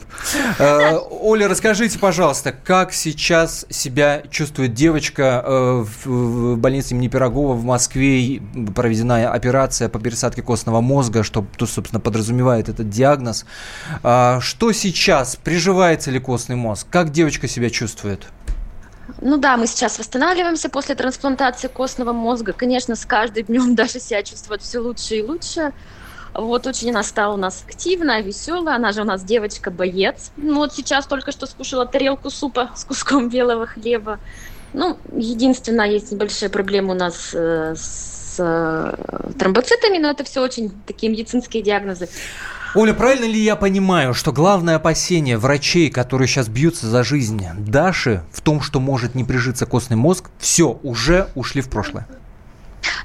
Э, 0.60 1.00
Оля, 1.10 1.48
расскажите, 1.48 1.98
пожалуйста, 1.98 2.52
как 2.52 2.94
сейчас 2.94 3.66
себя 3.70 4.22
чувствует 4.30 4.76
девочка 4.76 5.44
э, 5.44 5.86
в 6.06 6.58
больнице 6.58 6.94
имени 6.94 7.08
Пирогова 7.08 7.56
в 7.56 7.64
Москве? 7.64 8.42
Проведена 8.76 9.32
операция 9.32 9.90
по 9.90 10.00
пересадке 10.00 10.44
костного 10.44 10.82
мозга, 10.82 11.24
что, 11.24 11.44
собственно, 11.60 12.00
подразумевает 12.00 12.70
этот 12.70 12.90
диагноз. 12.90 13.46
А, 14.04 14.40
что 14.42 14.72
сейчас? 14.72 15.36
Приживается 15.36 16.12
ли 16.12 16.20
костный 16.20 16.56
мозг? 16.56 16.86
Как 16.92 17.12
девочка 17.12 17.48
себя 17.48 17.72
чувствует? 17.72 18.28
Ну 19.22 19.38
да, 19.38 19.58
мы 19.58 19.68
сейчас 19.68 20.00
восстанавливаемся 20.00 20.70
после 20.70 20.96
трансплантации 20.96 21.68
костного 21.68 22.14
мозга. 22.14 22.54
Конечно, 22.54 22.96
с 22.96 23.06
каждым 23.06 23.46
днем 23.46 23.76
даже 23.76 24.00
себя 24.00 24.24
чувствует 24.24 24.62
все 24.62 24.80
лучше 24.80 25.16
и 25.16 25.24
лучше. 25.24 25.74
Вот 26.34 26.68
очень 26.68 26.92
она 26.92 27.04
стала 27.04 27.34
у 27.34 27.38
нас 27.38 27.64
активная, 27.68 28.22
веселая. 28.22 28.76
Она 28.76 28.92
же 28.92 29.02
у 29.02 29.06
нас 29.06 29.24
девочка-боец. 29.24 30.32
Ну, 30.38 30.58
вот 30.58 30.74
сейчас 30.74 31.08
только 31.08 31.32
что 31.32 31.46
скушала 31.46 31.86
тарелку 31.86 32.30
супа 32.30 32.72
с 32.76 32.84
куском 32.84 33.30
белого 33.30 33.66
хлеба. 33.66 34.20
Ну, 34.74 34.98
единственное, 35.16 35.90
есть 35.90 36.12
небольшие 36.12 36.50
проблемы 36.50 36.92
у 36.92 36.98
нас 36.98 37.32
э, 37.34 37.74
с 37.76 38.36
э, 38.38 39.34
тромбоцитами, 39.40 39.98
но 39.98 40.12
это 40.12 40.24
все 40.24 40.42
очень 40.42 40.72
такие 40.86 41.12
медицинские 41.12 41.64
диагнозы. 41.64 42.08
Оля, 42.76 42.94
правильно 42.94 43.26
ли 43.26 43.40
я 43.40 43.56
понимаю, 43.56 44.14
что 44.14 44.32
главное 44.32 44.76
опасение 44.76 45.38
врачей, 45.38 45.90
которые 45.90 46.28
сейчас 46.28 46.48
бьются 46.48 46.88
за 46.88 47.04
жизнь 47.04 47.44
Даши, 47.58 48.24
в 48.32 48.42
том, 48.42 48.62
что 48.62 48.80
может 48.80 49.16
не 49.16 49.24
прижиться 49.24 49.66
костный 49.66 49.98
мозг, 49.98 50.30
все, 50.38 50.80
уже 50.84 51.30
ушли 51.34 51.62
в 51.62 51.70
прошлое? 51.70 52.08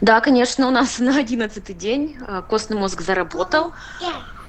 Да, 0.03 0.21
конечно, 0.21 0.69
у 0.69 0.71
нас 0.71 0.99
на 0.99 1.19
одиннадцатый 1.19 1.75
день 1.75 2.17
а, 2.27 2.43
костный 2.43 2.77
мозг 2.77 3.01
заработал. 3.01 3.73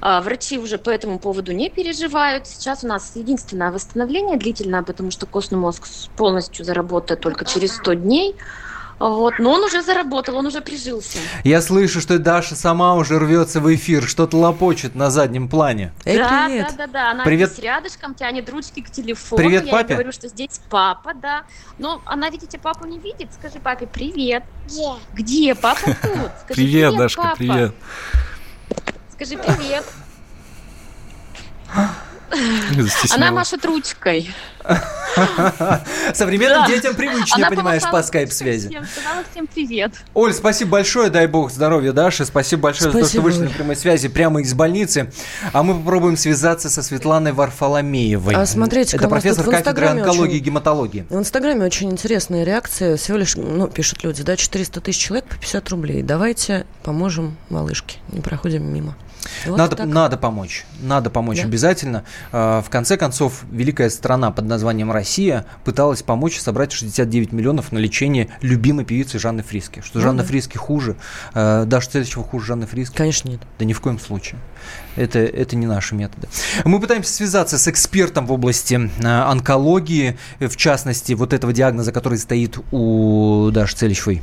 А, 0.01 0.21
врачи 0.21 0.59
уже 0.59 0.77
по 0.77 0.89
этому 0.89 1.17
поводу 1.17 1.53
не 1.53 1.69
переживают. 1.69 2.45
Сейчас 2.45 2.83
у 2.83 2.87
нас 2.87 3.13
единственное 3.15 3.71
восстановление 3.71 4.37
длительное, 4.37 4.83
потому 4.83 5.11
что 5.11 5.25
костный 5.25 5.57
мозг 5.57 5.87
полностью 6.17 6.65
заработает 6.65 7.21
только 7.21 7.45
через 7.45 7.75
100 7.77 7.93
дней. 7.93 8.35
Вот, 8.99 9.39
но 9.39 9.51
он 9.51 9.63
уже 9.63 9.81
заработал, 9.81 10.37
он 10.37 10.45
уже 10.45 10.61
прижился. 10.61 11.17
Я 11.43 11.61
слышу, 11.61 11.99
что 11.99 12.17
Даша 12.17 12.55
сама 12.55 12.95
уже 12.95 13.19
рвется 13.19 13.59
в 13.59 13.73
эфир, 13.73 14.07
что-то 14.07 14.37
лопочет 14.37 14.95
на 14.95 15.09
заднем 15.09 15.49
плане. 15.49 15.93
Эй, 16.05 16.17
да, 16.17 16.45
привет. 16.47 16.67
да, 16.69 16.87
да, 16.87 16.87
да. 16.87 17.11
Она 17.11 17.23
привет. 17.25 17.51
здесь 17.51 17.63
рядышком 17.63 18.15
тянет 18.15 18.49
ручки 18.49 18.81
к 18.81 18.89
телефону. 18.89 19.43
Привет, 19.43 19.65
Я 19.65 19.71
папе. 19.71 19.89
Я 19.89 19.95
говорю, 19.95 20.11
что 20.13 20.29
здесь 20.29 20.61
папа, 20.69 21.13
да. 21.13 21.43
Но 21.77 22.01
она, 22.05 22.29
видите, 22.29 22.57
папу 22.57 22.85
не 22.85 22.97
видит. 22.97 23.33
Скажи 23.33 23.59
папе 23.59 23.85
привет. 23.85 24.43
Где? 24.65 24.93
Где? 25.13 25.55
Папа 25.55 25.81
тут. 25.85 25.95
Скажи, 25.95 26.31
привет, 26.55 26.91
привет, 26.91 26.97
Дашка, 26.97 27.21
папа. 27.21 27.35
привет. 27.35 27.75
Скажи 29.11 29.37
привет. 29.37 29.85
Она 33.11 33.31
машет 33.31 33.65
ручкой. 33.65 34.33
Современным 36.13 36.65
детям 36.67 36.95
привычнее, 36.95 37.47
понимаешь, 37.47 37.83
по 37.89 38.01
скайп-связи. 38.01 38.67
Сказала 38.91 39.23
всем 39.31 39.47
привет. 39.47 39.93
Оль, 40.13 40.33
спасибо 40.33 40.71
большое, 40.71 41.09
дай 41.09 41.27
бог 41.27 41.51
здоровья, 41.51 41.91
Даша. 41.91 42.25
Спасибо 42.25 42.63
большое 42.63 42.91
за 42.91 42.99
то, 42.99 43.07
что 43.07 43.21
вышли 43.21 43.43
на 43.43 43.49
прямой 43.49 43.75
связи 43.75 44.07
прямо 44.07 44.41
из 44.41 44.53
больницы. 44.53 45.11
А 45.53 45.63
мы 45.63 45.75
попробуем 45.75 46.17
связаться 46.17 46.69
со 46.69 46.81
Светланой 46.81 47.31
Варфоломеевой. 47.31 48.35
А 48.35 48.45
смотрите, 48.45 48.97
Это 48.97 49.07
профессор 49.07 49.45
кафедры 49.45 49.87
онкологии 49.87 50.37
и 50.37 50.39
гематологии. 50.39 51.05
В 51.09 51.17
Инстаграме 51.17 51.65
очень 51.65 51.91
интересная 51.91 52.43
реакция. 52.43 52.97
Всего 52.97 53.17
лишь, 53.17 53.35
ну, 53.35 53.67
пишут 53.67 54.03
люди, 54.03 54.23
да, 54.23 54.35
400 54.35 54.81
тысяч 54.81 54.99
человек 54.99 55.25
по 55.25 55.35
50 55.35 55.69
рублей. 55.69 56.01
Давайте 56.01 56.65
поможем 56.83 57.37
малышке. 57.49 57.97
Не 58.11 58.21
проходим 58.21 58.63
мимо. 58.73 58.95
Вот 59.45 59.57
надо, 59.57 59.75
так. 59.75 59.87
надо 59.87 60.17
помочь. 60.17 60.65
Надо 60.81 61.09
помочь 61.09 61.41
да. 61.41 61.47
обязательно. 61.47 62.03
А, 62.31 62.61
в 62.61 62.69
конце 62.69 62.97
концов, 62.97 63.43
великая 63.51 63.89
страна 63.89 64.31
под 64.31 64.45
названием 64.45 64.91
Россия 64.91 65.45
пыталась 65.63 66.03
помочь 66.03 66.39
собрать 66.39 66.71
69 66.71 67.31
миллионов 67.31 67.71
на 67.71 67.77
лечение 67.77 68.29
любимой 68.41 68.85
певицы 68.85 69.19
Жанны 69.19 69.43
Фриски. 69.43 69.81
Что 69.85 69.99
Жанна 70.01 70.23
да. 70.23 70.27
Фриски 70.27 70.57
хуже. 70.57 70.95
А, 71.33 71.65
Даже 71.65 71.89
следующего 71.89 72.23
хуже 72.23 72.47
Жанны 72.47 72.67
Фриски? 72.67 72.95
Конечно, 72.95 73.29
нет. 73.29 73.41
Да 73.59 73.65
ни 73.65 73.73
в 73.73 73.81
коем 73.81 73.99
случае. 73.99 74.39
Это, 74.95 75.19
это 75.19 75.55
не 75.55 75.67
наши 75.67 75.95
методы. 75.95 76.27
Мы 76.63 76.79
пытаемся 76.79 77.13
связаться 77.13 77.57
с 77.57 77.67
экспертом 77.67 78.27
в 78.27 78.31
области 78.31 78.89
а, 79.03 79.31
онкологии, 79.31 80.17
в 80.39 80.55
частности, 80.55 81.13
вот 81.13 81.33
этого 81.33 81.53
диагноза, 81.53 81.91
который 81.91 82.17
стоит 82.17 82.57
у 82.71 83.49
Даши 83.51 83.75
Целищевой 83.75 84.21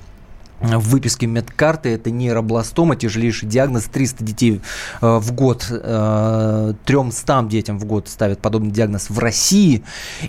в 0.63 0.91
выписке 0.91 1.27
медкарты 1.27 1.91
это 1.91 2.11
нейробластома, 2.11 2.97
тяжелейший 2.97 3.49
диагноз, 3.49 3.85
300 3.85 4.25
детей 4.25 4.61
э, 5.01 5.19
в 5.19 5.33
год, 5.33 5.67
300 5.67 6.77
э, 6.87 7.49
детям 7.49 7.79
в 7.79 7.85
год 7.85 8.09
ставят 8.09 8.41
подобный 8.41 8.71
диагноз 8.71 9.11
в 9.11 9.19
России. 9.19 9.83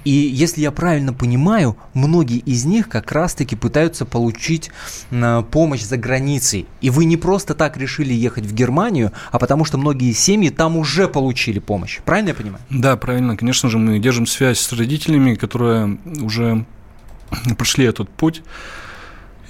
И 0.04 0.12
если 0.12 0.62
я 0.62 0.72
правильно 0.72 1.14
понимаю, 1.14 1.78
многие 1.94 2.40
из 2.40 2.66
них 2.66 2.90
как 2.90 3.12
раз-таки 3.12 3.56
пытаются 3.56 4.06
получить 4.06 4.72
э, 5.12 5.44
помощь 5.52 5.84
за 5.84 5.98
границей. 5.98 6.66
И 6.82 6.90
вы 6.90 7.06
не 7.06 7.18
просто 7.18 7.54
так 7.54 7.78
решили 7.78 8.14
ехать 8.14 8.46
в 8.46 8.54
Германию, 8.54 9.12
а 9.32 9.40
потому 9.40 9.66
что 9.66 9.78
многие 9.78 10.14
семьи 10.14 10.50
там 10.50 10.78
уже 10.78 11.08
получили 11.08 11.60
помощь. 11.60 12.00
Правильно 12.06 12.30
я 12.30 12.36
понимаю? 12.36 12.64
Да, 12.70 12.98
правильно. 12.98 13.38
Конечно 13.38 13.70
же, 13.70 13.78
мы 13.78 14.00
держим 14.00 14.26
связь 14.26 14.60
с 14.60 14.74
родителями, 14.74 15.36
которые 15.36 16.00
уже 16.22 16.66
прошли 17.58 17.86
этот 17.86 18.10
путь. 18.10 18.42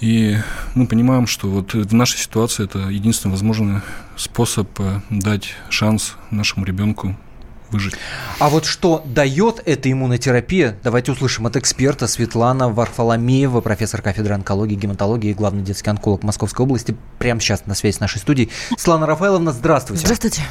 И 0.04 0.36
мы 0.76 0.86
понимаем, 0.86 1.28
что 1.28 1.48
вот 1.48 1.74
в 1.74 1.94
нашей 1.94 2.18
ситуации 2.18 2.66
это 2.66 2.90
единственный 2.90 3.32
возможный 3.32 3.80
способ 4.18 4.68
э, 4.82 5.00
дать 5.10 5.56
шанс 5.70 6.18
нашему 6.30 6.66
ребенку 6.66 7.16
выжить. 7.72 7.96
А 8.38 8.50
вот 8.50 8.66
что 8.66 9.02
дает 9.06 9.62
эта 9.66 9.90
иммунотерапия, 9.90 10.78
давайте 10.84 11.14
услышим 11.14 11.46
от 11.46 11.56
эксперта 11.56 12.08
Светлана 12.08 12.68
Варфоломеева, 12.68 13.62
профессор 13.62 14.02
кафедры 14.02 14.34
онкологии, 14.34 14.76
гематологии 14.76 15.32
и 15.32 15.34
главный 15.34 15.64
детский 15.64 15.90
онколог 15.90 16.22
Московской 16.24 16.66
области, 16.66 16.98
прямо 17.18 17.40
сейчас 17.40 17.66
на 17.66 17.74
связи 17.74 17.96
с 17.96 18.00
нашей 18.02 18.18
студией. 18.18 18.52
Светлана 18.72 19.06
Рафаэловна, 19.06 19.54
здравствуйте. 19.54 20.04
Здравствуйте. 20.04 20.42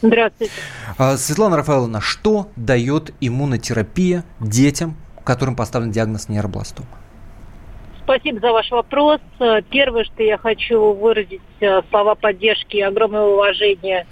Здравствуйте. 0.00 0.52
А, 0.96 1.16
Светлана 1.16 1.56
Рафаэловна, 1.56 2.00
что 2.00 2.52
дает 2.54 3.12
иммунотерапия 3.20 4.22
детям, 4.38 4.96
которым 5.24 5.56
поставлен 5.56 5.90
диагноз 5.90 6.28
нейробластома? 6.28 6.86
Спасибо 8.04 8.40
за 8.40 8.52
ваш 8.52 8.70
вопрос. 8.70 9.20
Первое, 9.70 10.04
что 10.04 10.22
я 10.22 10.36
хочу 10.36 10.92
выразить 10.92 11.40
э, 11.60 11.82
слова 11.88 12.14
поддержки 12.16 12.76
и 12.76 12.80
огромного 12.80 13.34
уважения 13.34 14.06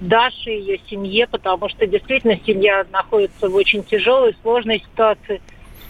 Даше 0.00 0.50
и 0.50 0.60
ее 0.60 0.80
семье, 0.90 1.26
потому 1.26 1.68
что 1.68 1.86
действительно 1.86 2.38
семья 2.44 2.84
находится 2.90 3.48
в 3.48 3.54
очень 3.54 3.82
тяжелой, 3.82 4.36
сложной 4.42 4.80
ситуации. 4.80 5.40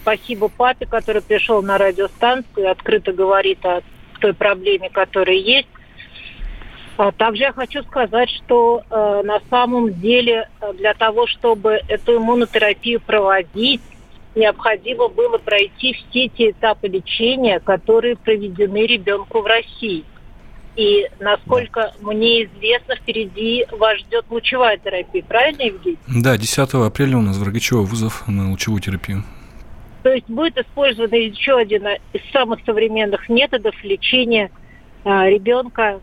Спасибо 0.01 0.49
папе, 0.49 0.85
который 0.85 1.21
пришел 1.21 1.61
на 1.61 1.77
радиостанцию 1.77 2.65
и 2.65 2.69
открыто 2.69 3.11
говорит 3.11 3.65
о 3.65 3.81
той 4.21 4.33
проблеме, 4.33 4.89
которая 4.89 5.35
есть. 5.35 5.67
А 6.97 7.11
также 7.11 7.43
я 7.43 7.51
хочу 7.51 7.83
сказать, 7.83 8.29
что 8.29 8.81
э, 8.89 9.21
на 9.23 9.39
самом 9.49 9.93
деле 9.93 10.49
э, 10.61 10.73
для 10.73 10.93
того, 10.93 11.27
чтобы 11.27 11.79
эту 11.87 12.17
иммунотерапию 12.17 13.01
проводить, 13.01 13.81
необходимо 14.37 15.09
было 15.09 15.37
пройти 15.37 15.93
все 15.93 16.29
те 16.29 16.51
этапы 16.51 16.87
лечения, 16.87 17.59
которые 17.59 18.15
проведены 18.15 18.85
ребенку 18.85 19.41
в 19.41 19.45
России. 19.45 20.05
И 20.75 21.07
насколько 21.19 21.93
мне 22.01 22.45
известно, 22.45 22.95
впереди 22.95 23.65
вас 23.71 23.97
ждет 23.99 24.25
лучевая 24.29 24.77
терапия. 24.77 25.23
Правильно, 25.23 25.63
Евгений? 25.63 25.97
Да, 26.07 26.37
10 26.37 26.57
апреля 26.75 27.17
у 27.17 27.21
нас 27.21 27.35
в 27.37 27.43
Рогачево 27.43 27.81
вызов 27.81 28.27
на 28.27 28.51
лучевую 28.51 28.79
терапию. 28.79 29.23
То 30.03 30.13
есть 30.13 30.29
будет 30.29 30.57
использован 30.57 31.11
еще 31.11 31.57
один 31.57 31.87
из 32.13 32.21
самых 32.31 32.59
современных 32.63 33.27
методов 33.27 33.75
лечения 33.83 34.51
а, 35.03 35.27
ребенка, 35.27 35.99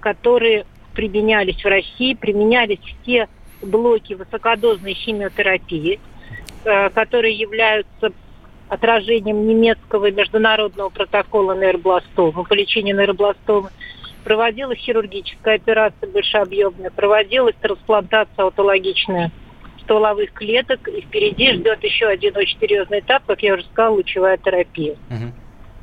которые 0.00 0.66
применялись 0.92 1.62
в 1.62 1.66
России, 1.66 2.14
применялись 2.14 2.80
все 3.02 3.28
блоки 3.62 4.14
высокодозной 4.14 4.94
химиотерапии– 4.94 6.00
которые 6.94 7.34
являются 7.34 8.12
отражением 8.68 9.46
немецкого 9.46 10.10
международного 10.10 10.88
протокола 10.88 11.56
нейробластомы 11.56 12.44
по 12.44 12.52
лечению 12.54 12.96
нейробластомы. 12.96 13.70
Проводилась 14.24 14.78
хирургическая 14.78 15.54
операция 15.54 16.10
большеобъемная, 16.10 16.90
проводилась 16.90 17.54
трансплантация 17.60 18.44
аутологичная 18.44 19.30
стволовых 19.82 20.32
клеток, 20.32 20.88
и 20.88 21.00
впереди 21.02 21.52
ждет 21.52 21.84
еще 21.84 22.06
один 22.06 22.36
очень 22.36 22.58
серьезный 22.58 22.98
этап, 22.98 23.22
как 23.24 23.40
я 23.42 23.54
уже 23.54 23.62
сказала, 23.66 23.94
лучевая 23.94 24.36
терапия. 24.36 24.94
Угу. 25.10 25.32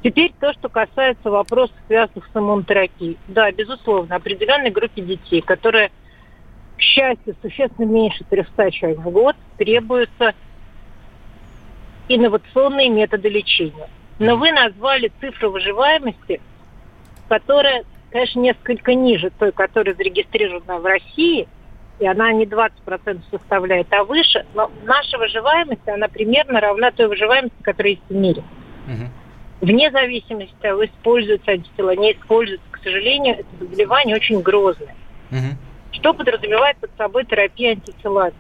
Теперь 0.04 0.34
то, 0.42 0.52
что 0.52 0.68
касается 0.68 1.32
вопросов, 1.32 1.76
связанных 1.88 2.26
с 2.26 2.38
иммунотерапией. 2.38 3.18
Да, 3.30 3.50
безусловно, 3.54 4.18
определенной 4.18 4.72
группе 4.72 5.02
детей, 5.02 5.40
которые, 5.40 5.92
к 6.76 6.82
счастью, 6.82 7.38
существенно 7.42 7.86
меньше 7.86 8.26
300 8.30 8.72
человек 8.72 9.00
в 9.00 9.10
год, 9.10 9.38
требуется 9.58 10.34
инновационные 12.08 12.90
методы 12.90 13.30
лечения. 13.30 13.90
Но 14.20 14.36
вы 14.36 14.52
назвали 14.52 15.12
цифру 15.20 15.52
выживаемости, 15.52 16.40
которая, 17.28 17.84
конечно, 18.12 18.40
несколько 18.40 18.94
ниже 18.94 19.32
той, 19.32 19.52
которая 19.52 19.96
зарегистрирована 19.96 20.80
в 20.80 20.86
России, 20.86 21.48
и 22.00 22.08
она 22.08 22.32
не 22.34 22.46
20% 22.46 23.22
составляет, 23.32 23.92
а 23.94 24.04
выше, 24.04 24.46
но 24.54 24.72
наша 24.84 25.18
выживаемость, 25.18 25.88
она 25.88 26.08
примерно 26.08 26.60
равна 26.60 26.92
той 26.92 27.08
выживаемости, 27.08 27.56
которая 27.62 27.94
есть 27.94 28.04
в 28.10 28.16
мире. 28.16 28.44
Угу. 28.88 29.68
Вне 29.68 29.92
зависимости 29.92 30.54
от 30.54 30.60
того, 30.60 30.86
используются 30.86 31.52
антитела, 31.52 31.96
не 31.96 32.12
используются, 32.14 32.68
к 32.72 32.80
сожалению, 32.84 33.36
это 33.40 33.48
заболевание 33.60 34.16
очень 34.16 34.42
грозное. 34.42 34.96
Угу. 35.32 35.58
Что 35.94 36.14
подразумевает 36.14 36.78
под 36.78 36.92
собой 36.98 37.26
терапия 37.26 37.72
антителами? 37.72 38.34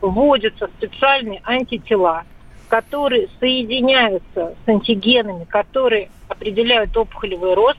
Вводятся 0.00 0.68
специальные 0.78 1.40
антитела, 1.44 2.24
которые 2.72 3.28
соединяются 3.38 4.54
с 4.64 4.66
антигенами, 4.66 5.44
которые 5.44 6.08
определяют 6.26 6.96
опухолевый 6.96 7.52
рост, 7.52 7.78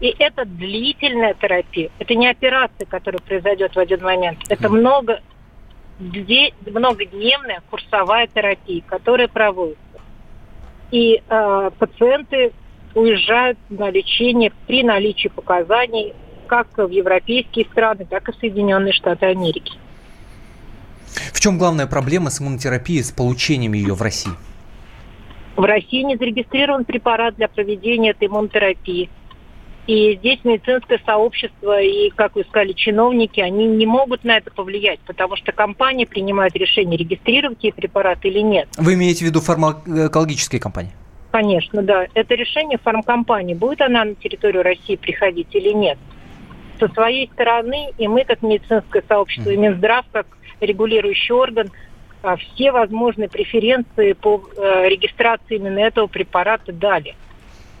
и 0.00 0.12
это 0.18 0.44
длительная 0.44 1.34
терапия. 1.34 1.90
Это 2.00 2.16
не 2.16 2.26
операция, 2.26 2.84
которая 2.86 3.20
произойдет 3.20 3.76
в 3.76 3.78
один 3.78 4.02
момент. 4.02 4.40
Это 4.48 4.68
много, 4.68 5.20
многодневная 6.00 7.62
курсовая 7.70 8.26
терапия, 8.26 8.82
которая 8.84 9.28
проводится. 9.28 9.78
И 10.90 11.22
э, 11.24 11.70
пациенты 11.78 12.50
уезжают 12.96 13.60
на 13.68 13.90
лечение 13.90 14.52
при 14.66 14.82
наличии 14.82 15.28
показаний 15.28 16.14
как 16.48 16.66
в 16.76 16.88
европейские 16.88 17.66
страны, 17.66 18.08
так 18.10 18.28
и 18.28 18.32
в 18.32 18.34
Соединенные 18.40 18.92
Штаты 18.92 19.26
Америки. 19.26 19.74
В 21.42 21.44
чем 21.44 21.58
главная 21.58 21.88
проблема 21.88 22.30
с 22.30 22.40
иммунотерапией, 22.40 23.02
с 23.02 23.10
получением 23.10 23.72
ее 23.72 23.94
в 23.94 24.00
России? 24.00 24.30
В 25.56 25.64
России 25.64 26.02
не 26.02 26.16
зарегистрирован 26.16 26.84
препарат 26.84 27.34
для 27.34 27.48
проведения 27.48 28.10
этой 28.10 28.28
иммунотерапии. 28.28 29.10
И 29.88 30.14
здесь 30.18 30.38
медицинское 30.44 31.00
сообщество 31.04 31.82
и, 31.82 32.10
как 32.10 32.36
вы 32.36 32.44
сказали, 32.44 32.74
чиновники, 32.74 33.40
они 33.40 33.66
не 33.66 33.86
могут 33.86 34.22
на 34.22 34.36
это 34.36 34.52
повлиять, 34.52 35.00
потому 35.00 35.34
что 35.34 35.50
компания 35.50 36.06
принимает 36.06 36.54
решение, 36.54 36.96
регистрировать 36.96 37.58
ей 37.64 37.72
препарат 37.72 38.24
или 38.24 38.38
нет. 38.38 38.68
Вы 38.78 38.94
имеете 38.94 39.24
в 39.24 39.28
виду 39.28 39.40
фармакологические 39.40 40.60
компании? 40.60 40.92
Конечно, 41.32 41.82
да. 41.82 42.06
Это 42.14 42.36
решение 42.36 42.78
фармкомпании. 42.78 43.54
Будет 43.54 43.80
она 43.80 44.04
на 44.04 44.14
территорию 44.14 44.62
России 44.62 44.94
приходить 44.94 45.52
или 45.56 45.72
нет. 45.72 45.98
Со 46.78 46.86
своей 46.94 47.28
стороны, 47.32 47.88
и 47.98 48.06
мы, 48.06 48.24
как 48.24 48.42
медицинское 48.42 49.02
сообщество, 49.08 49.50
и 49.50 49.56
Минздрав, 49.56 50.04
как 50.12 50.26
регулирующий 50.62 51.34
орган 51.34 51.70
а, 52.22 52.36
все 52.36 52.70
возможные 52.70 53.28
преференции 53.28 54.12
по 54.12 54.42
э, 54.56 54.88
регистрации 54.88 55.56
именно 55.56 55.80
этого 55.80 56.06
препарата 56.06 56.72
дали. 56.72 57.16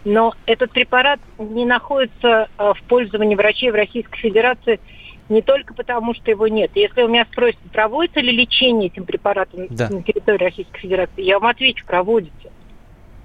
Но 0.04 0.34
этот 0.46 0.72
препарат 0.72 1.20
не 1.38 1.64
находится 1.64 2.48
э, 2.58 2.72
в 2.74 2.82
пользовании 2.88 3.36
врачей 3.36 3.70
в 3.70 3.74
Российской 3.74 4.18
Федерации 4.18 4.80
Не 5.28 5.42
только 5.42 5.74
потому, 5.74 6.12
что 6.14 6.30
его 6.30 6.48
нет. 6.48 6.72
Если 6.74 7.02
у 7.02 7.08
меня 7.08 7.24
спросят, 7.30 7.60
проводится 7.72 8.18
ли 8.18 8.32
лечение 8.32 8.88
этим 8.88 9.04
препаратом 9.04 9.68
да. 9.70 9.88
на 9.88 10.02
территории 10.02 10.44
Российской 10.44 10.80
Федерации, 10.80 11.22
я 11.22 11.38
вам 11.38 11.48
отвечу, 11.48 11.86
проводится. 11.86 12.50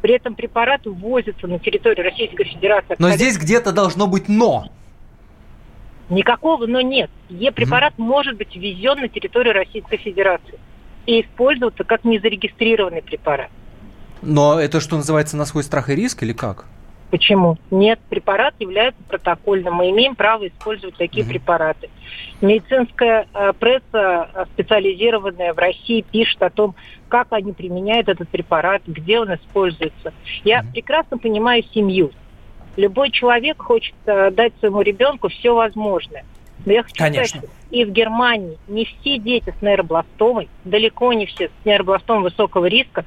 При 0.03 0.13
этом 0.13 0.35
препарат 0.35 0.85
ввозится 0.85 1.47
на 1.47 1.57
территорию 1.57 2.05
Российской 2.05 2.43
Федерации. 2.43 2.95
Но 2.99 3.09
здесь 3.09 3.37
где-то 3.37 3.71
должно 3.71 4.05
быть 4.05 4.29
«но». 4.29 4.69
Никакого 6.09 6.65
«но» 6.67 6.81
нет. 6.81 7.09
Е-препарат 7.29 7.93
mm 7.97 8.03
может 8.03 8.37
быть 8.37 8.55
ввезен 8.55 9.01
на 9.01 9.09
территорию 9.09 9.53
Российской 9.53 9.97
Федерации 9.97 10.59
и 11.05 11.21
использоваться 11.21 11.83
как 11.83 12.03
незарегистрированный 12.05 13.01
препарат. 13.01 13.49
Но 14.21 14.59
это 14.59 14.79
что 14.79 14.95
называется 14.95 15.37
на 15.37 15.45
свой 15.45 15.63
страх 15.63 15.89
и 15.89 15.95
риск 15.95 16.23
или 16.23 16.33
как? 16.33 16.65
Почему? 17.09 17.57
Нет, 17.71 17.99
препарат 18.09 18.53
является 18.59 19.01
протокольным. 19.03 19.75
Мы 19.75 19.91
имеем 19.91 20.15
право 20.15 20.47
использовать 20.47 20.95
такие 20.97 21.25
mm 21.25 21.29
препараты. 21.29 21.89
Медицинская 22.41 23.27
э, 23.33 23.53
пресса, 23.53 24.29
э, 24.33 24.45
специализированная 24.53 25.53
в 25.53 25.57
России, 25.57 26.05
пишет 26.09 26.41
о 26.41 26.49
том, 26.49 26.75
как 27.07 27.27
они 27.31 27.53
применяют 27.53 28.09
этот 28.09 28.27
препарат, 28.29 28.81
где 28.85 29.19
он 29.19 29.33
используется. 29.33 30.13
Я 30.43 30.61
mm 30.61 30.71
прекрасно 30.73 31.17
понимаю 31.17 31.63
семью. 31.73 32.11
Любой 32.77 33.09
человек 33.09 33.61
хочет 33.61 33.95
э, 34.05 34.29
дать 34.31 34.53
своему 34.59 34.81
ребенку 34.81 35.29
все 35.29 35.53
возможное. 35.53 36.23
Но 36.65 36.73
я 36.73 36.83
хочу 36.83 36.95
Конечно. 36.95 37.39
сказать, 37.39 37.55
и 37.71 37.85
в 37.85 37.91
Германии 37.91 38.57
не 38.67 38.85
все 38.85 39.17
дети 39.17 39.53
с 39.57 39.61
нейробластомой, 39.61 40.47
далеко 40.63 41.11
не 41.13 41.25
все 41.25 41.47
с 41.47 41.65
нейробластомой 41.65 42.23
высокого 42.23 42.67
риска, 42.67 43.03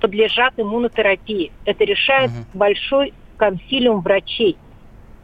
подлежат 0.00 0.54
иммунотерапии. 0.56 1.50
Это 1.64 1.84
решает 1.84 2.30
угу. 2.30 2.44
большой 2.54 3.12
консилиум 3.36 4.00
врачей. 4.02 4.56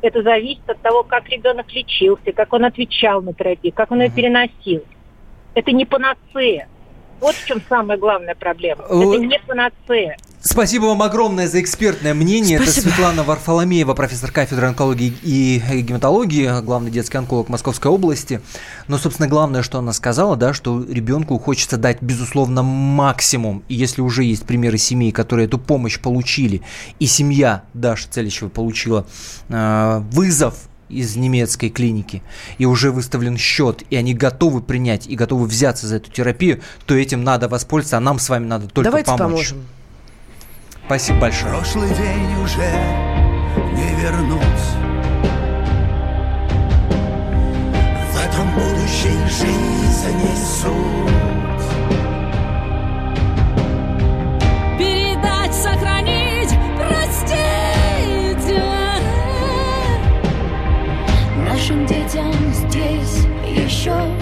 Это 0.01 0.23
зависит 0.23 0.69
от 0.69 0.81
того, 0.81 1.05
как 1.05 1.29
ребенок 1.29 1.73
лечился, 1.73 2.33
как 2.33 2.53
он 2.53 2.65
отвечал 2.65 3.23
на 3.23 3.33
терапию, 3.33 3.73
как 3.73 3.93
он 3.93 3.99
угу. 3.99 4.07
ее 4.07 4.11
переносил. 4.11 4.83
Это 5.55 5.71
не 5.71 5.85
панацея. 5.85 6.69
Вот 7.23 7.37
в 7.37 7.47
чем 7.47 7.63
самая 7.69 7.97
главная 7.97 8.35
проблема. 8.35 8.83
Это 8.83 9.19
не 9.19 9.39
панацея. 9.47 10.17
Спасибо 10.41 10.87
вам 10.87 11.03
огромное 11.03 11.47
за 11.47 11.61
экспертное 11.61 12.15
мнение. 12.15 12.59
Спасибо. 12.59 12.89
Это 12.89 12.97
Светлана 12.97 13.23
Варфоломеева, 13.23 13.95
профессор 13.95 14.33
кафедры 14.33 14.67
онкологии 14.67 15.15
и 15.23 15.63
гематологии, 15.83 16.61
главный 16.63 16.91
детский 16.91 17.17
онколог 17.19 17.49
Московской 17.49 17.93
области. 17.93 18.41
Но, 18.89 18.99
собственно, 18.99 19.29
главное, 19.29 19.63
что 19.63 19.79
она 19.79 19.93
сказала, 19.93 20.35
да, 20.35 20.53
что 20.53 20.85
ребенку 20.85 21.39
хочется 21.39 21.77
дать, 21.77 22.03
безусловно, 22.03 22.65
максимум. 22.65 23.63
И 23.69 23.75
если 23.75 24.01
уже 24.01 24.25
есть 24.25 24.45
примеры 24.45 24.77
семей, 24.77 25.13
которые 25.13 25.47
эту 25.47 25.59
помощь 25.59 26.01
получили, 26.01 26.63
и 26.99 27.07
семья 27.07 27.63
Даша 27.73 28.09
Целищева 28.11 28.49
получила 28.49 29.07
э, 29.49 29.99
вызов 30.11 30.57
из 30.93 31.17
немецкой 31.17 31.71
клиники, 31.71 32.23
и 32.59 32.67
уже 32.67 32.91
выставлен 32.91 33.37
счет, 33.37 33.83
и 33.91 33.97
они 33.97 34.15
готовы 34.15 34.61
принять 34.61 35.07
и 35.07 35.17
готовы 35.17 35.47
взяться 35.47 35.87
за 35.87 35.97
эту 35.97 36.11
терапию, 36.11 36.61
то 36.87 36.95
этим 36.95 37.25
надо 37.25 37.49
воспользоваться, 37.49 37.97
а 37.97 38.01
нам 38.01 38.19
с 38.19 38.29
вами 38.29 38.47
надо 38.47 38.69
только 38.69 38.91
Давайте 38.91 39.07
помочь. 39.07 39.21
поможем. 39.21 39.67
Спасибо 40.87 41.21
большое. 41.21 41.55
Прошлый 41.55 41.89
день 41.89 42.35
уже 42.43 42.71
не 43.73 44.01
вернуть. 44.01 44.43
В 48.13 48.17
этом 48.17 48.55
будущей 48.55 49.19
жизни 49.29 50.35
суть. 50.61 51.42
Еще 63.83 64.22